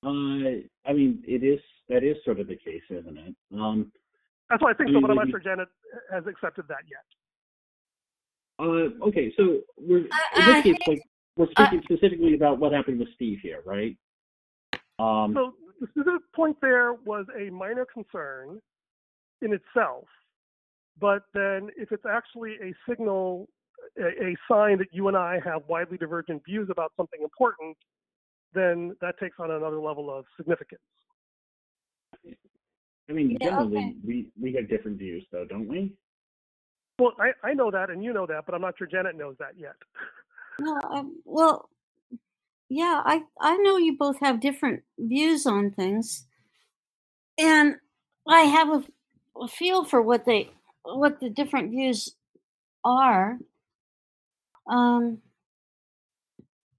[0.02, 3.34] Uh, I mean, it is that is sort of the case, isn't it?
[3.52, 3.92] Um,
[4.50, 5.68] That's why I think I so, mean, but I'm not sure Janet
[6.12, 7.04] has accepted that yet.
[8.58, 11.02] uh, okay, so we're in I- this case, like,
[11.36, 13.96] we're speaking specifically about what happened with Steve here, right?
[14.98, 18.60] Um, So the specific point there was a minor concern
[19.42, 20.04] in itself,
[20.98, 23.48] but then if it's actually a signal,
[23.98, 27.76] a, a sign that you and I have widely divergent views about something important,
[28.54, 30.80] then that takes on another level of significance.
[33.08, 33.94] I mean, Yeah, generally, okay.
[34.04, 35.94] we we have different views, though, don't we?
[36.98, 39.36] Well, I, I know that, and you know that, but I'm not sure Janet knows
[39.38, 39.74] that yet.
[40.60, 41.68] No, um, well,
[42.68, 46.26] yeah, I I know you both have different views on things,
[47.38, 47.76] and
[48.26, 48.84] I have a,
[49.42, 50.50] a feel for what they
[50.84, 52.14] what the different views
[52.84, 53.38] are.
[54.68, 55.18] Um,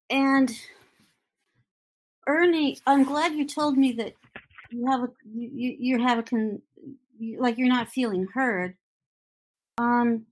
[0.10, 0.52] and
[2.28, 4.14] Ernie, I'm glad you told me that
[4.78, 6.62] you have a you you have a con
[7.40, 8.76] like you're not feeling heard.
[9.80, 10.26] Um,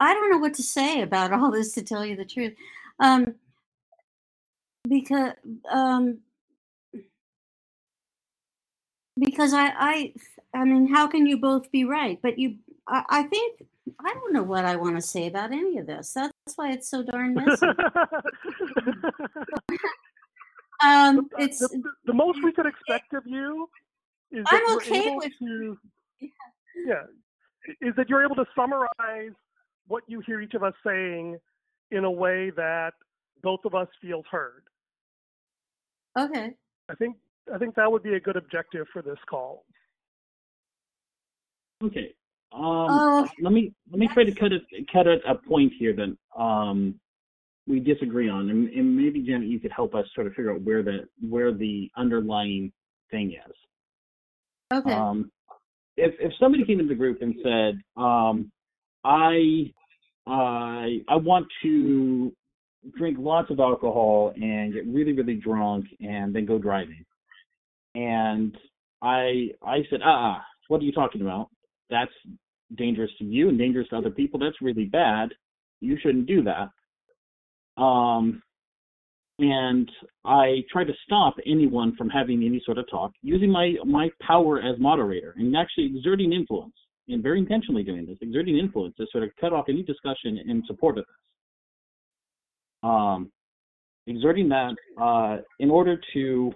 [0.00, 2.54] I don't know what to say about all this to tell you the truth.
[2.98, 3.34] Um,
[4.88, 5.32] because
[5.70, 6.18] um,
[9.18, 10.14] because I, I
[10.54, 12.18] I mean, how can you both be right?
[12.22, 12.56] But you,
[12.88, 13.64] I, I think
[14.00, 16.12] I don't know what I want to say about any of this.
[16.14, 17.66] That's why it's so darn messy.
[20.84, 23.68] Um, the, it's the, the most we could expect of you
[24.30, 25.78] is that I'm you're okay able with- to,
[26.86, 27.02] yeah,
[27.80, 29.32] is that you're able to summarize
[29.86, 31.38] what you hear each of us saying
[31.90, 32.92] in a way that
[33.42, 34.64] both of us feels heard.
[36.18, 36.54] okay.
[36.88, 37.16] I think
[37.52, 39.64] I think that would be a good objective for this call.
[41.82, 42.14] Okay.
[42.52, 44.62] Um, Oh, let me let me try to cut it
[44.92, 46.16] cut it a point here then.
[46.36, 46.98] um
[47.66, 50.62] we disagree on, and, and maybe Janet, you could help us sort of figure out
[50.62, 52.72] where the where the underlying
[53.10, 53.54] thing is.
[54.72, 54.92] okay.
[54.92, 55.30] Um,
[55.96, 58.50] if if somebody came into the group and said, um,
[59.04, 59.72] I
[60.26, 62.32] I I want to
[62.96, 67.04] drink lots of alcohol and get really really drunk and then go driving,
[67.94, 68.56] and
[69.02, 71.48] I I said, ah, uh what are you talking about?
[71.90, 72.12] That's
[72.76, 74.40] dangerous to you and dangerous to other people.
[74.40, 75.28] That's really bad.
[75.80, 76.70] You shouldn't do that.
[77.76, 78.42] Um,
[79.38, 79.90] and
[80.24, 84.60] I try to stop anyone from having any sort of talk using my my power
[84.60, 86.74] as moderator and actually exerting influence
[87.08, 90.62] and very intentionally doing this, exerting influence to sort of cut off any discussion in
[90.66, 91.16] support of this.
[92.82, 93.32] Um,
[94.06, 96.52] exerting that uh, in order to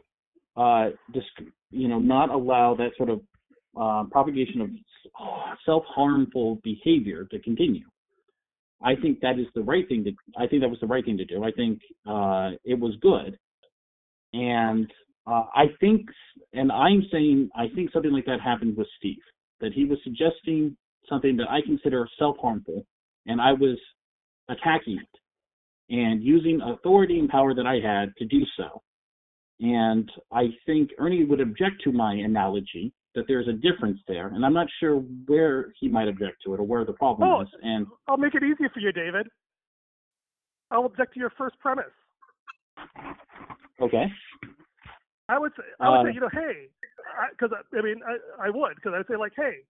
[0.57, 3.21] uh, dis- you know not allow that sort of
[3.81, 4.71] uh, propagation of
[5.65, 7.85] self-harmful behavior to continue.
[8.83, 10.13] I think that is the right thing to.
[10.39, 11.45] I think that was the right thing to do.
[11.45, 13.39] I think uh, it was good,
[14.33, 14.91] and
[15.27, 16.07] uh, I think,
[16.53, 19.23] and I'm saying, I think something like that happened with Steve.
[19.61, 20.77] That he was suggesting
[21.09, 22.85] something that I consider self-harmful,
[23.27, 23.79] and I was
[24.49, 25.21] attacking it
[25.89, 28.83] and using authority and power that I had to do so.
[29.61, 34.45] And I think Ernie would object to my analogy that there's a difference there, and
[34.47, 34.97] I'm not sure
[35.27, 37.41] where he might object to it or where the problem Oh.
[37.41, 37.49] is.
[37.63, 39.29] And I'll make it easy for you, David.
[40.71, 41.93] I'll object to your first premise.
[43.81, 44.13] okay,
[45.29, 46.69] I would say, I would Uh, say, you know, hey,
[47.31, 49.61] because I, I, mean, I, I would because I'd say like, hey,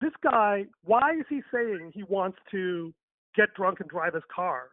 [0.00, 2.92] this guy, why is he saying he wants to
[3.34, 4.70] get drunk and drive his car?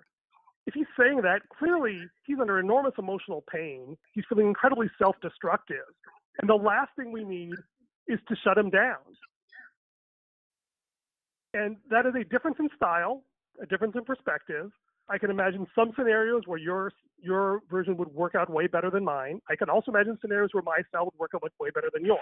[0.66, 3.98] If he's saying that, clearly he's under enormous emotional pain.
[4.14, 5.86] He's feeling incredibly self-destructive,
[6.42, 7.56] and the last thing we need
[8.08, 8.98] is to shut him down.
[11.54, 13.24] And that is a difference in style,
[13.62, 14.72] a difference in perspective.
[15.10, 19.04] I can imagine some scenarios where your your version would work out way better than
[19.04, 19.42] mine.
[19.50, 22.20] I can also imagine scenarios where my style would work out way better than yours.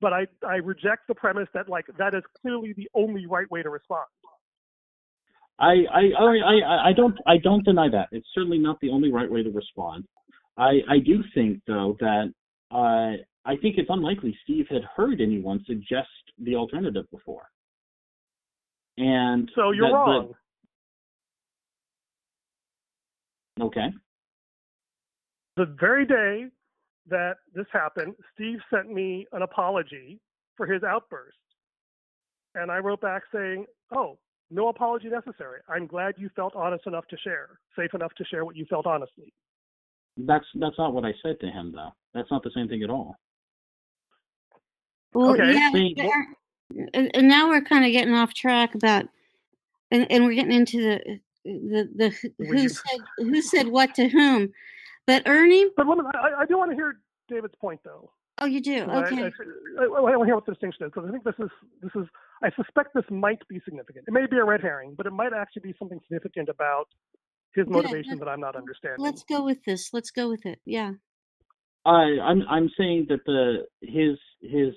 [0.00, 3.62] But I, I reject the premise that like that is clearly the only right way
[3.62, 4.06] to respond.
[5.58, 8.08] I, I I I don't I don't deny that.
[8.12, 10.04] It's certainly not the only right way to respond.
[10.56, 12.32] I I do think though that
[12.70, 17.50] uh, I think it's unlikely Steve had heard anyone suggest the alternative before.
[18.96, 20.32] And so you're that, wrong.
[23.60, 23.88] Okay.
[25.56, 26.46] The very day
[27.08, 30.20] that this happened, Steve sent me an apology
[30.56, 31.36] for his outburst.
[32.54, 34.18] And I wrote back saying, Oh,
[34.50, 35.60] no apology necessary.
[35.68, 38.86] I'm glad you felt honest enough to share, safe enough to share what you felt
[38.86, 39.32] honestly.
[40.16, 41.90] That's that's not what I said to him though.
[42.14, 43.16] That's not the same thing at all.
[45.14, 45.54] Well, Okay.
[45.54, 45.94] yeah, See-
[46.92, 49.04] and, and now we're kind of getting off track about,
[49.90, 53.94] and, and we're getting into the uh, the the who- you- said who said what
[53.94, 54.52] to whom.
[55.06, 58.10] But Ernie, But let me, I, I do want to hear David's point though.
[58.38, 58.82] oh, you do.
[58.84, 59.22] Okay.
[59.24, 61.50] I, I, I want to hear what the distinction is because I think this is
[61.82, 62.08] this is
[62.42, 64.06] I suspect this might be significant.
[64.08, 66.88] It may be a red herring, but it might actually be something significant about
[67.54, 67.72] his Good.
[67.72, 68.98] motivation that I'm not understanding.
[69.04, 69.90] Let's go with this.
[69.92, 70.58] Let's go with it.
[70.64, 70.92] Yeah.
[71.84, 74.74] I I'm I'm saying that the his his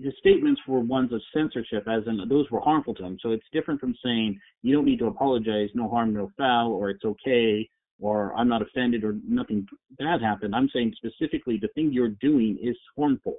[0.00, 3.18] his statements were ones of censorship, as in those were harmful to him.
[3.20, 6.90] So it's different from saying you don't need to apologize, no harm, no foul, or
[6.90, 7.68] it's okay,
[8.00, 9.66] or I'm not offended, or nothing
[9.98, 10.54] bad happened.
[10.54, 13.36] I'm saying specifically the thing you're doing is harmful.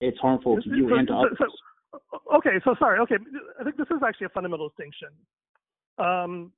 [0.00, 1.38] It's harmful to you So- and to so- others.
[1.38, 3.00] so- okay, so sorry.
[3.00, 3.18] Okay,
[3.58, 5.08] I think this is actually a fundamental distinction.
[5.98, 6.52] Um,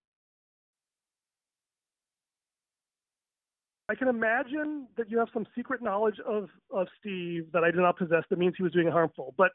[3.89, 7.78] I can imagine that you have some secret knowledge of, of Steve that I do
[7.80, 9.34] not possess that means he was doing harmful.
[9.39, 9.51] But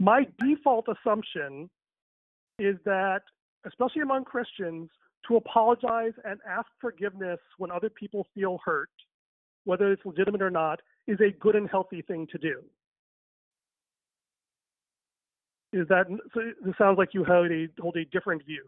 [0.00, 1.70] my default assumption
[2.58, 3.20] is that,
[3.64, 4.90] especially among Christians,
[5.28, 8.90] to apologize and ask forgiveness when other people feel hurt,
[9.64, 12.62] whether it's legitimate or not, is a good and healthy thing to do.
[15.72, 16.40] Is that so?
[16.64, 18.64] This sounds like you hold a hold a different view.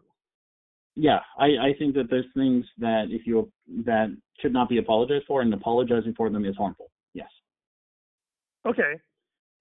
[0.95, 3.49] Yeah, I, I think that there's things that if you
[3.85, 6.89] that should not be apologized for, and apologizing for them is harmful.
[7.13, 7.29] Yes.
[8.65, 8.93] Okay,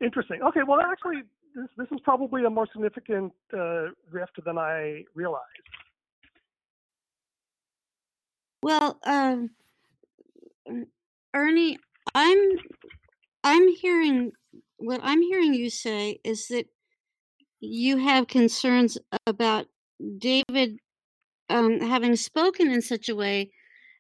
[0.01, 0.43] interesting.
[0.43, 1.23] Okay, well, actually,
[1.55, 5.45] this this is probably a more significant uh, rift than I realized.
[8.63, 9.51] Well, um,
[11.35, 11.79] Ernie,
[12.15, 12.39] I'm
[13.45, 14.33] I'm hearing
[14.79, 16.67] what I'm hearing you say is that
[17.61, 19.67] you have concerns about
[20.19, 20.79] David
[21.51, 23.51] um, having spoken in such a way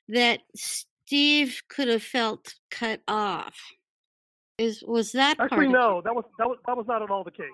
[0.08, 3.54] that Steve could have felt cut off.
[4.58, 5.52] Is was that part?
[5.52, 7.46] Actually, of no, that was that was that was not at all the case.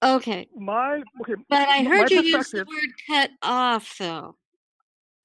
[0.00, 4.36] Okay, My okay, but I heard you use the word "cut off," though.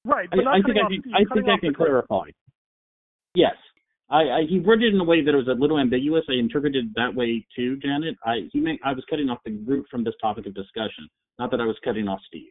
[0.04, 1.74] right, I, not I think cutting I off can, Steve, I think I can the
[1.74, 1.76] clip.
[1.76, 2.30] clarify.
[3.36, 3.54] Yes,
[4.10, 6.24] I, I he worded it in a way that it was a little ambiguous.
[6.28, 8.16] I interpreted it that way too, Janet.
[8.24, 11.52] I he meant I was cutting off the group from this topic of discussion, not
[11.52, 12.50] that I was cutting off Steve.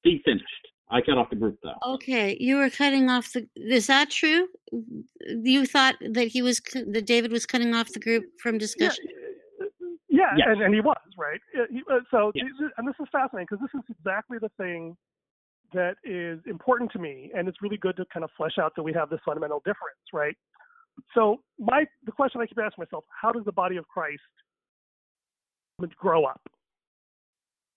[0.00, 0.66] Steve finished.
[0.90, 1.74] I cut off the group though.
[1.94, 3.46] Okay, you were cutting off the.
[3.56, 4.48] Is that true?
[5.26, 9.04] You thought that he was that David was cutting off the group from discussion.
[10.08, 10.48] yeah, Yes.
[10.50, 11.40] and, and he was right.
[11.70, 12.46] He- uh, so, Yes.
[12.76, 14.96] and this is fascinating because this is exactly the thing
[15.72, 18.82] that is important to me, and it's really good to kind of flesh out that
[18.82, 20.36] we have this fundamental difference, right?
[21.14, 24.20] So, my the question I keep asking myself: How does the body of Christ
[25.96, 26.40] grow up?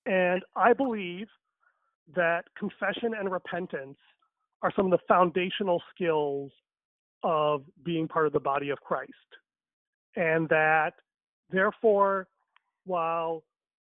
[0.05, 1.27] And I believe
[2.15, 3.97] that confession and repentance
[4.61, 6.51] are some of the foundational skills
[7.23, 9.11] of being part of the body of Christ.
[10.15, 10.93] And that,
[11.49, 12.27] therefore,
[12.85, 13.43] while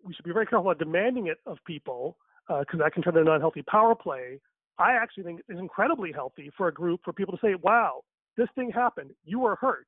[0.03, 2.17] we should be very careful about demanding it of people,
[2.49, 4.39] uh, because that can turn into an unhealthy power play,
[4.77, 8.01] I actually think it's incredibly healthy for a group for people to say, wow,
[8.37, 9.11] this thing happened.
[9.23, 9.87] You were hurt.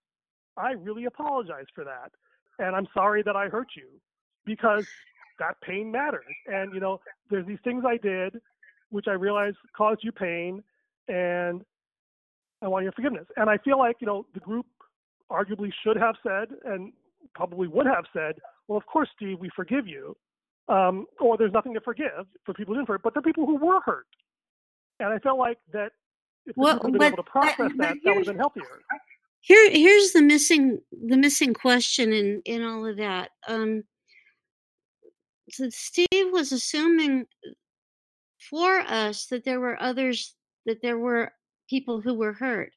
[0.58, 2.12] I really apologize for that.
[2.60, 3.88] And I'm sorry that I hurt you
[4.46, 4.88] because
[5.40, 6.26] that pain matters.
[6.48, 8.40] And, you know, there's these things I did
[8.90, 10.64] which I realize caused you pain
[11.08, 11.62] and
[12.62, 13.26] I want your forgiveness.
[13.36, 14.66] And I feel like, you know, the group
[15.32, 16.94] arguably should have said and
[17.34, 18.36] probably would have said,
[18.68, 20.16] well, of course, Steve, we forgive you.
[20.68, 23.58] Um, or there's nothing to forgive for people who didn't hurt, but the people who
[23.58, 24.08] were hurt.
[25.00, 25.92] And I felt like that
[26.46, 28.38] if Well, the people had been able to process but that, that would have been
[28.38, 28.64] healthier.
[29.42, 33.30] Here, here's the missing the missing question in in all of that.
[33.48, 33.84] Um,
[35.50, 37.26] so Steve was assuming
[38.50, 40.36] for us that there were others
[40.66, 41.32] that there were
[41.70, 42.72] people who were hurt.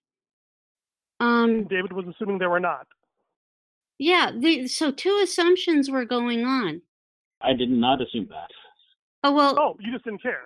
[1.20, 2.86] Um, David was assuming there were not.
[3.98, 4.30] yeah.
[4.36, 6.80] The, so two assumptions were going on.
[7.40, 8.50] I did not assume that.
[9.24, 10.42] Oh well, Oh, you just didn't care.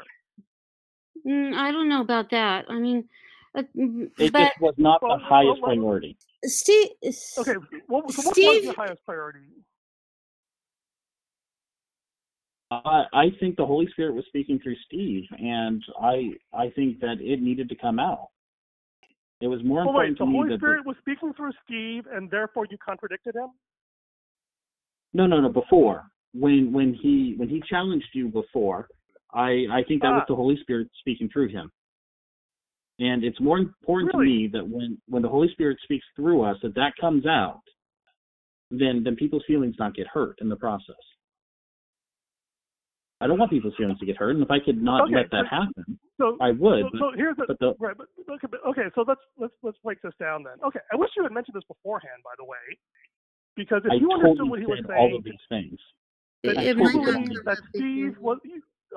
[1.26, 2.64] mm, I don't know about that.
[2.68, 3.08] I mean,
[3.56, 6.16] uh, It but just was not Well, the highest well, priority.
[6.44, 6.88] Steve.
[7.38, 7.54] Okay,
[7.88, 9.40] what, so what was Steve- your highest priority?
[12.84, 17.16] I, I think the Holy Spirit was speaking through Steve, and I I think that
[17.20, 18.28] it needed to come out.
[19.40, 21.52] It was more Well, important the to me that the Holy Spirit was speaking through
[21.64, 23.48] Steve, and therefore you contradicted him.
[25.12, 26.04] no no no before
[26.34, 28.88] when when he when he challenged you before,
[29.32, 30.28] I I think that was Ah.
[30.28, 31.70] the Holy Spirit speaking through him.
[32.98, 34.26] And it's more important Really?
[34.26, 37.62] to me that when when the Holy Spirit speaks through us, that that comes out,
[38.70, 40.96] then then people's feelings not get hurt in the process.
[43.22, 45.30] I don't want people's feelings to get hurt, and if I could not Okay, let
[45.30, 46.82] that so- happen, So, I would.
[46.84, 47.96] so, but- so here's the but the right.
[47.96, 48.86] But okay, but, okay.
[48.94, 50.54] So let's let's let's break this down then.
[50.64, 52.58] Okay, I wish you had mentioned this beforehand, by the way,
[53.56, 55.44] because if I you told understood you what he was said all saying, of these
[55.48, 55.78] things.
[56.44, 57.28] that, It told might you not that.
[57.28, 58.38] be that a big Steve was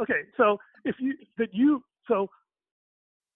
[0.01, 0.21] okay.
[0.37, 2.29] So if you that you so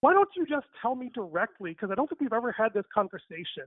[0.00, 1.70] why don't you just tell me directly?
[1.72, 3.64] Because I don't think we've ever had this conversation.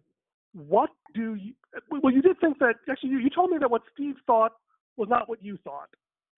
[0.53, 1.53] What do you?
[1.89, 3.09] Well, you did think that actually.
[3.11, 4.53] You, you told me that what Steve thought
[4.97, 5.89] was not what you thought,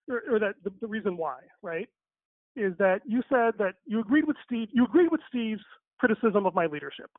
[0.10, 1.89] or, or that the, the reason why, right?
[2.56, 4.70] Is that you said that you agreed with Steve.
[4.72, 5.64] You agreed with Steve's
[5.99, 7.10] criticism of my leadership,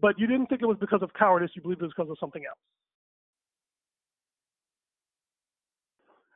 [0.00, 1.50] but you didn't think it was because of cowardice.
[1.54, 2.58] You believed it was because of something else.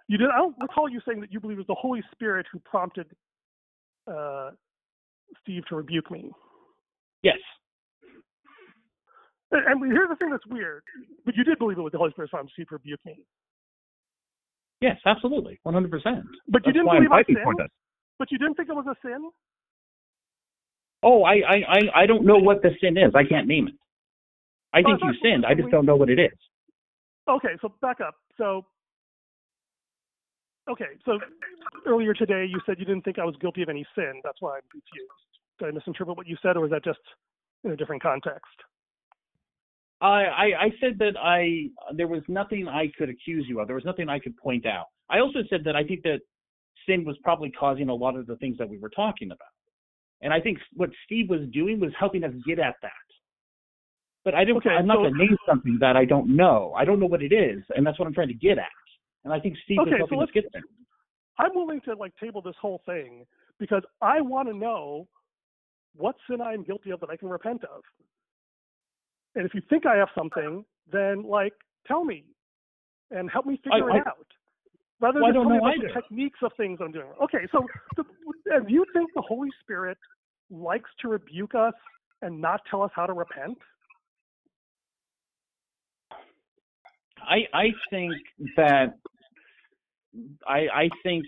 [0.08, 0.28] You did.
[0.34, 3.06] I don't recall you saying that you believe it was the Holy Spirit who prompted
[4.10, 4.50] uh,
[5.40, 6.32] Steve to rebuke me.
[7.22, 7.38] Yes.
[9.52, 10.82] And, and here's the thing that's weird.
[11.24, 13.20] But you did believe it was the Holy Spirit prompted Steve to rebuke me.
[14.80, 15.60] Yes, absolutely.
[15.66, 15.90] 100%.
[16.48, 17.70] But you didn't believe I sinned.
[18.18, 19.30] But you didn't think it was a sin.
[21.02, 23.12] Oh, I, I, I, I don't know what the sin is.
[23.14, 23.74] I can't name it.
[24.72, 25.44] I Oh, think you sinned.
[25.46, 26.32] I just don't know what it is.
[27.28, 28.14] Okay, so back up.
[28.36, 28.66] So,
[30.70, 31.18] okay, so
[31.86, 34.20] earlier today you said you didn't think I was guilty of any sin.
[34.24, 35.10] That's why I'm confused.
[35.58, 37.00] Did I misinterpret what you said, or was that just
[37.64, 38.46] in a different context?
[40.00, 43.66] I, I, I said that I there was nothing I could accuse you of.
[43.66, 44.86] There was nothing I could point out.
[45.10, 46.20] I also said that I think that
[46.86, 49.38] sin was probably causing a lot of the things that we were talking about.
[50.22, 52.90] And I think what Steve was doing was helping us get at that.
[54.24, 54.58] But I don't.
[54.58, 56.74] Okay, I'm not so- going to name something that I don't know.
[56.76, 58.66] I don't know what it is, and that's what I'm trying to get at.
[59.24, 60.62] And I think Steve Okay, was so helping us let's- get there.
[61.38, 63.24] I'm willing to like table this whole thing
[63.58, 65.08] because I want to know
[65.96, 67.82] what sin I am guilty of that I can repent of.
[69.34, 71.54] And if you think I have something, then like
[71.86, 72.24] tell me
[73.10, 74.26] and help me figure I- it out.
[75.00, 77.10] Rather Well, than tell me about the techniques of things I'm doing.
[77.22, 77.66] Okay, so
[77.96, 78.04] so,
[78.46, 79.96] and you think the Holy Spirit
[80.50, 81.72] likes to rebuke us
[82.20, 83.56] and not tell us how to repent?
[87.22, 88.12] I I think
[88.56, 88.98] that
[90.46, 91.24] I I think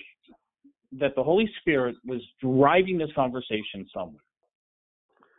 [0.93, 4.23] that the Holy Spirit was driving this conversation somewhere.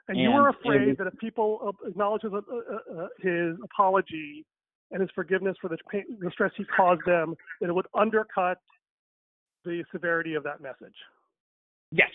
[0.07, 4.45] And, you were afraid was- that if people acknowledge his, uh, uh, uh, his apology
[4.91, 8.59] and his forgiveness for the, pain, the stress he caused them, that it would undercut
[9.63, 10.95] the severity of that message.
[11.91, 12.11] Yes.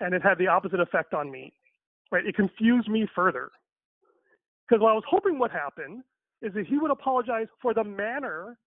[0.00, 1.52] And it had the opposite effect on me.
[2.10, 2.26] Right?
[2.26, 3.50] It confused me further.
[4.68, 6.04] Because what I was hoping would happen
[6.42, 8.58] is that he would apologize for the manner,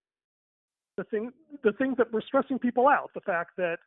[0.97, 1.31] the thing,
[1.63, 3.11] the things that were stressing people out.
[3.13, 3.77] The fact that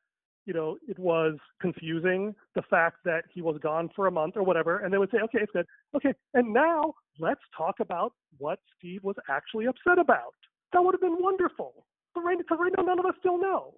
[0.48, 4.42] you know, it was confusing, the fact that he was gone for a month or
[4.42, 5.66] whatever, and they would say, okay, it's good.
[5.94, 10.32] Okay, and now let's talk about what Steve was actually upset about.
[10.72, 11.84] That would have been wonderful.
[12.14, 13.74] But right, because right now, none of us still know.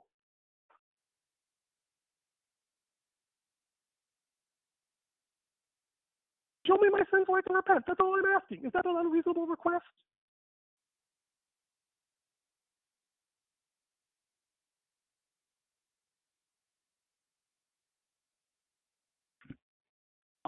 [6.69, 7.83] Show me my sins so I can repent.
[7.89, 8.65] That's all I'm asking.
[8.65, 9.87] Is that an unreasonable request?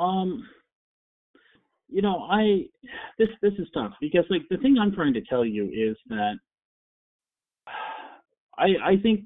[0.03, 0.49] Um
[1.89, 2.65] you know, I
[3.19, 6.35] this this is tough because like the thing I'm trying to tell you is that
[8.59, 9.25] I I think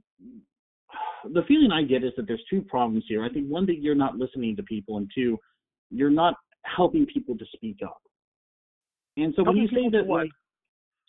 [1.33, 3.25] the feeling I get is that there's two problems here.
[3.25, 5.39] I think one that you're not listening to people and two,
[5.91, 6.35] you're not
[6.65, 8.01] helping people to speak up.
[9.17, 10.23] And so when Helping you say that what?
[10.23, 10.31] like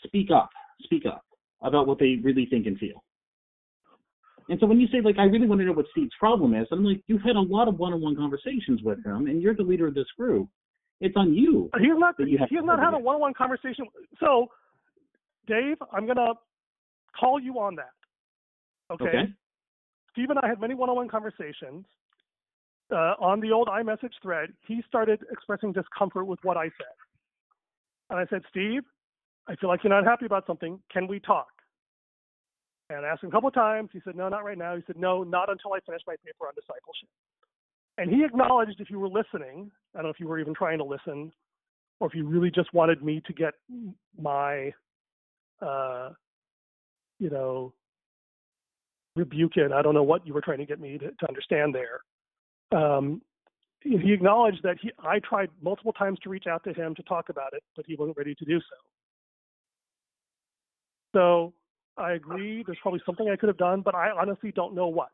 [0.06, 0.50] speak up,
[0.84, 1.24] speak up
[1.62, 3.04] about what they really think and feel.
[4.50, 6.68] And so when you say like I really want to know what Steve's problem is,
[6.72, 9.88] I'm like you've had a lot of one-on-one conversations with him, and you're the leader
[9.88, 10.48] of this group.
[11.00, 11.70] It's on you.
[11.80, 12.16] He's not.
[12.20, 13.86] you have He not had a one-on-one conversation.
[14.20, 14.48] So,
[15.48, 16.34] Dave, I'm gonna
[17.20, 17.92] call you on that.
[18.92, 19.06] Okay.
[19.06, 19.34] Okay.
[20.12, 21.86] Steve and I had many one-on-one conversations.
[22.90, 26.96] Uh, on the old iMessage thread, he started expressing discomfort with what I said,
[28.10, 28.84] and I said, Steve,
[29.48, 30.80] I feel like you're not happy about something.
[30.92, 31.48] Can we talk?
[32.90, 33.90] And I asked him a couple of times.
[33.92, 34.76] He said, No, not right now.
[34.76, 37.10] He said, No, not until I finish my paper on discipleship.
[37.98, 40.78] And he acknowledged if you were listening, I don't know if you were even trying
[40.78, 41.32] to listen,
[42.00, 43.56] or if you really just wanted me to get
[44.22, 44.72] my,
[45.62, 46.12] uh,
[47.20, 47.74] you know,
[49.16, 49.74] rebuke in.
[49.74, 52.80] I don't know what you were trying to get me to, to understand there.
[52.80, 53.22] Um,
[53.82, 57.30] he acknowledged that he, I tried multiple times to reach out to him to talk
[57.30, 58.76] about it, but he wasn't ready to do so.
[61.16, 61.54] So
[61.98, 62.64] I agree.
[62.66, 65.10] There's probably something I could have done, but I honestly don't know what.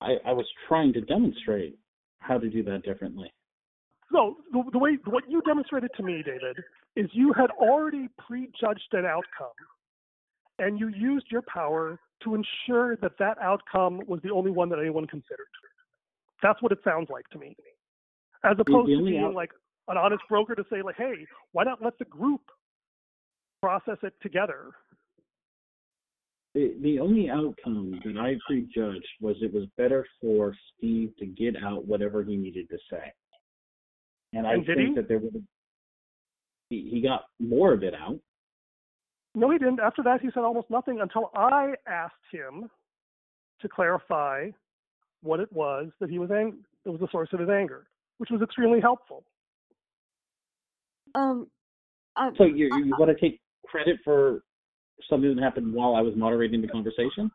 [0.00, 1.76] I, I was trying to demonstrate
[2.20, 3.32] how to do that differently.
[4.12, 6.56] So the, the way what you demonstrated to me, David,
[6.96, 9.48] is you had already prejudged an outcome,
[10.58, 14.78] and you used your power to ensure that that outcome was the only one that
[14.78, 15.46] anyone considered.
[16.42, 17.56] That's what it sounds like to me,
[18.44, 19.52] as opposed to being out- like
[19.88, 22.42] an honest broker to say like, hey, why not let the group
[23.62, 24.70] process it together?
[26.54, 31.54] The, the only outcome that I prejudged was it was better for Steve to get
[31.62, 33.12] out whatever he needed to say.
[34.32, 34.94] And I And did think he?
[34.96, 35.44] that there would
[36.70, 38.18] he, he got more of it out.
[39.34, 39.80] No, he didn't.
[39.80, 42.68] After that, he said almost nothing until I asked him
[43.60, 44.50] to clarify
[45.22, 47.86] what it was that he was ang- that was the source of his anger,
[48.18, 49.24] which was extremely helpful.
[51.18, 51.48] Um,
[52.16, 54.42] uh, So you you want to take credit for
[55.08, 57.30] something that happened while I was moderating the conversation?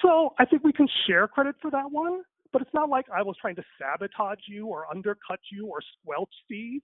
[0.00, 2.22] So I think we can share credit for that one,
[2.52, 6.30] but it's not like I was trying to sabotage you or undercut you or squelch
[6.44, 6.80] Steve.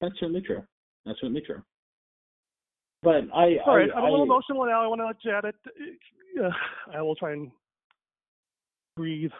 [0.00, 0.62] That's certainly true.
[1.04, 1.62] That's certainly true.
[3.02, 4.82] But I All right, I, I'm a little I- emotional now.
[4.82, 5.54] I want to let Janet.
[5.66, 5.70] Uh,
[6.36, 6.50] yeah,
[6.98, 7.50] I will try and
[8.96, 9.30] breathe.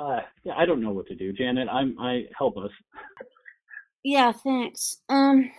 [0.00, 1.68] Uh, yeah, I don't know what to do, Janet.
[1.70, 2.70] I'm I help us.
[4.02, 4.98] yeah, thanks.
[5.08, 5.50] Um,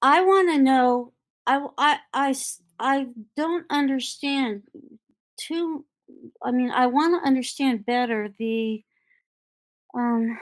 [0.00, 1.12] I want to know.
[1.46, 2.34] I I I
[2.78, 3.06] I
[3.36, 4.62] don't understand
[5.36, 5.84] too.
[6.42, 8.82] I mean, I want to understand better the,
[9.94, 10.38] um,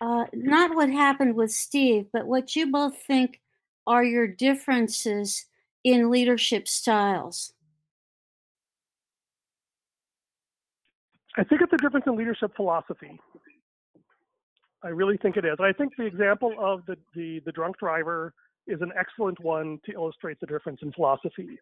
[0.00, 3.40] uh, not what happened with Steve, but what you both think
[3.88, 5.46] are your differences
[5.82, 7.54] in leadership styles.
[11.38, 13.18] I think it's a difference in leadership philosophy.
[14.84, 15.56] I really think it is.
[15.58, 18.34] I think the example of the, the, the drunk driver
[18.66, 21.58] is an excellent one to illustrate the difference in philosophy.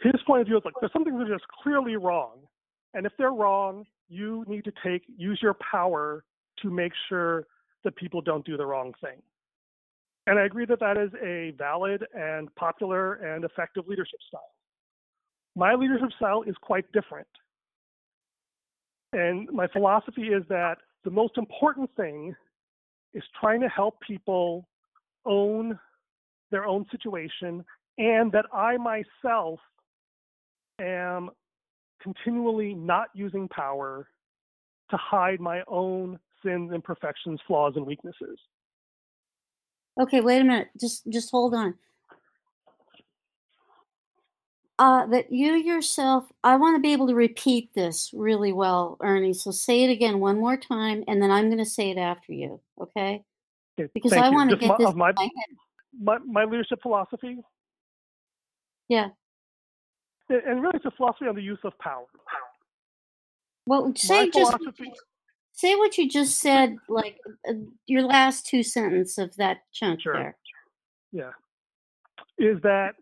[0.00, 2.38] His point of view is like there's something that is clearly wrong.
[2.94, 6.24] And if they're wrong, you need to take use your power
[6.62, 7.46] to make sure
[7.84, 9.20] that people don't do the wrong thing.
[10.28, 14.52] And I agree that that is a valid and popular and effective leadership style.
[15.56, 17.26] My leadership style is quite different.
[19.14, 22.36] And my philosophy is that the most important thing
[23.14, 24.68] is trying to help people
[25.24, 25.78] own
[26.50, 27.64] their own situation
[27.96, 29.58] and that I myself
[30.78, 31.30] am
[32.02, 34.08] continually not using power
[34.90, 38.38] to hide my own sins, imperfections, flaws, and weaknesses.
[39.98, 40.68] Okay, wait a minute.
[40.78, 41.74] Just just hold on.
[44.78, 49.34] Uh, that you yourself, I want to be able to repeat this really well, Ernie.
[49.34, 52.32] So say it again one more time, and then I'm going to say it after
[52.32, 52.60] you.
[52.80, 53.24] Okay?
[53.76, 55.28] Because thank I want to get my, this my, my
[56.00, 57.38] my, my leadership philosophy.
[58.88, 59.08] Yeah.
[60.28, 62.04] And really, it's a philosophy on the use of power.
[63.66, 64.54] Well, say my just.
[65.58, 67.18] Say what you just said, like
[67.48, 67.52] uh,
[67.86, 70.12] your last two sentences of that chunk Sure.
[70.14, 70.36] there.
[71.10, 71.32] yeah,
[72.38, 72.94] is that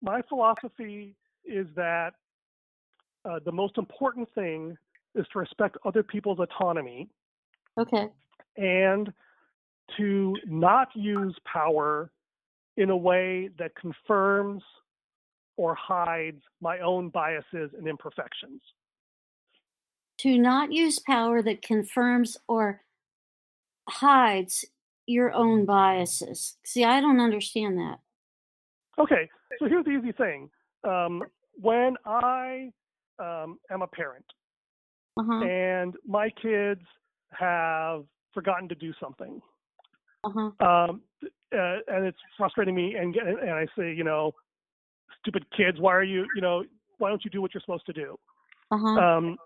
[0.00, 2.14] my philosophy is that
[3.28, 4.76] uh, the most important thing
[5.16, 7.08] is to respect other people's autonomy
[7.78, 8.08] Okay.
[8.56, 9.12] and
[9.96, 12.10] to not use power
[12.76, 14.62] in a way that confirms
[15.56, 18.60] or hides my own biases and imperfections.
[20.24, 22.80] To not use power that confirms or
[23.86, 24.64] hides
[25.06, 26.56] your own biases.
[26.64, 27.98] See, I don't understand that.
[28.98, 29.28] Okay,
[29.58, 30.48] so here's the easy thing.
[30.82, 31.22] Um,
[31.60, 32.70] when I
[33.18, 34.24] um, am a parent
[35.18, 35.44] Uh-huh.
[35.44, 36.80] and my kids
[37.32, 39.42] have forgotten to do something.
[40.24, 40.66] Uh-huh.
[40.66, 42.94] Um, uh, and it's frustrating me.
[42.94, 44.32] And, and I say, you know,
[45.20, 46.64] stupid kids, why are you, you know,
[46.96, 48.18] why don't you do what you're supposed to do?
[48.70, 48.86] Uh-huh.
[48.86, 49.36] Um,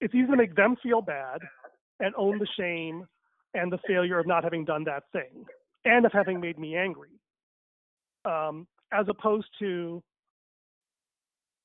[0.00, 1.40] it's easy to make them feel bad
[2.00, 3.06] and own the shame
[3.54, 5.44] and the failure of not having done that thing
[5.84, 7.10] and of having made me angry.
[8.24, 10.02] Um, as opposed to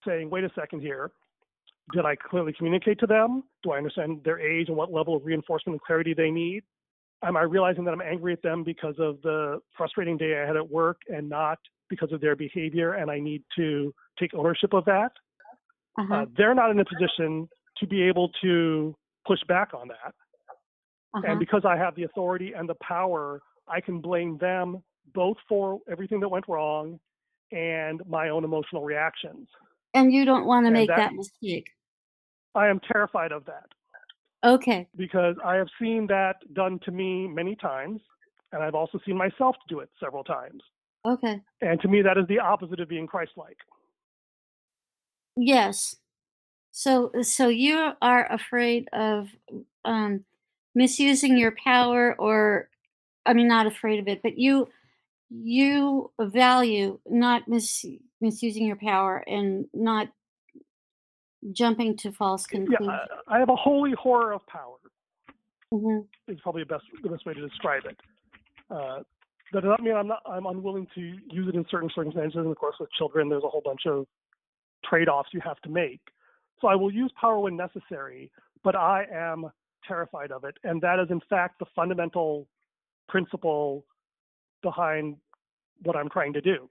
[0.06, 1.12] saying, wait a second here,
[1.92, 3.44] did I clearly communicate to them?
[3.64, 6.64] Do I understand their age and what level of reinforcement and clarity they need?
[7.24, 10.58] Am I realizing that I'm angry at them because of the frustrating day I had
[10.58, 14.86] at work and not because of their behavior and I need to take ownership of
[14.86, 15.12] that?
[16.00, 16.14] Uh-huh.
[16.14, 17.48] uh, they're not in a position
[17.84, 18.96] to be able to
[19.28, 20.14] push back on that.
[21.16, 21.24] Uh-huh.
[21.28, 24.84] And because I have the authority and the power, I can blame them
[25.14, 27.00] both for everything that went wrong
[27.52, 29.48] and my own emotional reactions.
[29.94, 31.70] And you don't want to and make that- that mistake.
[32.56, 33.68] I am terrified of that
[34.44, 34.88] Okay.
[34.96, 38.02] because I have seen that done to me many times,
[38.52, 40.64] and I've also seen myself do it several times.
[41.06, 41.42] Okay.
[41.62, 43.58] And to me, that is the opposite of being Christ-like.
[45.36, 45.96] Yes.
[46.76, 49.30] So so you are afraid of
[49.86, 50.26] um
[50.74, 52.68] misusing your power or
[53.28, 54.68] I mean not afraid of it, but you
[55.30, 57.86] you value not mis-
[58.22, 60.08] misusing your power and not
[61.52, 62.90] jumping to false Yeah, conclusions.
[63.28, 64.78] I, I have a holy horror of power.
[65.72, 66.08] Mhm.
[66.28, 67.98] is probably the best the best way to describe it.
[68.72, 69.04] Uh,
[69.52, 72.36] that does not mean I'm not I'm unwilling to use it in certain circumstances.
[72.36, 74.08] And of course, with children, there's a whole bunch of
[74.84, 76.02] trade-offs you have to make.
[76.62, 78.32] So I will use power when necessary,
[78.64, 79.52] but I am
[79.88, 82.48] terrified of it, and that is in fact the fundamental
[83.10, 83.86] principle
[84.62, 85.18] behind
[85.84, 86.70] what I'm trying to do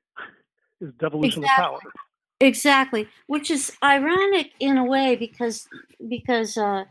[0.80, 1.64] is devolution Exactly.
[1.64, 1.92] of power.
[2.40, 5.68] Exactly, which is ironic in a way because
[6.08, 6.84] because uh,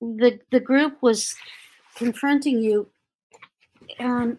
[0.00, 1.34] the the group was
[1.96, 2.88] confronting you,
[3.98, 4.38] um,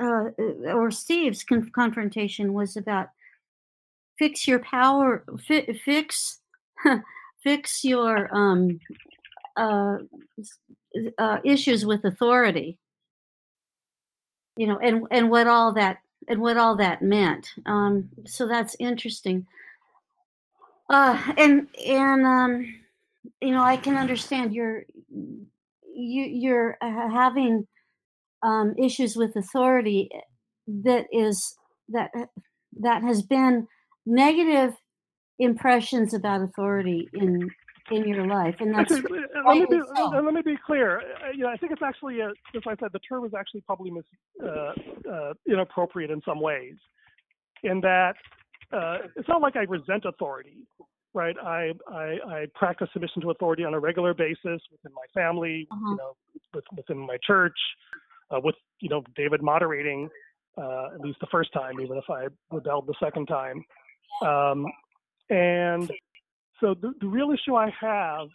[0.00, 0.30] uh,
[0.66, 3.08] or Steve's con- confrontation was about
[4.22, 6.38] fix your power, fi- fix
[7.42, 8.78] fix your um,
[9.56, 9.96] uh,
[11.18, 12.78] uh, issues with authority.
[14.56, 17.48] You know, and and what all that and what all that meant.
[17.66, 19.44] Um, so that's interesting.
[20.88, 22.74] Uh, and and um,
[23.40, 27.66] you know, I can understand you're you you're uh, having
[28.44, 30.10] um, issues with authority
[30.68, 31.56] that is
[31.88, 32.12] that
[32.78, 33.66] that has been
[34.06, 34.74] negative
[35.38, 37.48] impressions about authority in
[37.90, 39.00] in your life, and that's uh,
[39.46, 41.00] let me be, uh, let me be clear.
[41.00, 43.60] Uh, you know, I think it's actually, a, as I said, the term is actually
[43.62, 44.04] probably mis,
[44.42, 44.72] uh,
[45.10, 46.74] uh, inappropriate in some ways.
[47.64, 48.14] In that,
[48.72, 50.58] uh, it's not like I resent authority,
[51.12, 51.36] right?
[51.42, 55.90] I, I I practice submission to authority on a regular basis within my family, Uh-huh.
[55.90, 56.12] you know,
[56.54, 57.58] with, within my church,
[58.30, 60.08] uh, with you know David moderating
[60.56, 63.64] uh, at least the first time, even if I rebelled the second time.
[64.20, 64.66] Um,
[65.30, 65.90] and
[66.60, 68.28] so the, the real issue I have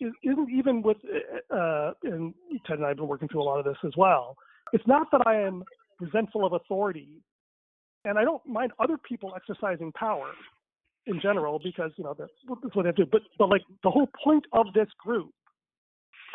[0.00, 0.98] is, isn't even with,
[1.54, 2.34] uh, and
[2.66, 4.36] Ted and I have been working through a lot of this as well.
[4.72, 5.64] It's not that I am
[6.00, 7.22] resentful of authority,
[8.04, 10.30] and I don't mind other people exercising power
[11.06, 12.30] in general because you know that's,
[12.62, 13.06] that's what they do.
[13.10, 15.30] But but like the whole point of this group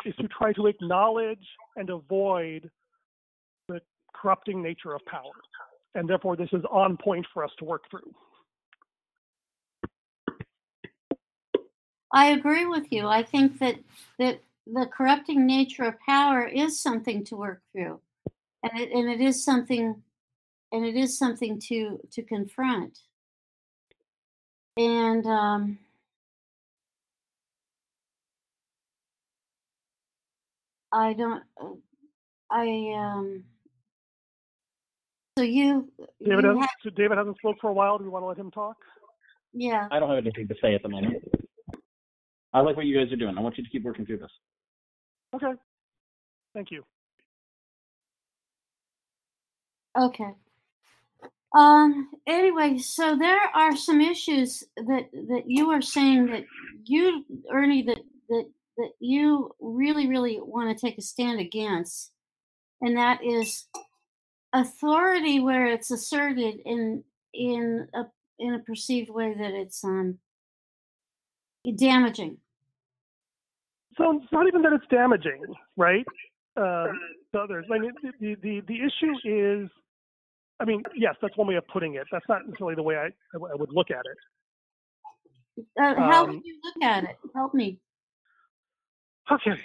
[0.04, 1.44] is to try to acknowledge
[1.76, 2.70] and avoid
[3.68, 3.80] the
[4.14, 5.32] corrupting nature of power,
[5.94, 8.12] and therefore this is on point for us to work through.
[12.12, 13.06] I agree with you.
[13.06, 13.76] I think that
[14.18, 18.00] that the corrupting nature of power is something to work through,
[18.62, 20.02] and it and it is something,
[20.72, 22.98] and it is something to to confront.
[24.76, 25.78] And um,
[30.92, 31.42] I don't.
[31.60, 31.74] uh,
[32.50, 33.44] I um.
[35.36, 35.88] So you,
[36.20, 37.98] David you hasn't, have, so David hasn't spoke for a while.
[37.98, 38.76] Do you want to let him talk?
[39.52, 39.86] yeah.
[39.90, 41.22] I don't have anything to say at the moment.
[42.58, 43.38] I like what you guys are doing.
[43.38, 44.32] I want you to keep working through this.
[45.32, 45.52] Okay.
[46.54, 46.84] Thank you.
[49.96, 50.30] Okay.
[51.56, 52.10] Um.
[52.26, 56.44] Anyway, so there are some issues that that you are saying that
[56.84, 58.44] you, Ernie, that that
[58.76, 62.10] that you really, really want to take a stand against,
[62.80, 63.68] and that is
[64.52, 68.02] authority where it's asserted in in a
[68.40, 70.18] in a perceived way that it's um
[71.76, 72.38] damaging.
[73.98, 75.42] So it's not even that it's damaging,
[75.76, 76.06] right?
[76.56, 76.86] Uh,
[77.32, 77.66] to others.
[77.72, 79.68] I mean, the, the the issue is,
[80.60, 82.06] I mean, yes, that's one way of putting it.
[82.10, 85.64] That's not necessarily the way I, I would look at it.
[85.80, 87.16] Uh, how Um, would you look at it?
[87.34, 87.80] Help me.
[89.30, 89.60] Okay,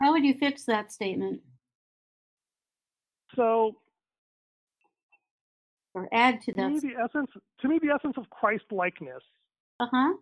[0.00, 1.40] How would you fix that statement
[3.34, 3.76] so
[5.94, 6.60] or add to that.
[6.62, 7.30] to me, the essence
[7.60, 9.22] to me the essence of Christ likeness
[9.80, 10.14] Uh huh.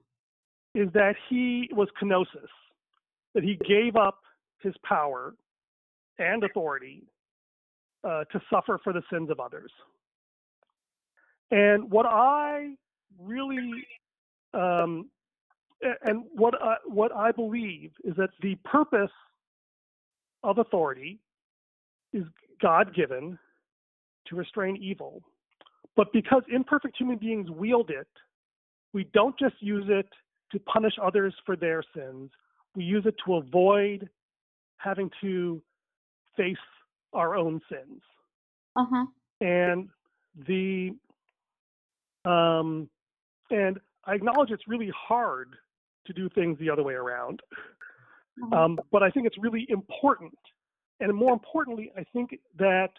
[0.74, 2.48] is that he was kenosis,
[3.34, 4.18] that he gave up
[4.60, 5.34] his power
[6.18, 7.02] and authority
[8.04, 9.72] uh, to suffer for the sins of others.
[11.50, 12.74] And what I
[13.18, 13.70] really
[14.52, 15.10] um,
[16.04, 19.10] and what I, what I believe is that the purpose
[20.42, 21.18] of authority
[22.12, 22.24] is
[22.62, 23.38] God given
[24.28, 25.22] to restrain evil.
[25.96, 28.08] But because imperfect human beings wield it,
[28.92, 30.08] we don't just use it
[30.52, 32.30] to punish others for their sins,
[32.74, 34.08] we use it to avoid
[34.78, 35.62] having to
[36.36, 36.56] face
[37.12, 38.02] our own sins.
[38.76, 39.06] Uh huh.
[39.40, 39.88] And
[40.46, 40.90] the
[42.24, 42.88] um,
[43.50, 45.54] and I acknowledge it's really hard
[46.06, 47.40] to do things the other way around.
[48.42, 48.56] uh-huh.
[48.56, 50.38] Um, but I think it's really important.
[51.00, 52.90] And more importantly, I think that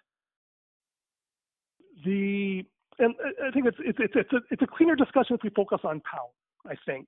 [2.04, 2.64] the
[3.00, 5.50] and I- I think it's it's it's it's a, it's a cleaner discussion if we
[5.50, 6.30] focus on power.
[6.66, 7.08] I think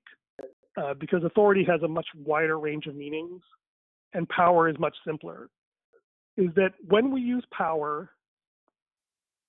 [0.76, 3.42] uh, because authority has a much wider range of meanings,
[4.14, 5.48] and power is much simpler.
[6.36, 8.10] Is that when we use power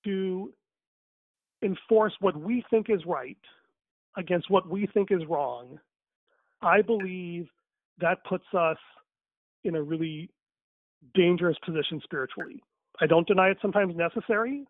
[0.05, 0.51] to
[1.63, 3.37] enforce what we think is right
[4.17, 5.79] against what we think is wrong,
[6.61, 7.47] I believe
[7.99, 8.77] that puts us
[9.63, 10.29] in a really
[11.13, 12.61] dangerous position spiritually.
[13.01, 14.65] I don't deny it's sometimes necessary,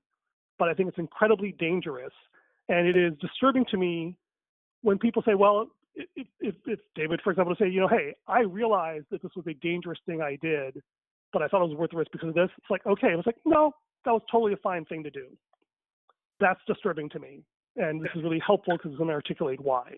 [0.57, 2.13] but I think it's incredibly dangerous.
[2.67, 4.15] And it is disturbing to me
[4.81, 5.67] when people say, well,
[6.15, 9.31] if, if, if David, for example, to say, you know, hey, I realized that this
[9.35, 10.81] was a dangerous thing I did,
[11.33, 12.49] but I thought it was worth the risk because of this.
[12.57, 13.11] It's like, okay.
[13.11, 13.71] It was like, no,
[14.05, 15.27] that was totally a fine thing to do.
[16.39, 17.41] That's disturbing to me.
[17.75, 19.95] And this is really helpful because it's going to articulate why.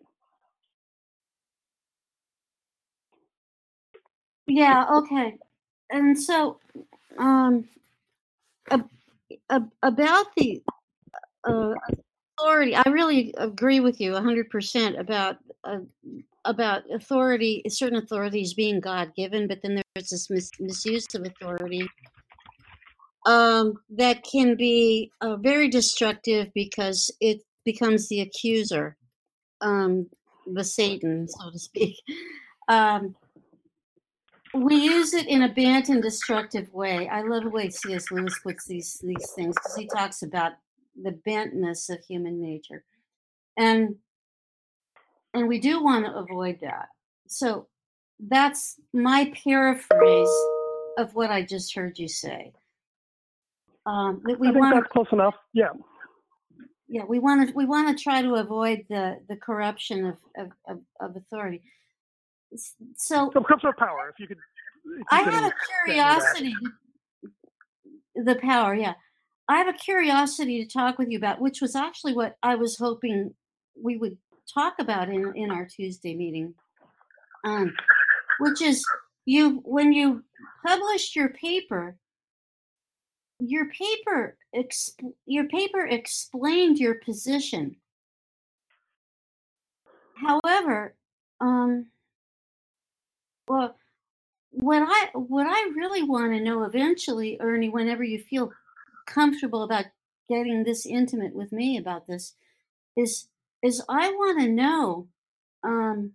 [4.47, 4.85] Yeah.
[4.89, 5.37] Okay.
[5.89, 6.59] And so,
[7.17, 7.67] um,
[8.69, 8.89] ab-
[9.49, 10.61] ab- about the
[11.43, 11.73] uh,
[12.41, 15.79] authority, I really agree with you 100% about uh,
[16.45, 21.87] about authority, certain authorities being God given, but then there's this mis- misuse of authority
[23.27, 28.97] um, that can be uh, very destructive because it becomes the accuser,
[29.61, 30.07] um,
[30.47, 31.95] the Satan, so to speak.
[32.67, 33.15] Um,
[34.53, 37.07] we use it in a bent and destructive way.
[37.07, 38.11] I love the way C.S.
[38.11, 40.53] Lewis puts these these things because he talks about
[40.99, 42.83] the bentness of human nature,
[43.57, 43.95] and
[45.33, 46.87] and we do want to avoid that.
[47.27, 47.67] So
[48.19, 50.29] that's my paraphrase
[50.97, 52.53] of what I just heard you say.
[53.85, 55.35] Um, that we I think want, that's close enough.
[55.53, 55.69] Yeah.
[56.87, 60.51] yeah, we want to we want to try to avoid the the corruption of of,
[60.67, 61.63] of, of authority.
[62.97, 64.37] So So corruption of power, if you could.
[64.37, 65.53] If you I have a
[65.85, 66.53] curiosity.
[68.15, 68.93] The power, yeah.
[69.47, 72.77] I have a curiosity to talk with you about, which was actually what I was
[72.77, 73.33] hoping
[73.81, 74.17] we would
[74.53, 76.53] talk about in in our Tuesday meeting.
[77.43, 77.73] Um,
[78.39, 78.85] which is
[79.25, 80.23] you when you
[80.65, 81.97] published your paper,
[83.39, 87.77] your paper exp- your paper explained your position.
[90.15, 90.95] However,
[91.39, 91.87] um,
[93.47, 93.75] well,
[94.51, 98.51] what I what I really want to know eventually, Ernie, whenever you feel
[99.05, 99.85] comfortable about
[100.29, 102.35] getting this intimate with me about this,
[102.95, 103.27] is
[103.63, 105.07] is I want to know
[105.63, 106.13] um,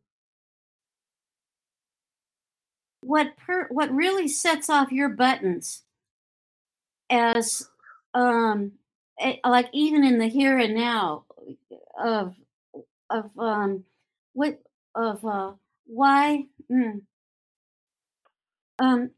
[3.00, 5.82] what per, what really sets off your buttons
[7.08, 7.68] as
[8.14, 8.72] um,
[9.20, 11.24] eh, like even in the here and now
[12.02, 12.34] of
[13.10, 13.84] of um,
[14.32, 14.60] what
[14.94, 15.52] of uh,
[15.86, 16.46] why.
[16.70, 17.02] Mm,
[18.78, 19.10] um,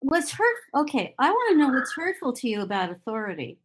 [0.00, 0.56] what's hurt?
[0.76, 3.58] Okay, I want to know what's hurtful to you about authority.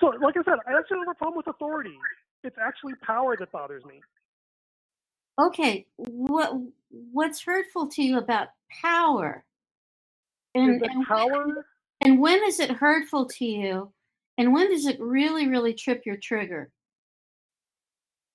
[0.00, 1.96] So, like I said, I actually don't have a problem with authority.
[2.42, 4.00] It's actually power that bothers me.
[5.38, 6.52] Okay, what
[6.90, 8.48] what's hurtful to you about
[8.82, 9.44] power?
[10.54, 11.66] And and, power?
[12.00, 13.92] and when is it hurtful to you?
[14.38, 16.70] And when does it really, really trip your trigger?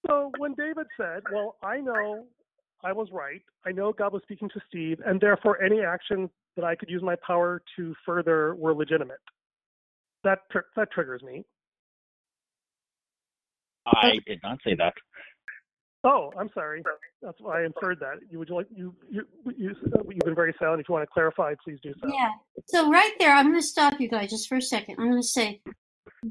[0.08, 2.28] So when David said, "Well, I know
[2.84, 3.42] I was right.
[3.66, 7.02] I know God was speaking to Steve, and therefore any actions that I could use
[7.04, 9.20] my power to further were legitimate,"
[10.24, 11.44] that tr- that triggers me.
[13.86, 14.94] I did not say that.
[16.04, 16.84] Oh, I'm sorry.
[17.22, 18.20] That's why I inferred that.
[18.30, 20.82] You would like you you, you you've been very silent.
[20.82, 22.08] If you want to clarify, please do so.
[22.14, 22.30] Yeah.
[22.68, 24.96] So right there, I'm going to stop you guys just for a second.
[25.00, 25.62] I'm going to say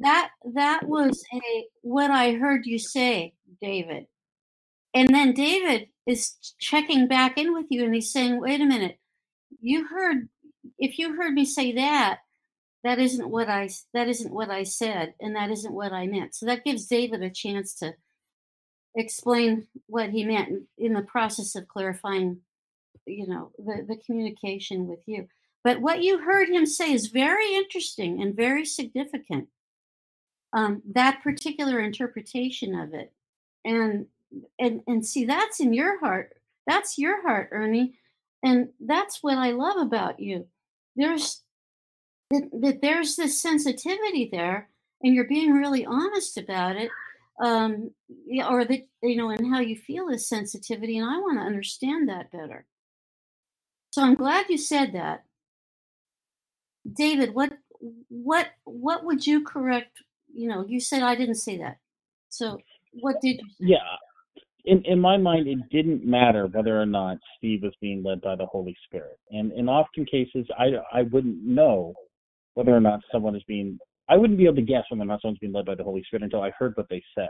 [0.01, 4.07] that that was a what I heard you say, David.
[4.95, 8.99] and then David is checking back in with you and he's saying, wait a minute,
[9.61, 10.29] you heard,
[10.79, 12.21] if you heard me say that,
[12.83, 15.15] that isn't what I, that isn't what I said.
[15.21, 16.35] And that isn't what I meant.
[16.35, 17.95] So that gives David a chance to
[18.95, 22.41] explain what he meant in the process of clarifying,
[23.07, 25.29] you know, the, the communication with you.
[25.65, 29.49] But what you heard him say is very interesting and very significant.
[30.53, 33.13] Um, that particular interpretation of it,
[33.65, 34.07] and
[34.59, 36.35] and and see that's in your heart.
[36.67, 37.95] That's your heart, Ernie,
[38.45, 40.47] and that's what I love about you.
[40.97, 41.43] There's
[42.31, 44.69] that, that there's this sensitivity there,
[45.03, 46.91] and you're being really honest about it
[47.43, 47.91] um,
[48.49, 52.09] or that you know, and how you feel this sensitivity, and I want to understand
[52.09, 52.67] that better.
[53.91, 55.25] So I'm glad you said that.
[56.93, 57.53] David, what
[58.09, 59.99] what what would you correct?
[60.35, 61.79] You know, you said I didn't say that.
[62.29, 62.59] So
[62.93, 63.73] what did you say?
[63.73, 63.97] Yeah.
[64.65, 68.37] In in my mind it didn't matter whether or not Steve was being led by
[68.37, 69.19] the Holy Spirit.
[69.31, 71.95] And in often cases I I wouldn't know
[72.55, 73.79] whether or not someone is being
[74.09, 76.03] I wouldn't be able to guess whether or not someone's being led by the Holy
[76.05, 77.29] Spirit until I heard what they said.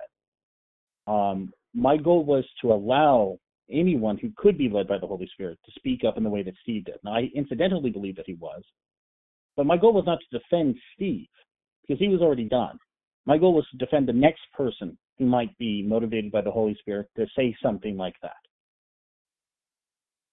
[1.06, 3.38] Um, my goal was to allow
[3.70, 6.42] anyone who could be led by the Holy Spirit to speak up in the way
[6.42, 6.96] that Steve did.
[7.04, 8.62] Now, I incidentally believe that he was,
[9.56, 11.26] but my goal was not to defend Steve
[11.82, 12.78] because he was already done.
[13.26, 17.08] My goal was to defend the next person might be motivated by the Holy Spirit
[17.16, 18.32] to say something like that.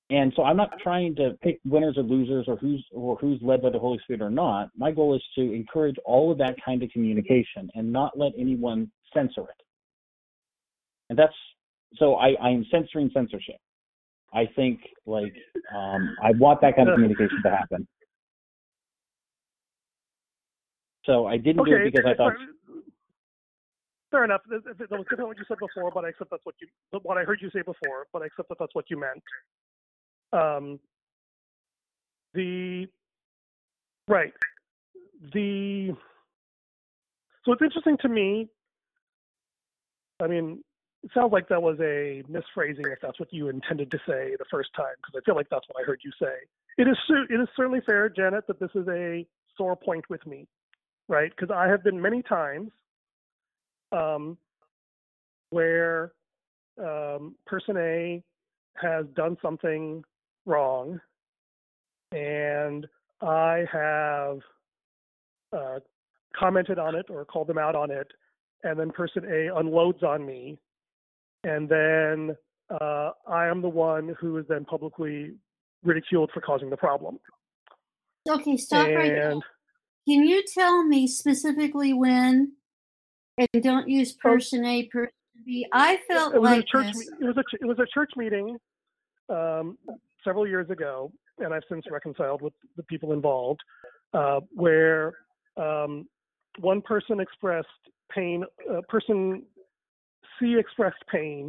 [0.10, 3.62] And so I'm not trying to pick winners or losers or who's or who's led
[3.62, 4.70] by the Holy Spirit or not.
[4.76, 8.92] My goal is to encourage all of that kind of communication and not let anyone
[9.14, 9.64] censor it.
[11.10, 11.34] And that's
[11.96, 13.56] so I, I am censoring censorship.
[14.34, 15.34] I think like
[15.74, 17.88] um, I want that kind of communication to happen.
[21.06, 22.34] So I didn't okay, do it because I thought.
[24.12, 24.42] Fair enough.
[24.50, 24.62] That
[24.92, 26.68] was different what you said before, but I accept that's what you
[27.04, 28.08] what I heard you say before.
[28.12, 29.24] But I accept that that's what you meant.
[30.34, 30.80] Um,
[32.34, 32.88] the
[34.08, 34.34] right
[35.34, 35.92] the
[37.46, 38.50] so it's interesting to me.
[40.22, 40.64] I mean,
[41.04, 44.46] it sounds like that was a misphrasing if that's what you intended to say the
[44.52, 46.36] first time, because I feel like that's what I heard you say.
[46.78, 46.98] It is
[47.30, 49.26] it is certainly fair, Janet, that this is a
[49.58, 50.48] sore point with me,
[51.08, 51.32] right?
[51.36, 52.72] Because I have been many times
[53.92, 54.38] um,
[55.50, 56.14] where
[56.80, 58.24] um, person A
[58.82, 60.04] has done something
[60.46, 61.00] wrong,
[62.12, 62.88] and
[63.22, 64.40] I have
[65.56, 65.80] uh,
[66.38, 68.08] commented on it or called them out on it,
[68.64, 70.58] and then person A unloads on me,
[71.44, 72.36] and then
[72.70, 75.34] uh, I am the one who is then publicly
[75.84, 77.20] ridiculed for causing the problem.
[78.30, 79.34] Okay, stop and, right there.
[80.08, 82.54] Can you tell me specifically when?
[83.38, 84.30] And don't use oh.
[84.30, 85.14] person A, person
[85.46, 85.66] B.
[85.72, 86.94] I felt it was like a church.
[86.94, 87.10] this.
[87.20, 88.58] It was a it was a church meeting
[89.30, 89.78] um,
[90.24, 93.62] several years ago, and I've since reconciled with the people involved,
[94.14, 95.14] uh, where
[95.58, 96.08] um,
[96.60, 97.68] one person expressed
[98.14, 99.44] pain, uh, person
[100.40, 101.48] C expressed pain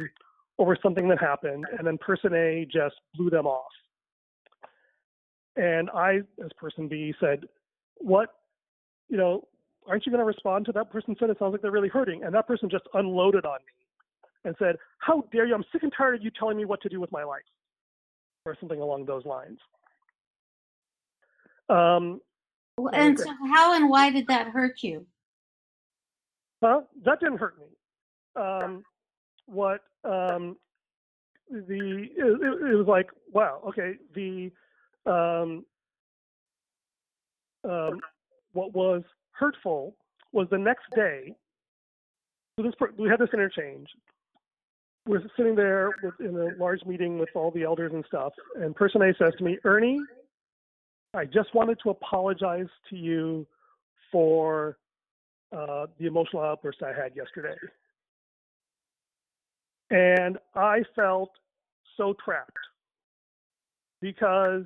[0.59, 3.71] over something that happened, and then person A just blew them off.
[5.55, 7.45] And I, as person B, said,
[7.97, 8.29] What,
[9.09, 9.47] you know,
[9.87, 12.23] aren't you going to respond to that person said it sounds like they're really hurting
[12.23, 13.73] and that person just unloaded on me
[14.45, 16.89] and said how dare you i'm sick and tired of you telling me what to
[16.89, 17.43] do with my life
[18.45, 19.59] or something along those lines.
[21.69, 22.19] Um,
[22.91, 25.05] and so, how and why did that hurt you?
[26.61, 28.41] Well, that didn't hurt me.
[28.41, 28.83] Um,
[29.45, 30.57] what um,
[31.49, 33.95] the it, it, was like, wow, okay.
[34.15, 34.51] The
[35.05, 35.65] um,
[37.69, 37.99] um,
[38.53, 39.03] what was
[39.33, 39.95] hurtful
[40.31, 41.35] was the next day.
[42.57, 43.87] So this we had this interchange,
[45.05, 48.75] we're sitting there with, in a large meeting with all the elders and stuff, and
[48.75, 49.99] person A says to me, Ernie,
[51.13, 53.45] I just wanted to apologize to you
[54.11, 54.77] for
[55.51, 57.55] uh, the emotional outburst I had yesterday.
[59.91, 61.31] And I felt
[61.97, 62.51] so trapped
[64.01, 64.63] because,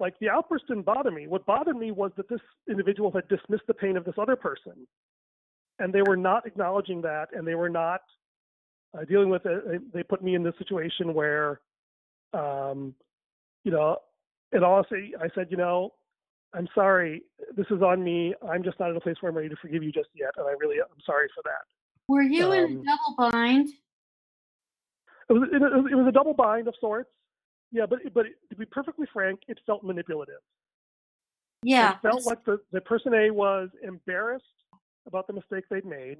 [0.00, 1.26] like, the outburst didn't bother me.
[1.26, 4.86] What bothered me was that this individual had dismissed the pain of this other person,
[5.78, 8.00] and they were not acknowledging that, and they were not
[8.96, 11.60] uh, dealing with it, they put me in this situation where,
[12.34, 12.94] um,
[13.64, 13.96] you know,
[14.52, 15.92] and honestly, I said, you know,
[16.52, 17.22] I'm sorry,
[17.56, 18.34] this is on me.
[18.50, 20.46] I'm just not in a place where I'm ready to forgive you just yet, and
[20.46, 21.62] I really, I'm sorry for that.
[22.08, 23.68] Were you um, in a double bind?
[25.28, 27.10] It was, it, was, it was a double bind of sorts.
[27.72, 30.40] Yeah, but but to be perfectly frank, it felt manipulative.
[31.62, 34.44] Yeah, it felt like the, the person A was embarrassed
[35.06, 36.18] about the mistake they'd made,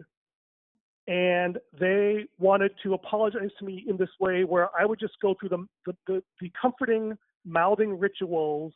[1.08, 5.34] and they wanted to apologize to me in this way where I would just go
[5.38, 8.72] through the the, the, the comforting mouthing rituals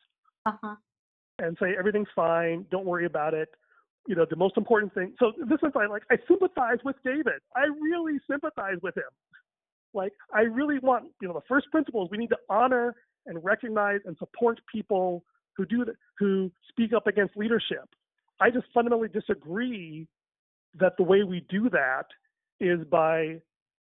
[0.47, 0.75] Uh-huh.
[1.39, 3.51] and say everything's fine, don't worry about it.
[4.07, 5.15] You know, the most important thing.
[5.19, 7.41] So this is I like I sympathize with David.
[7.55, 9.05] I really sympathize with him.
[9.95, 12.95] Like I really want, you know, the first principle is we need to honor
[13.27, 15.25] and recognize and support people
[15.57, 17.89] who do th- who speak up against leadership.
[18.41, 20.09] I just fundamentally disagree
[20.79, 22.07] that the way we do that
[22.61, 23.41] is by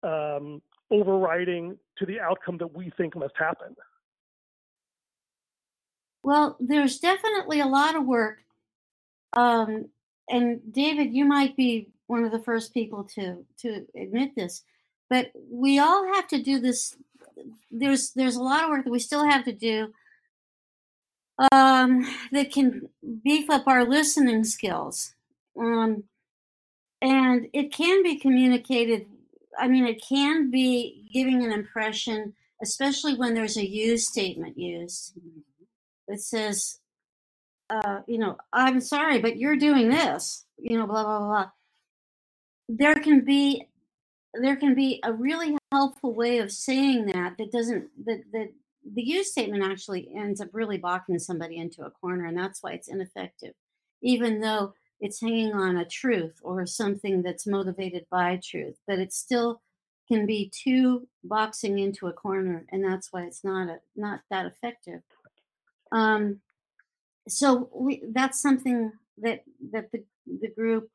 [0.04, 3.76] um, overriding to the outcome that we think must happen.
[6.24, 8.40] Well, there's definitely a lot of work.
[9.34, 9.90] Um,
[10.30, 14.64] and David, you might be one of the first people to to admit this,
[15.12, 16.96] but we all have to do this.
[17.70, 19.94] There's there's a lot of work that we still have to do
[21.52, 22.88] um, that can
[23.22, 25.14] beef up our listening skills.
[25.60, 26.06] Um,
[27.02, 29.06] and it can be communicated.
[29.60, 32.34] I mean, it can be giving an impression,
[32.64, 35.14] especially when there's a you statement used
[36.08, 36.80] that says,
[37.70, 41.50] uh, you know, I'm sorry, but you're doing this, you know, blah blah blah.
[42.70, 43.68] There can be
[44.34, 48.50] there can be a really helpful way of saying that that doesn't that that
[48.94, 52.72] the you statement actually ends up really boxing somebody into a corner, and that's why
[52.72, 53.54] it's ineffective,
[54.02, 59.12] even though it's hanging on a truth or something that's motivated by truth, but it
[59.12, 59.62] still
[60.08, 64.46] can be too boxing into a corner, and that's why it's not a, not that
[64.46, 65.02] effective.
[65.92, 66.40] Um,
[67.28, 70.90] so we, that's something that that the the group,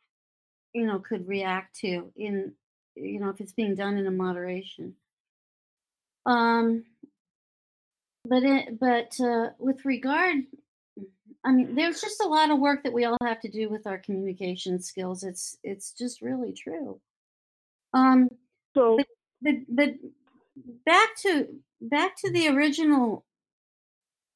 [0.72, 2.52] you know, could react to in
[2.96, 4.94] you know if it's being done in a moderation.
[6.24, 6.84] Um,
[8.24, 10.38] but it, but uh, with regard,
[11.44, 13.86] I mean, there's just a lot of work that we all have to do with
[13.86, 15.22] our communication skills.
[15.22, 17.00] It's it's just really true.
[17.94, 18.28] Um,
[18.74, 18.98] So
[19.40, 19.94] but but
[20.84, 21.46] back to
[21.80, 23.24] back to the original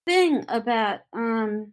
[0.07, 1.73] thing about um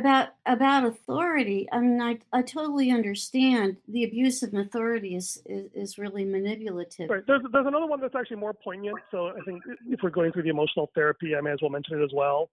[0.00, 5.70] about about authority i mean i i totally understand the abuse of authority is is,
[5.74, 7.22] is really manipulative Right.
[7.26, 8.96] There's there's another one that's actually more poignant.
[9.10, 12.00] So I think if we're going through the emotional therapy, I may as well mention
[12.00, 12.50] it as well.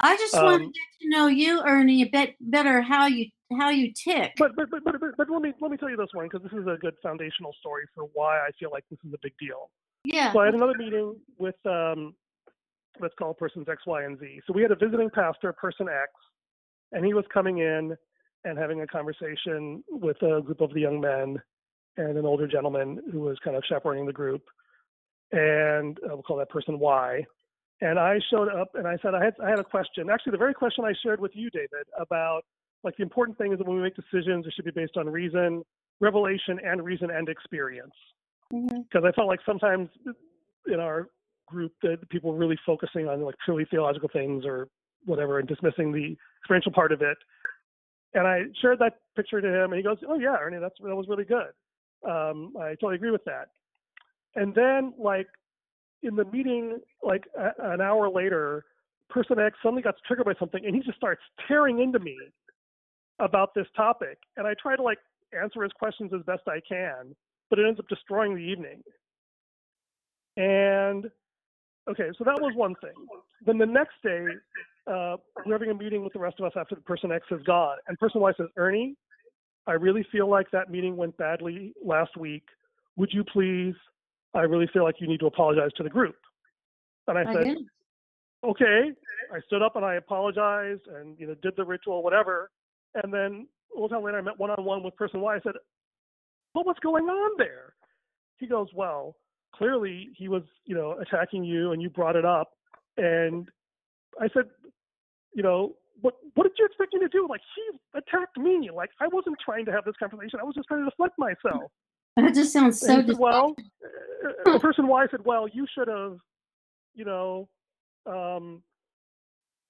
[0.00, 3.26] i just want to um, get to know you ernie a bit better how you
[3.60, 5.96] how you tick But but but but, but, but let me let me tell you
[5.96, 9.00] this one because this is a good foundational story for why I feel like this
[9.06, 9.70] is a big deal.
[10.04, 12.14] yeah So I had another meeting with um,
[13.00, 14.40] let's call persons X, Y, and Z.
[14.46, 16.10] So we had a visiting pastor, person X,
[16.92, 17.96] and he was coming in
[18.44, 21.40] and having a conversation with a group of the young men
[21.96, 24.42] and an older gentleman who was kind of chaperoning the group,
[25.32, 27.24] and uh, we'll call that person Y.
[27.80, 30.10] And I showed up and I said I had I had a question.
[30.10, 32.42] Actually, the very question I shared with you, David, about
[32.84, 35.08] like the important thing is that when we make decisions, it should be based on
[35.08, 35.62] reason,
[36.00, 37.94] revelation, and reason and experience
[38.50, 39.88] because I felt like sometimes
[40.66, 41.08] in our
[41.46, 44.68] group that people were really focusing on like purely theological things or
[45.04, 47.18] whatever and dismissing the experiential part of it.
[48.14, 50.96] And I shared that picture to him, and he goes, "Oh yeah, Ernie, that's that
[50.96, 51.52] was really good.
[52.08, 53.48] Um, I totally agree with that."
[54.34, 55.26] And then like
[56.02, 58.64] in the meeting, like a, an hour later,
[59.10, 62.16] person X suddenly got triggered by something, and he just starts tearing into me
[63.18, 64.18] about this topic.
[64.36, 64.98] And I try to like
[65.38, 67.14] answer his questions as best I can,
[67.50, 68.82] but it ends up destroying the evening.
[70.36, 71.10] And
[71.90, 72.94] okay, so that was one thing.
[73.44, 74.26] Then the next day,
[74.88, 77.42] uh, we're having a meeting with the rest of us after the person X is
[77.44, 78.96] gone, and person Y says, "Ernie,
[79.66, 82.44] I really feel like that meeting went badly last week.
[82.96, 83.74] Would you please?
[84.34, 86.16] I really feel like you need to apologize to the group."
[87.06, 87.56] And I said, get
[88.44, 88.92] okay.
[89.32, 92.50] I stood up and I apologized and you know did the ritual, whatever.
[92.94, 95.36] And then a little time later, I met one on one with person Y.
[95.36, 95.54] I said,
[96.52, 97.74] "What was going on there?"
[98.38, 99.16] He goes, "Well,
[99.54, 102.52] clearly he was you know attacking you, and you brought it up."
[102.96, 103.48] And
[104.20, 104.44] I said,
[105.34, 107.26] "You know, what what did you expect me to do?
[107.28, 108.70] Like he attacked me.
[108.74, 110.40] Like I wasn't trying to have this conversation.
[110.40, 111.70] I was just trying to deflect myself."
[112.16, 113.54] that just sounds so said, well,
[114.46, 116.18] uh, the person Y said, well, you should have,
[116.94, 117.48] you know,
[118.06, 118.62] um,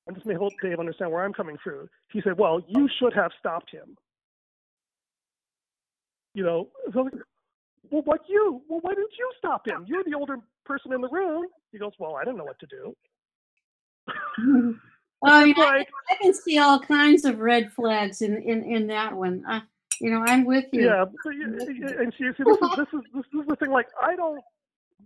[0.06, 1.88] and this may help Dave understand where I'm coming through.
[2.10, 3.96] He said, well, you should have stopped him.
[6.34, 7.12] You know, so, like,
[7.90, 8.62] well, what you?
[8.68, 9.84] Well, why didn't you stop him?
[9.86, 11.46] You're the older person in the room.
[11.72, 12.96] He goes, well, I didn't know what to do.
[15.24, 18.86] oh yeah, I, like, I can see all kinds of red flags in in in
[18.88, 19.60] that one uh,
[20.00, 21.44] you know i'm with you Yeah, but you-
[22.00, 23.70] and see, see, this is this is this is the thing.
[23.70, 24.42] Like, I don't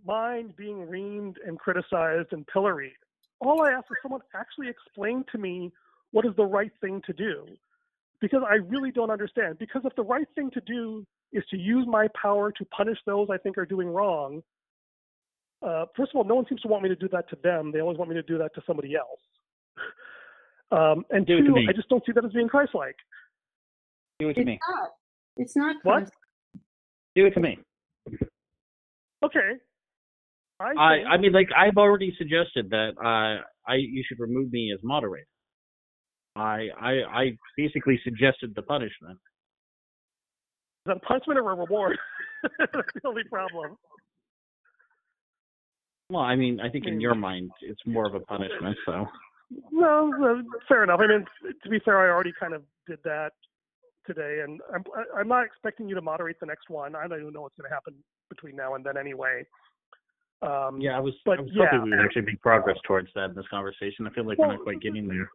[0.05, 2.93] mind being reamed and criticized and pilloried.
[3.39, 5.71] All I ask is someone actually explain to me
[6.11, 7.45] what is the right thing to do,
[8.21, 9.57] because I really don't understand.
[9.59, 13.27] Because if the right thing to do is to use my power to punish those
[13.31, 14.43] I think are doing wrong.
[15.61, 17.71] Uh, first of all, no one seems to want me to do that to them.
[17.71, 19.19] They always want me to do that to somebody else.
[20.71, 21.67] Um, and Do it to two, me.
[21.69, 22.95] I just don't see that as being Christ-like.
[24.19, 24.59] Do it to It's me.
[24.69, 24.89] not.
[25.37, 25.75] It's not.
[25.83, 26.09] What?
[27.15, 27.59] Do it to me.
[29.23, 29.39] Okay.
[30.59, 34.51] I, I think- I mean, like I've already suggested that uh, I you should remove
[34.51, 35.27] me as moderator.
[36.35, 39.19] I I I basically suggested the punishment.
[40.85, 41.97] Is that a punishment or a reward?
[42.59, 42.71] That's
[43.01, 43.77] the only problem.
[46.09, 46.99] Well, I mean, I think in Hmm.
[46.99, 48.77] your mind it's more of a punishment.
[48.85, 49.05] So
[49.71, 50.99] No, uh, fair enough.
[51.01, 51.25] I mean,
[51.63, 53.31] to be fair, I already kind of did that
[54.05, 54.83] today, and I'm
[55.15, 56.95] I'm not expecting you to moderate the next one.
[56.95, 57.93] I don't even know what's going to happen
[58.29, 59.45] between now and then anyway.
[60.41, 61.65] Um, yeah, I was But, I was yeah.
[61.71, 64.07] hoping we would actually make progress towards that in this conversation.
[64.07, 65.29] I feel like we're not quite getting there.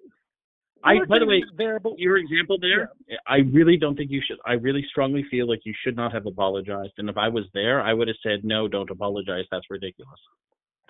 [0.85, 2.91] I by the way, there, but your example there,
[3.27, 4.39] I really don't think you should.
[4.47, 6.93] I really strongly feel like you should not have apologized.
[6.99, 9.45] And if I was there, I would have said, "No, don't apologize.
[9.51, 10.21] That's ridiculous."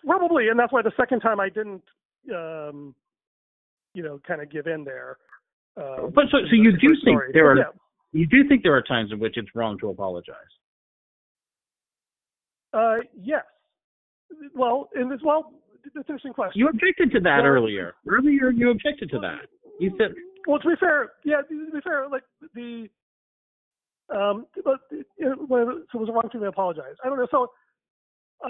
[0.05, 1.83] probably, and that's why the second time I didn't,
[2.35, 2.95] um,
[3.99, 5.19] you know, kind of give in there.
[5.77, 7.33] Um, But so- so you do think story.
[7.33, 7.75] there are-
[8.13, 10.53] You do think there are times in which it's wrong to apologize?
[12.73, 13.45] Uh, yes.
[14.55, 15.53] Well, in this, well,
[15.83, 16.59] that's an interesting question.
[16.61, 17.95] You objected to that Well- earlier.
[18.07, 19.49] Earlier, you objected to that.
[19.81, 20.15] You said,
[20.47, 22.89] Well, to be fair, yeah, to be fair, like the,
[24.09, 25.37] um, but you know,
[25.93, 26.47] so it was wrong to me.
[26.47, 26.97] Apologize.
[27.05, 27.27] I don't know.
[27.31, 27.53] So,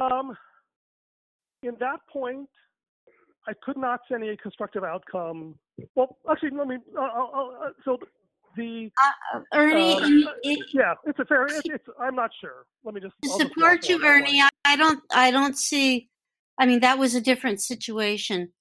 [0.00, 0.36] um,
[1.64, 2.48] in that point,
[3.48, 5.54] I could not see any constructive outcome.
[5.94, 6.76] Well, actually, let me.
[6.96, 7.98] Uh, I'll, I'll, uh, so
[8.56, 8.90] the
[9.34, 11.46] Uh, Ernie, Um, in- in- yeah, it's a fair.
[11.46, 12.66] It's, it's I'm not sure.
[12.84, 14.04] Let me just to I'll just support you.
[14.04, 15.00] Ernie, I, I don't.
[15.12, 16.10] I don't see.
[16.58, 18.52] I mean, that was a different situation.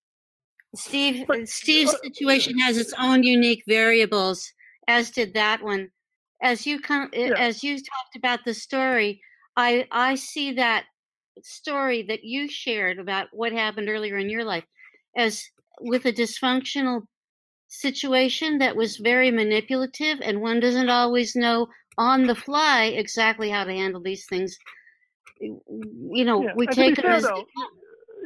[0.76, 4.52] Steve, But- Steve's uh, situation has its own unique variables,
[4.88, 5.90] as did that one.
[6.42, 7.32] As you come, Yeah.
[7.38, 9.22] as you talked about the story,
[9.58, 10.86] I I see that
[11.42, 14.64] story that you shared about what happened earlier in your life
[15.18, 15.44] as
[15.82, 17.02] with a dysfunctional
[17.68, 21.68] situation that was very manipulative, and one doesn't always know
[21.98, 24.58] on the fly exactly how to handle these things.
[25.40, 27.46] You know, Yeah, we take fair, as though,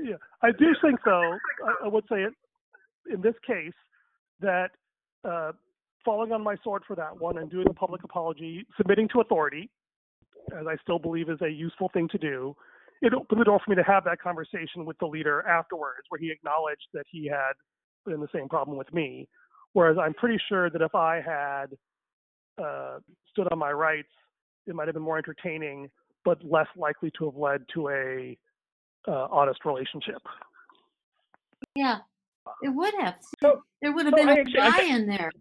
[0.03, 2.33] yeah, I do think though, I, I would say it
[3.11, 3.73] in this case
[4.39, 4.69] that
[5.23, 5.51] uh,
[6.05, 9.69] falling on my sword for that one and doing a public apology, submitting to authority,
[10.57, 12.55] as I still believe is a useful thing to do,
[13.01, 16.19] it opened the door for me to have that conversation with the leader afterwards, where
[16.19, 17.53] he acknowledged that he had
[18.05, 19.27] been the same problem with me.
[19.73, 21.67] Whereas I'm pretty sure that if I had
[22.63, 22.99] uh,
[23.31, 24.09] stood on my rights,
[24.67, 25.89] it might have been more entertaining,
[26.25, 28.37] but less likely to have led to a
[29.07, 30.21] uh, honest relationship.
[31.75, 31.97] yeah,
[32.61, 33.15] it would have.
[33.41, 35.31] So- there would have so been I a actually- I- guy in there.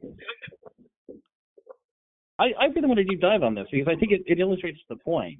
[2.38, 4.78] I, I really want to deep dive on this because I think it, it illustrates
[4.88, 5.38] the point.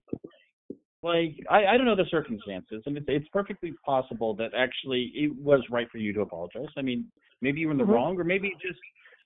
[1.03, 5.35] Like, I, I don't know the circumstances, and it's, it's perfectly possible that actually it
[5.35, 6.69] was right for you to apologize.
[6.77, 7.11] I mean,
[7.41, 7.93] maybe you were in the Mhm.
[7.93, 8.79] wrong, or maybe just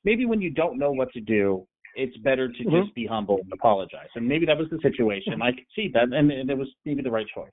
[0.05, 2.83] maybe when you don't know what to do, it's better to Mhm.
[2.83, 4.09] just be humble and apologize.
[4.15, 5.43] And maybe that was the situation.
[5.43, 7.51] I could see that, and, and it was maybe the right choice.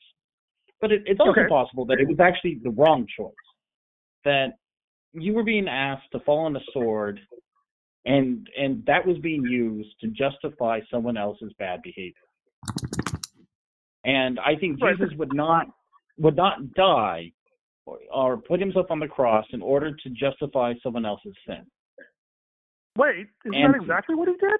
[0.80, 1.48] But it, it's also Okay.
[1.48, 3.34] possible that it was actually the wrong choice.
[4.23, 4.57] That
[5.14, 7.19] you were being asked to fall on the sword
[8.06, 12.14] and and that was being used to justify someone else's bad behavior.
[14.03, 14.80] And I think.
[14.80, 15.68] Jesus would not
[16.18, 17.32] would not die
[17.86, 21.65] or, or put himself on the cross in order to justify someone else's sin.
[22.98, 24.60] Wait, isn't And- that exactly what he did?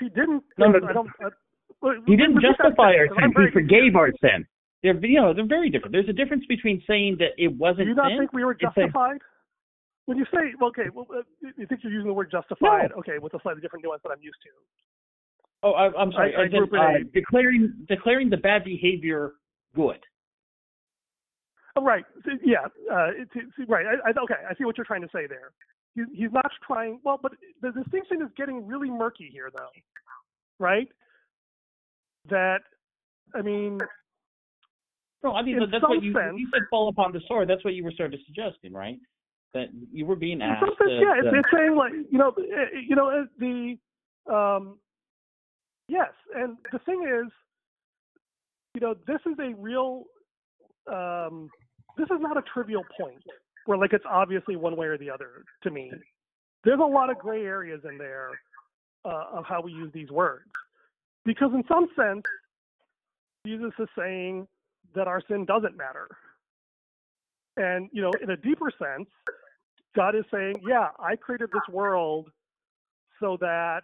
[0.00, 1.08] He didn't, No, no, I don't.
[1.20, 1.28] I,
[2.06, 3.44] He didn't justify our sentence, 'cause I'm sin.
[3.46, 4.46] He forgave our sin.
[4.82, 5.92] They're you know they're very different.
[5.92, 8.18] There's a difference between saying that it wasn't Do you not sin.
[8.18, 9.20] think we were justified?
[10.06, 11.22] When you say, okay, well, uh,
[11.56, 12.92] you think you're using the word justified?
[12.92, 14.50] Okay, with a slightly different nuance that I'm used to.
[15.64, 16.34] Oh, I, I'm sorry.
[16.36, 19.32] I- I in, in uh, declaring declaring the bad behavior
[19.74, 19.98] good.
[21.76, 22.04] Oh, right.
[22.44, 22.58] Yeah.
[22.88, 23.84] Uh, it's, it's, right.
[23.84, 24.34] I, okay.
[24.48, 25.50] I see what you're trying to say there.
[25.96, 27.00] He, he's not trying.
[27.04, 27.32] Well, but
[27.62, 29.70] the distinction is getting really murky here, though.
[30.60, 30.88] Right.
[32.30, 32.58] That.
[33.34, 33.80] I mean,
[35.24, 37.48] No, I mean that's what you sense- you said fall upon the sword.
[37.48, 38.98] That's what you were sort of suggesting, right?
[39.54, 40.60] That you were being in asked.
[40.60, 41.14] some sense, to- yeah.
[41.18, 43.76] It's, to- it's saying like you know, uh, you know, uh, the.
[44.32, 44.78] Um,
[45.88, 47.30] yes, and the thing is,
[48.74, 50.04] you know, this is a real.
[50.90, 51.48] Um,
[51.96, 53.22] this is not a trivial point
[53.66, 55.90] where like it's obviously one way or the other to me.
[56.64, 58.30] There's a lot of gray areas in there
[59.04, 60.50] uh, of how we use these words,
[61.24, 62.22] because in some sense,
[63.46, 64.46] Jesus is saying
[64.94, 66.08] that our sin doesn't matter,
[67.56, 69.08] and you know, in a deeper sense,
[69.94, 72.30] God is saying, yeah, I created this world
[73.20, 73.82] so that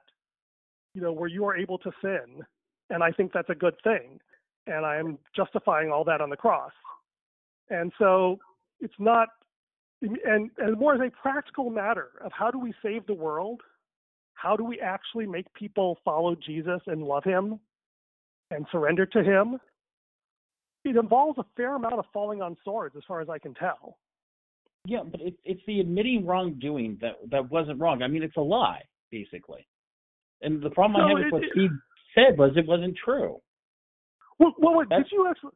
[0.94, 2.42] you know, where you are able to sin,
[2.90, 4.18] and I think that's a good thing,
[4.66, 6.72] and I am justifying all that on the cross.
[7.68, 8.38] And so
[8.80, 9.28] it's not,
[10.02, 13.60] and and more as a practical matter of how do we save the world,
[14.34, 17.60] how do we actually make people follow Jesus and love Him,
[18.50, 19.58] and surrender to Him.
[20.84, 23.98] It involves a fair amount of falling on swords, as far as I can tell.
[24.86, 28.02] Yeah, but it, it's the admitting wrongdoing that that wasn't wrong.
[28.02, 29.66] I mean, it's a lie, basically.
[30.42, 31.70] And the problem I No, had with it- what it- Steve
[32.14, 33.40] said was it wasn't true.
[34.38, 35.52] Well, well what, did you actually?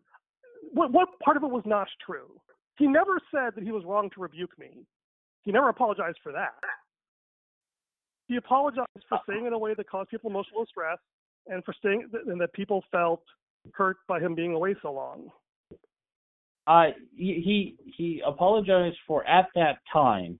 [0.72, 2.40] What, what part of it was not true?
[2.76, 4.84] He never said that he was wrong to rebuke me.
[5.42, 6.54] He never apologized for that.
[8.26, 10.98] He apologized for saying in a way that caused people emotional distress,
[11.46, 13.22] and for saying and that people felt
[13.72, 15.30] hurt by him being away so long.
[16.66, 16.86] Uh,
[17.16, 20.38] he he apologized for at that time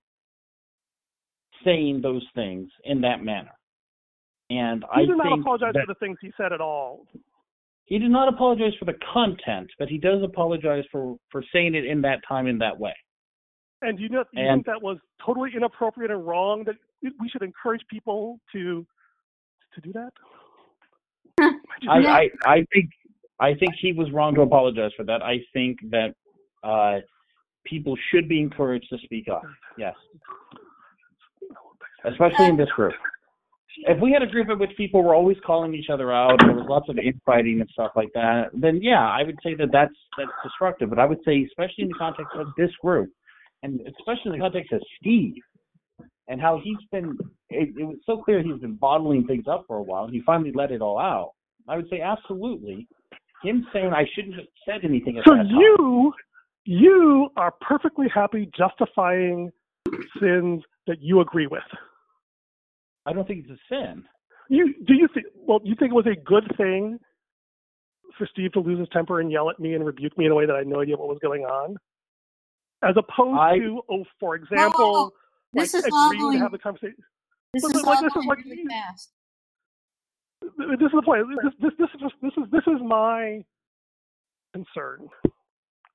[1.63, 3.53] saying those things in that manner,
[4.49, 7.07] and He I did not apologize for the things he said at all.
[7.85, 11.85] he did not apologize for the content, but he does apologize for for saying it
[11.85, 12.95] in that time in that way.
[13.81, 16.63] And you know, you And- think that was totally inappropriate and wrong?
[16.63, 16.75] That
[17.19, 18.85] we should encourage people to
[19.73, 20.11] to do that.
[21.89, 22.89] I, I I think
[23.39, 25.21] I think he was wrong to apologize for that.
[25.21, 26.15] I think that
[26.63, 26.99] uh,
[27.65, 29.43] people should be encouraged to speak up.
[29.77, 29.95] Yes,
[32.05, 32.93] especially in this group.
[33.79, 36.49] If we had a group in which people were always calling each other out, and
[36.49, 39.69] there was lots of infighting and stuff like that, then yeah, I would say that
[39.71, 40.89] that's that's destructive.
[40.89, 43.09] But I would say, especially in the context of this group,
[43.63, 45.35] and especially in the context of Steve,
[46.27, 47.17] and how he's been,
[47.49, 50.05] it, it was so clear he's been bottling things up for a while.
[50.05, 51.31] And he finally let it all out.
[51.67, 52.87] I would say absolutely.
[53.43, 55.47] Him saying I shouldn't have said anything at So that time.
[55.49, 56.13] you
[56.65, 59.51] you are perfectly happy justifying
[60.19, 61.61] sins that you agree with.
[63.05, 64.03] I don't think it's a sin.
[64.49, 65.27] You do you think?
[65.35, 66.99] Well, you think it was a good thing
[68.17, 70.35] for Steve to lose his temper and yell at me and rebuke me in a
[70.35, 71.75] way that I had no idea what was going on,
[72.83, 75.11] as opposed I- to, oh, for example,
[75.53, 76.37] This like is all agreeing going.
[76.37, 76.95] to have the conversation.
[77.53, 79.11] This But is like, this is like- really fast.
[80.41, 80.51] This
[80.81, 81.25] is the point.
[81.43, 83.43] This this this is this is this is my
[84.53, 85.07] concern,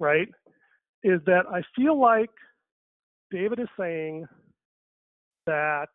[0.00, 0.28] right?
[1.04, 2.30] Is that I feel like
[3.30, 4.26] David is saying
[5.46, 5.88] that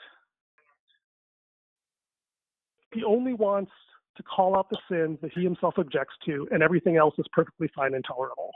[2.96, 3.72] he only wants
[4.18, 7.70] to call out the sins that he himself objects to, and everything else is perfectly
[7.76, 8.52] fine and tolerable.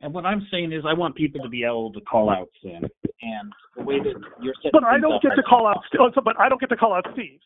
[0.00, 2.82] And what I'm saying is, I want people to be able to call out sin.
[3.22, 5.82] And the way that you're setting But I don't up, get to call out.
[5.98, 7.40] oh, But I don't get to call out Steve.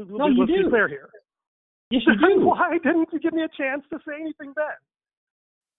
[0.00, 0.68] No, you Let's be do.
[0.70, 1.08] clear here.
[1.90, 2.44] Yes, you do.
[2.46, 4.74] why didn't you give me a chance to say anything then?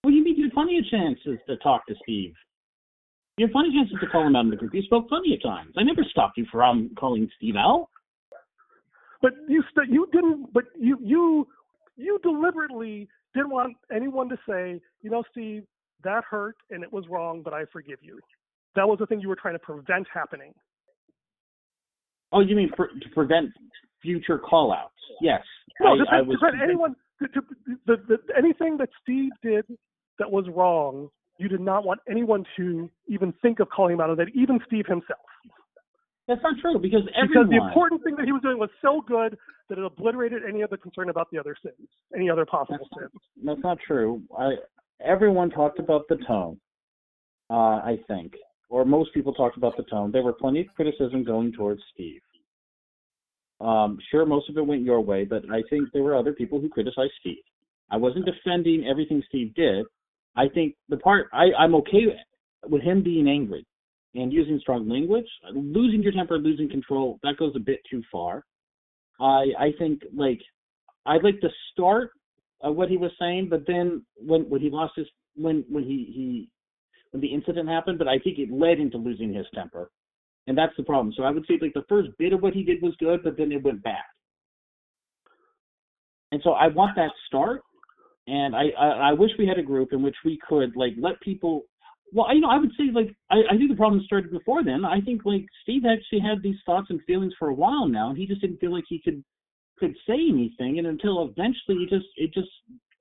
[0.06, 2.34] Well, you you had plenty of chances to talk to Steve.
[3.38, 4.74] You had plenty of chances to call him out in the group.
[4.74, 5.74] You spoke plenty of times.
[5.78, 7.90] I never stopped you from calling Steve out.
[9.22, 10.54] But you st- you didn't.
[10.54, 11.48] But you you
[11.98, 15.64] you deliberately didn't want anyone to say, you know, Steve,
[16.04, 18.20] that hurt and it was wrong, but I forgive you.
[18.76, 20.54] That was the thing you were trying to prevent happening.
[22.32, 23.50] Oh, you mean for, to prevent
[24.02, 24.94] future call-outs?
[25.22, 25.42] Yes.
[25.80, 27.42] No, I, to, I was prevent anyone to, to,
[27.88, 29.66] the, the, anything that Steve did
[30.20, 31.10] that was wrong.
[31.38, 34.60] You did not want anyone to even think of calling him out on that, even
[34.68, 35.20] Steve himself.
[36.28, 37.50] That's not true because everyone.
[37.50, 39.38] Because the important thing that he was doing was so good
[39.70, 43.22] that it obliterated any other concern about the other sins, any other possible That's sins.
[43.44, 44.22] That's not true.
[44.38, 44.56] I
[45.04, 46.60] everyone talked about the tone.
[47.50, 48.34] Uh, I think,
[48.70, 50.12] or most people talked about the tone.
[50.12, 52.22] There were plenty of criticism going towards Steve.
[53.62, 56.60] Um, sure, most of it went your way, but I think there were other people
[56.60, 57.44] who criticized Steve.
[57.92, 59.86] I wasn't defending everything Steve did.
[60.36, 62.06] I think the part I, I'm okay
[62.68, 63.66] with him being angry
[64.16, 65.28] and using strong language.
[65.54, 68.44] Losing your temper, losing control, that goes a bit too far.
[69.20, 70.42] I I think like
[71.06, 72.12] I'd like to start
[72.62, 76.50] what he was saying, but then when when he lost his when when he he
[77.12, 79.92] when the incident happened, but I think it led into losing his temper,
[80.48, 81.14] and that's the problem.
[81.16, 83.38] So I would say like the first bit of what he did was good, but
[83.38, 84.04] then it went bad.
[86.32, 87.62] And so I want that start,
[88.28, 91.20] and I I, I wish we had a group in which we could like let
[91.22, 91.64] people.
[92.14, 94.86] Well, you know, I would say like I, I think the problem started before then.
[94.86, 98.18] I think like Steve actually had these thoughts and feelings for a while now, and
[98.18, 99.24] he just didn't feel like he could
[99.78, 102.50] could say anything, and until eventually it just it just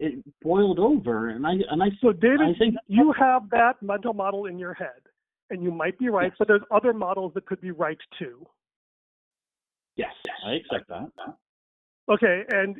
[0.00, 4.12] it boiled over, and I and I So, David, I think you have that mental
[4.12, 5.00] model in your head,
[5.50, 6.36] and you might be right, Yes.
[6.38, 8.44] but there's other models that could be right too.
[9.96, 10.12] yes,
[10.44, 11.10] I accept that.
[12.10, 12.76] Okay, and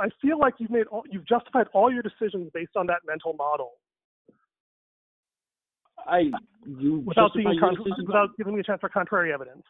[0.00, 3.32] I feel like you've made all, you've justified all your decisions based on that mental
[3.34, 3.72] model
[6.06, 6.30] I
[6.66, 7.48] you without being
[8.06, 9.64] without giving me a chance for contrary evidence.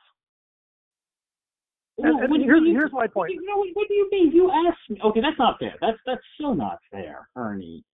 [1.98, 3.32] And, and here's you- here's my point.
[3.32, 4.32] you, no, what, what do you mean?
[4.32, 4.98] You asked me.
[5.05, 5.74] Okay, that's not fair.
[5.80, 7.84] That's that's so not fair, Ernie.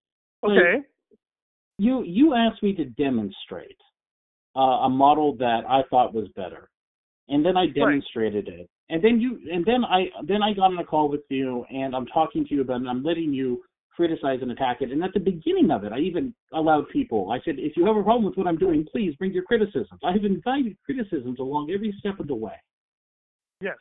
[0.43, 0.87] Like, Okay.
[1.79, 3.77] You you asked me to demonstrate
[4.57, 6.71] uh, a model that I thought was better,
[7.29, 10.79] and then I demonstrated it, and then you and then I then I got on
[10.79, 13.63] a call with you, and I'm talking to you about it, and I'm letting you
[13.95, 14.91] criticize and attack it.
[14.91, 17.31] And at the beginning of it, I even allowed people.
[17.33, 20.01] I said, if you have a problem with what I'm doing, please bring your criticisms.
[20.03, 22.55] I have invited criticisms along every step of the way.
[23.61, 23.77] Yes.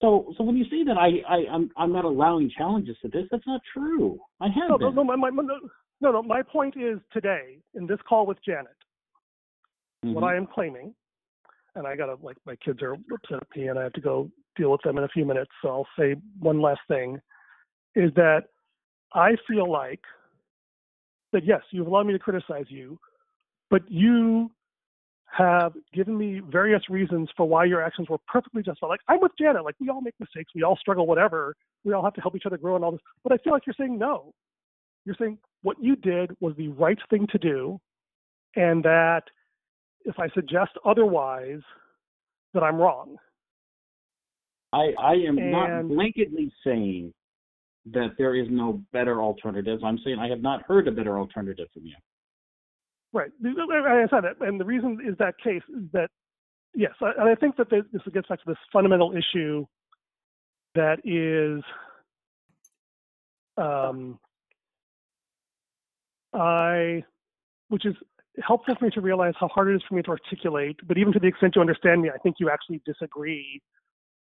[0.00, 3.26] So, so when you say that I, I I'm I'm not allowing challenges to this,
[3.30, 4.18] that's not true.
[4.40, 4.96] I have No, no, been.
[4.96, 5.58] no, my, my, no,
[6.00, 6.22] no, no.
[6.22, 8.76] My point is today in this call with Janet,
[10.02, 10.28] what Mhm.
[10.28, 10.94] I am claiming,
[11.74, 14.30] and I gotta like my kids are upset at me, and I have to go
[14.56, 15.50] deal with them in a few minutes.
[15.62, 17.20] So I'll say one last thing,
[17.94, 18.44] is that
[19.14, 20.00] I feel like
[21.32, 22.98] that yes, you've allowed me to criticize you,
[23.70, 24.50] but you
[25.26, 28.88] have given me various reasons for why your actions were perfectly justified.
[28.88, 31.56] Like I'm with Janet, like we all make mistakes, we all struggle, whatever.
[31.84, 33.00] We all have to help each other grow and all this.
[33.22, 34.32] But I feel like you're saying no.
[35.04, 37.80] You're saying what you did was the right thing to do,
[38.56, 39.24] and that
[40.04, 41.60] if I suggest otherwise,
[42.52, 43.16] that I'm wrong.
[44.72, 47.12] I I am not blanketly saying
[47.92, 49.82] that there is no better alternatives.
[49.84, 51.94] I'm saying I have not heard a better alternative from you.
[53.12, 53.30] Right.
[53.44, 56.08] I said that, and the reason is that case is that
[56.74, 59.64] yes, and I think that this this gets back to this fundamental issue
[60.74, 61.62] that is
[63.56, 64.18] um,
[66.32, 67.04] I,
[67.68, 67.94] which is
[68.42, 70.76] helpful for me to realize how hard it is for me to articulate.
[70.86, 73.60] But even to the extent you understand me, I think you actually disagree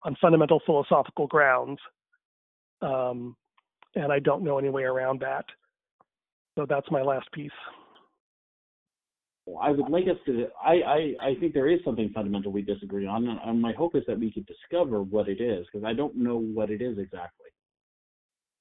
[0.02, 1.78] on fundamental philosophical grounds,
[2.82, 3.36] um,
[3.94, 5.46] and I don't know any way around that.
[6.56, 7.50] So that's my last piece.
[9.60, 10.48] I would like us to.
[10.62, 13.94] I, I, I think there is something fundamental we disagree on, and, and my hope
[13.94, 16.98] is that we could discover what it is, because I don't know what it is
[16.98, 17.50] exactly.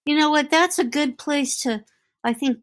[0.06, 0.50] You know what?
[0.50, 1.86] That's a good place to,
[2.24, 2.60] I think,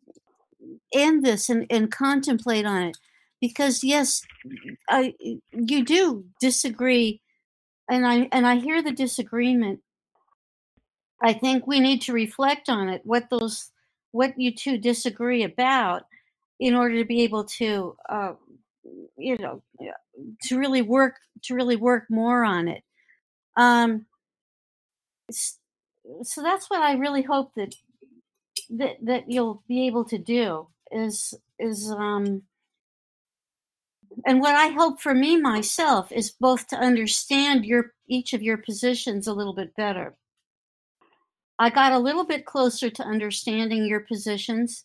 [0.94, 2.96] end this and, and contemplate on it.
[3.40, 4.22] Because yes,
[4.88, 5.14] I
[5.50, 7.22] you do disagree,
[7.88, 9.80] and I and I hear the disagreement.
[11.22, 13.02] I think we need to reflect on it.
[13.04, 13.70] What those,
[14.12, 16.02] what you two disagree about,
[16.58, 18.32] in order to be able to, uh,
[19.16, 19.62] you know,
[20.42, 22.82] to really work to really work more on it.
[23.56, 24.06] Um,
[25.30, 27.74] so that's what I really hope that
[28.70, 32.42] that that you'll be able to do is is um
[34.26, 38.56] and what I hope for me myself is both to understand your each of your
[38.56, 40.16] positions a little bit better.
[41.58, 44.84] I got a little bit closer to understanding your positions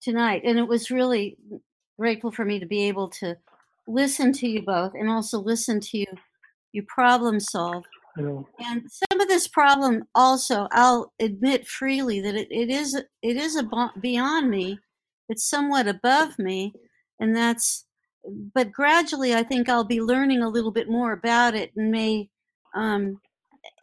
[0.00, 1.36] tonight and it was really
[1.98, 3.36] grateful for me to be able to
[3.86, 6.06] listen to you both and also listen to you
[6.72, 7.84] you problem solve
[8.60, 13.56] And some of this problem also, I'll admit freely that it, it is it is
[13.56, 14.78] abo- beyond me.
[15.28, 16.74] It's somewhat above me,
[17.20, 17.86] and that's.
[18.54, 22.30] But gradually, I think I'll be learning a little bit more about it, and may
[22.74, 23.20] um,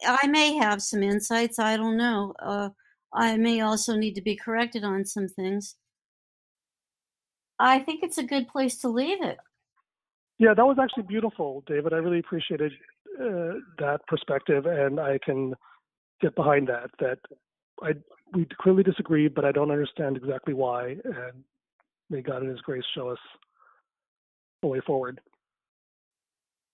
[0.06, 1.58] I may have some insights.
[1.58, 2.34] I don't know.
[2.40, 2.70] Uh,
[3.14, 5.76] I may also need to be corrected on some things.
[7.58, 9.38] I think it's a good place to leave it.
[10.38, 11.92] Yeah, that was actually beautiful, David.
[11.92, 12.72] I really appreciated
[13.20, 15.54] uh, that perspective, and I can
[16.20, 16.90] get behind that.
[16.98, 17.18] That
[17.82, 17.92] I
[18.32, 20.96] we clearly disagree, but I don't understand exactly why.
[21.04, 21.44] And
[22.10, 23.18] may God in His grace show us
[24.62, 25.20] the way forward.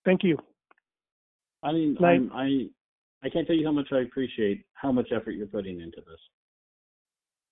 [0.05, 0.39] Thank you.
[1.63, 2.69] I mean, I'm, I
[3.25, 6.21] I can't tell you how much I appreciate how much effort you're putting into this,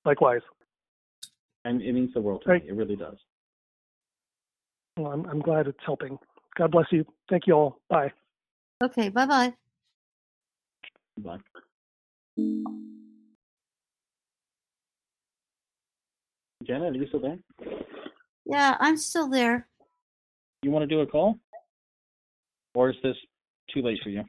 [0.04, 0.42] Likewise.
[1.64, 2.62] and it means the world to Right.
[2.62, 2.68] me.
[2.70, 3.16] It really does.
[4.96, 6.18] Well, I'm, I'm glad it's helping.
[6.56, 7.04] God bless you.
[7.28, 7.80] Thank you all.
[7.90, 8.12] Bye.
[8.82, 9.54] Okay, bye bye.
[16.64, 17.38] Janet, are you still there?
[18.44, 19.66] Yeah, I'm still there.
[20.62, 21.38] You want to do a call,
[22.74, 23.16] or is this
[23.72, 24.24] too late for you?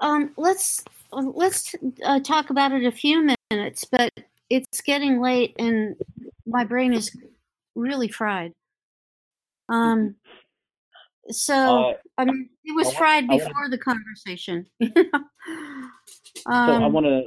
[0.00, 1.74] Um, let's let's
[2.04, 4.12] uh, talk about it a few minutes, but
[4.50, 5.94] it's getting late and
[6.46, 7.16] my brain is
[7.74, 8.52] really fried.
[9.68, 10.16] Um,
[11.30, 14.66] so Uh, I mean, it was I fried I wanna- before the conversation.
[14.82, 14.92] so
[16.46, 17.22] I um, want to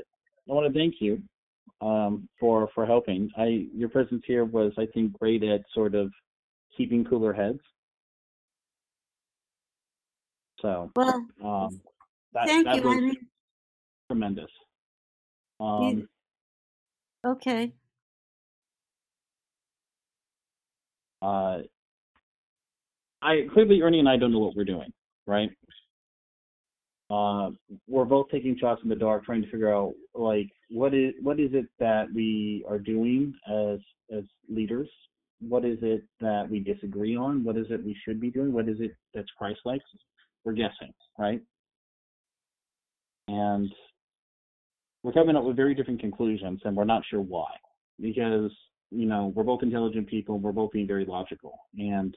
[0.49, 1.21] I want to thank you
[1.81, 3.29] um, for for helping.
[3.37, 6.11] I your presence here was I think great at sort of
[6.77, 7.59] keeping cooler heads.
[10.61, 11.81] So well, um,
[12.33, 12.81] that thank that you.
[12.83, 13.27] was I mean,
[14.09, 14.51] tremendous.
[15.59, 16.07] Um,
[17.25, 17.73] okay.
[21.21, 21.59] uh,
[23.25, 24.91] I clearly Ernie and I don't know what we're doing,
[25.25, 25.49] right?
[27.09, 27.49] uh,
[27.87, 31.39] we're both taking shots in the dark, trying to figure out like what is what
[31.39, 33.79] is it that we are doing as
[34.15, 34.89] as leaders.
[35.41, 37.43] What is it that we disagree on?
[37.43, 38.53] What is it we should be doing?
[38.53, 39.81] What is it that's Christ-like?
[40.43, 41.41] We're guessing, right?
[43.27, 43.71] And
[45.03, 47.51] we're coming up with very different conclusions, and we're not sure why.
[48.01, 48.51] Because
[48.89, 52.15] you know we're both intelligent people, we're both being very logical, and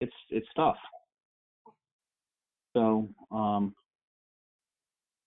[0.00, 0.76] it's it's tough.
[2.76, 3.74] So, um,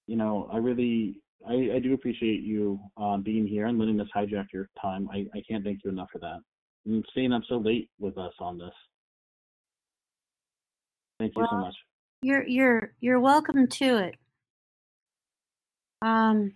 [0.07, 4.07] you know, I really, I, I do appreciate you uh, being here and letting us
[4.15, 5.09] hijack your time.
[5.11, 6.39] I, I can't thank you enough for that.
[6.85, 8.73] And staying up so late with us on this.
[11.19, 11.75] Thank you so much.
[12.21, 14.15] You're you're you're welcome to it.
[16.01, 16.53] Um,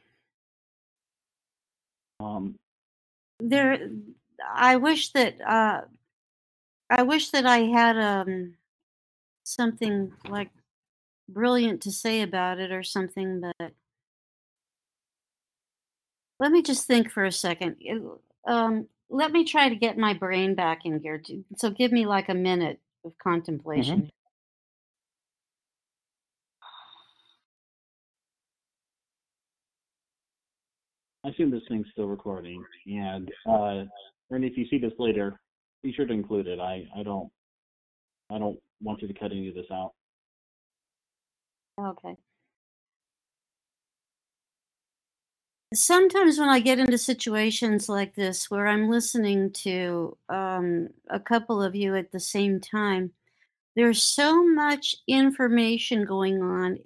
[2.20, 2.56] Um,
[3.40, 3.90] there,
[4.44, 5.82] I wish that uh,
[6.90, 8.56] I wish that I had um
[9.44, 10.50] something like
[11.30, 13.72] brilliant to say about it or something, but
[16.40, 17.78] let me just think for a second.
[18.46, 21.22] Um, let me try to get my brain back in gear.
[21.56, 24.10] So give me like a minute of contemplation.
[31.26, 33.84] I assume this thing's still recording, and uh,
[34.30, 35.38] and if you see this later,
[35.84, 36.60] be sure to include it.
[36.60, 37.30] I, I don't,
[38.32, 39.94] I don't want you to cut any of this out.
[41.80, 42.16] Okay.
[45.74, 51.62] Sometimes when I get into situations like this where I'm listening to um, a couple
[51.62, 53.12] of you at the same time,
[53.76, 56.80] there's so much information going on.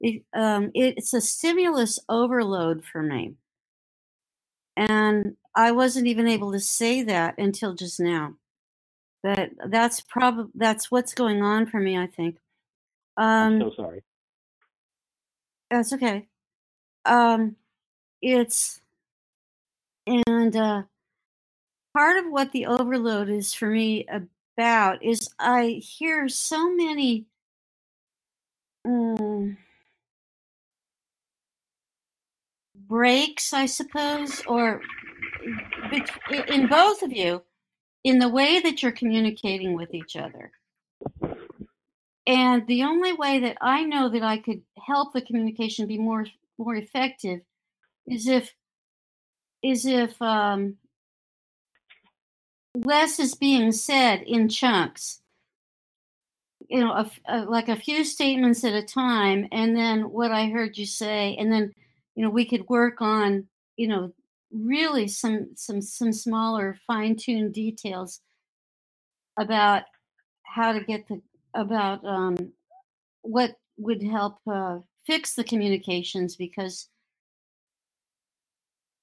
[0.00, 3.34] It, um, it's a stimulus overload for me.
[4.76, 8.34] And I wasn't even able to say that until just now.
[9.22, 12.38] But that's probably that's what's going on for me, I think.
[13.40, 14.02] I'm Um, so sorry.
[15.70, 16.28] That's okay.
[17.04, 17.56] Um,
[18.22, 18.80] it's
[20.06, 20.82] and uh,
[21.94, 27.26] part of what the overload is for me about is I hear so many
[28.86, 29.56] mm,
[32.74, 34.82] breaks, I suppose, or
[36.48, 37.42] in both of you,
[38.04, 40.52] in the way that you're communicating with each other.
[42.26, 46.26] And the only way that I know that I could help the communication be more
[46.58, 47.40] more effective
[48.06, 48.54] is if
[49.62, 50.76] is if um,
[52.74, 55.20] less is being said in chunks.
[56.68, 60.48] You know, a uh, like a few statements at a time, and then what I
[60.48, 61.74] heard you say, and then
[62.14, 63.46] you know we could work on
[63.76, 64.12] you know
[64.52, 68.20] really some some some smaller fine tuned details
[69.38, 69.84] about
[70.42, 71.20] how to get the
[71.54, 72.52] about um,
[73.22, 76.88] what would help uh, fix the communications because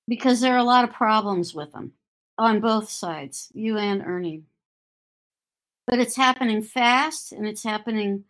[0.07, 1.93] because there are a lot of problems with them
[2.37, 4.43] on both sides, you and Ernie.
[5.85, 8.25] But it's happening fast and it's happening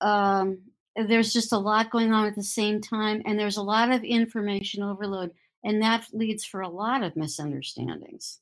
[0.00, 0.58] um
[0.94, 4.04] there's just a lot going on at the same time and there's a lot of
[4.04, 5.32] information overload
[5.64, 8.40] and that leads for a lot of misunderstandings.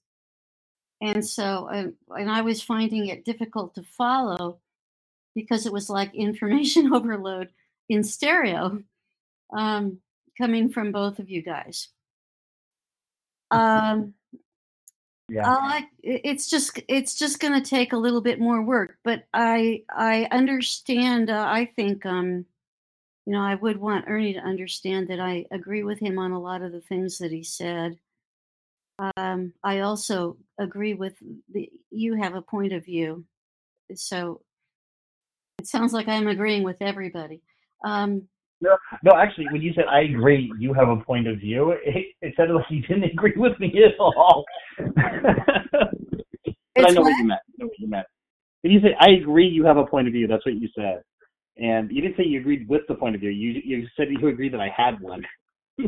[1.01, 4.59] And so uh, and I was finding it difficult to follow
[5.35, 7.49] because it was like information overload
[7.89, 8.83] in stereo
[9.57, 9.99] um
[10.39, 11.89] coming from both of you guys.
[13.51, 14.15] Um
[15.29, 15.49] Yeah.
[15.49, 19.83] I it's just it's just going to take a little bit more work, but I
[19.91, 21.31] I understand.
[21.31, 22.47] Uh, I think um
[23.27, 26.41] you know I would want Ernie to understand that I agree with him on a
[26.41, 27.99] lot of the things that he said.
[29.17, 31.15] Um, I also agree with
[31.53, 33.25] the you have a point of view,
[33.95, 34.41] so
[35.59, 37.43] it sounds like I'm agreeing with everybody.
[37.85, 38.29] Um,
[38.61, 42.07] No, no, actually, when you said I agree, you have a point of view, it,
[42.23, 44.45] it sounded like you didn't agree with me at all.
[44.79, 44.95] but
[46.77, 47.19] I know what what?
[47.19, 47.41] you meant.
[47.49, 48.07] I know what you meant.
[48.63, 50.29] When you said I agree, you have a point of view.
[50.29, 51.03] That's what you said,
[51.59, 53.31] and you didn't say you agreed with the point of view.
[53.31, 55.25] You you said you agreed that I had one.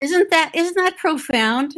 [0.00, 1.74] Isn't that isn't that profound?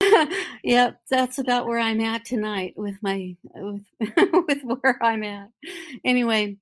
[0.62, 5.48] yep, that's about where I'm at tonight with my with with where I'm at.
[6.04, 6.58] Anyway,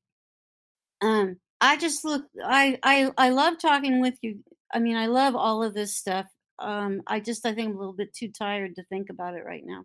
[1.02, 4.39] um I just look I I I love talking with you.
[4.72, 6.26] I mean, I love all of this stuff.
[6.59, 9.44] Um I just I think I'm a little bit too tired to think about it
[9.44, 9.85] right now.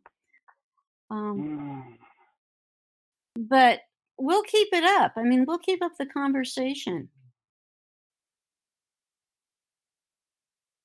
[1.11, 1.97] Um
[3.37, 3.81] but
[4.19, 5.13] we'll keep it up.
[5.17, 7.09] I mean, we'll keep up the conversation.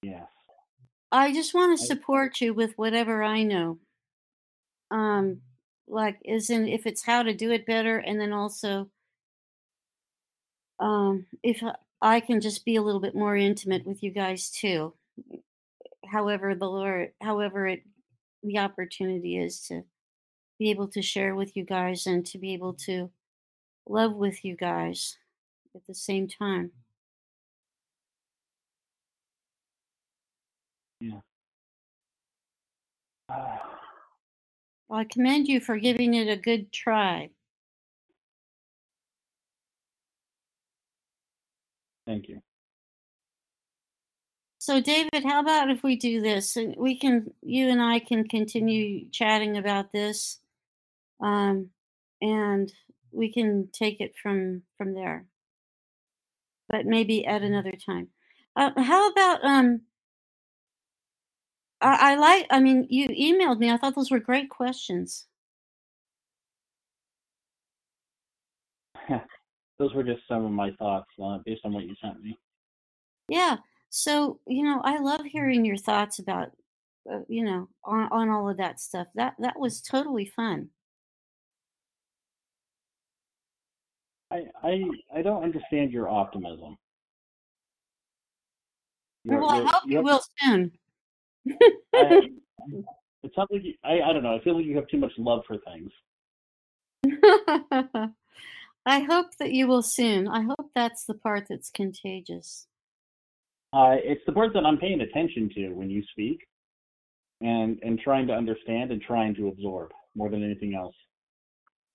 [0.02, 0.28] yes.
[1.12, 3.78] I just want to support you with whatever I know.
[4.90, 5.40] Um,
[5.86, 8.88] like is in if it's how to do it better and then also
[10.78, 14.50] um if I- I can just be a little bit more intimate with you guys
[14.50, 14.94] too.
[16.06, 17.82] However the Lord however it
[18.42, 19.84] the opportunity is to
[20.58, 23.10] be able to share with you guys and to be able to
[23.88, 25.18] love with you guys
[25.74, 26.72] at the same time.
[31.00, 31.20] Yeah.
[33.28, 33.58] Uh,
[34.86, 37.30] Well, I commend you for giving it a good try.
[42.06, 42.40] thank you.
[44.58, 46.56] So, David, how about if we do this?
[46.56, 50.38] And we can, you and I can continue chatting about this,
[51.20, 51.70] um,
[52.22, 52.72] and
[53.14, 55.26] we can take it from from there.
[56.68, 58.08] But maybe at another time.
[58.56, 59.82] Uh, how about um?
[61.80, 62.46] I, I like.
[62.50, 63.70] I mean, you emailed me.
[63.70, 65.26] I thought those were great questions.
[69.78, 72.38] Those were just some of my thoughts uh, based on what you sent me.
[73.28, 73.56] Yeah.
[73.90, 76.52] So, you know, I love hearing your thoughts about,
[77.10, 79.08] uh, you know, on, on all of that stuff.
[79.14, 80.70] That that was totally fun.
[84.34, 84.82] I I
[85.18, 86.76] I don't understand your optimism.
[89.24, 90.72] You're- Well, I you're- hope you will soon.
[91.48, 91.52] I,
[93.22, 94.34] it sounds like you, I I don't know.
[94.34, 95.90] I feel like you have too much love for things.
[98.86, 100.28] I hope that you will soon.
[100.28, 102.66] I hope that's the part that's contagious.
[103.72, 106.46] Uh, it's the part that I'm paying attention to when you speak,
[107.40, 110.94] and and trying to understand and trying to absorb more than anything else.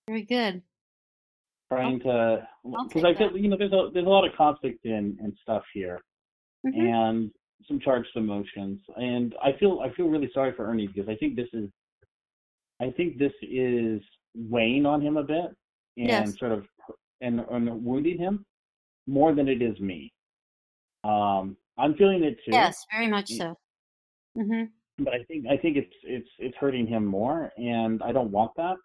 [0.08, 0.62] Very good.
[1.70, 2.48] Trying to
[2.88, 5.64] because I feel you know there's a there's a lot of conflict in and stuff
[5.74, 6.00] here,
[6.66, 6.74] Mhm.
[6.80, 7.32] and
[7.68, 11.36] some charged emotions, and I feel I feel really sorry for Ernie because I think
[11.36, 11.70] this is
[12.80, 14.02] I think this is
[14.34, 15.52] weighing on him a bit
[15.98, 16.40] and Yes.
[16.40, 16.68] sort of
[17.22, 18.46] and, and wounding him
[19.06, 20.12] more than it is me.
[21.04, 22.52] Um, I'm feeling it too.
[22.52, 23.44] Yes, very much so.
[23.44, 23.58] Mm.
[24.38, 24.44] so.
[24.44, 24.64] hmm
[25.04, 28.52] but I think I think it's it's it's hurting him more, and I don't want
[28.58, 28.76] that.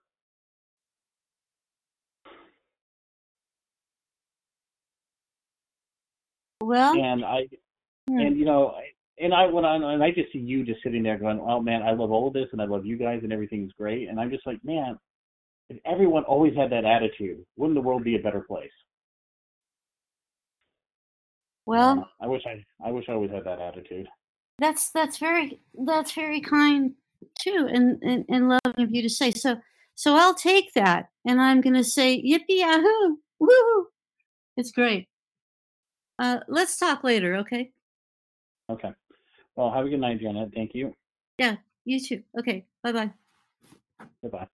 [6.65, 7.49] Well, And I
[8.09, 8.75] hmm, and you know
[9.19, 11.83] and I went on, and I just see you just sitting there going, oh man,
[11.83, 14.31] I love all of this, and I love you guys, and everything's great, and I'm
[14.31, 14.99] just like, man,
[15.69, 18.71] if everyone always had that attitude, wouldn't the world be a better place?
[21.67, 24.09] well, Uh, I wish I I wish I always had that attitude.
[24.59, 26.95] that's that's very that's very kind
[27.41, 29.31] too, and and, and loving of you to say.
[29.31, 29.57] So
[29.95, 33.87] so I'll take that, and I'm going to say yippee yahoo, woo!
[34.57, 35.09] It's great.
[36.19, 37.73] Uh, let's talk later, okay?
[38.71, 38.93] Okay.
[39.57, 40.51] Well, have a good night, Janet.
[40.55, 40.95] Thank you.
[41.39, 42.23] Yeah, you too.
[42.39, 43.11] Okay, bye bye.
[44.23, 44.49] Goodbye.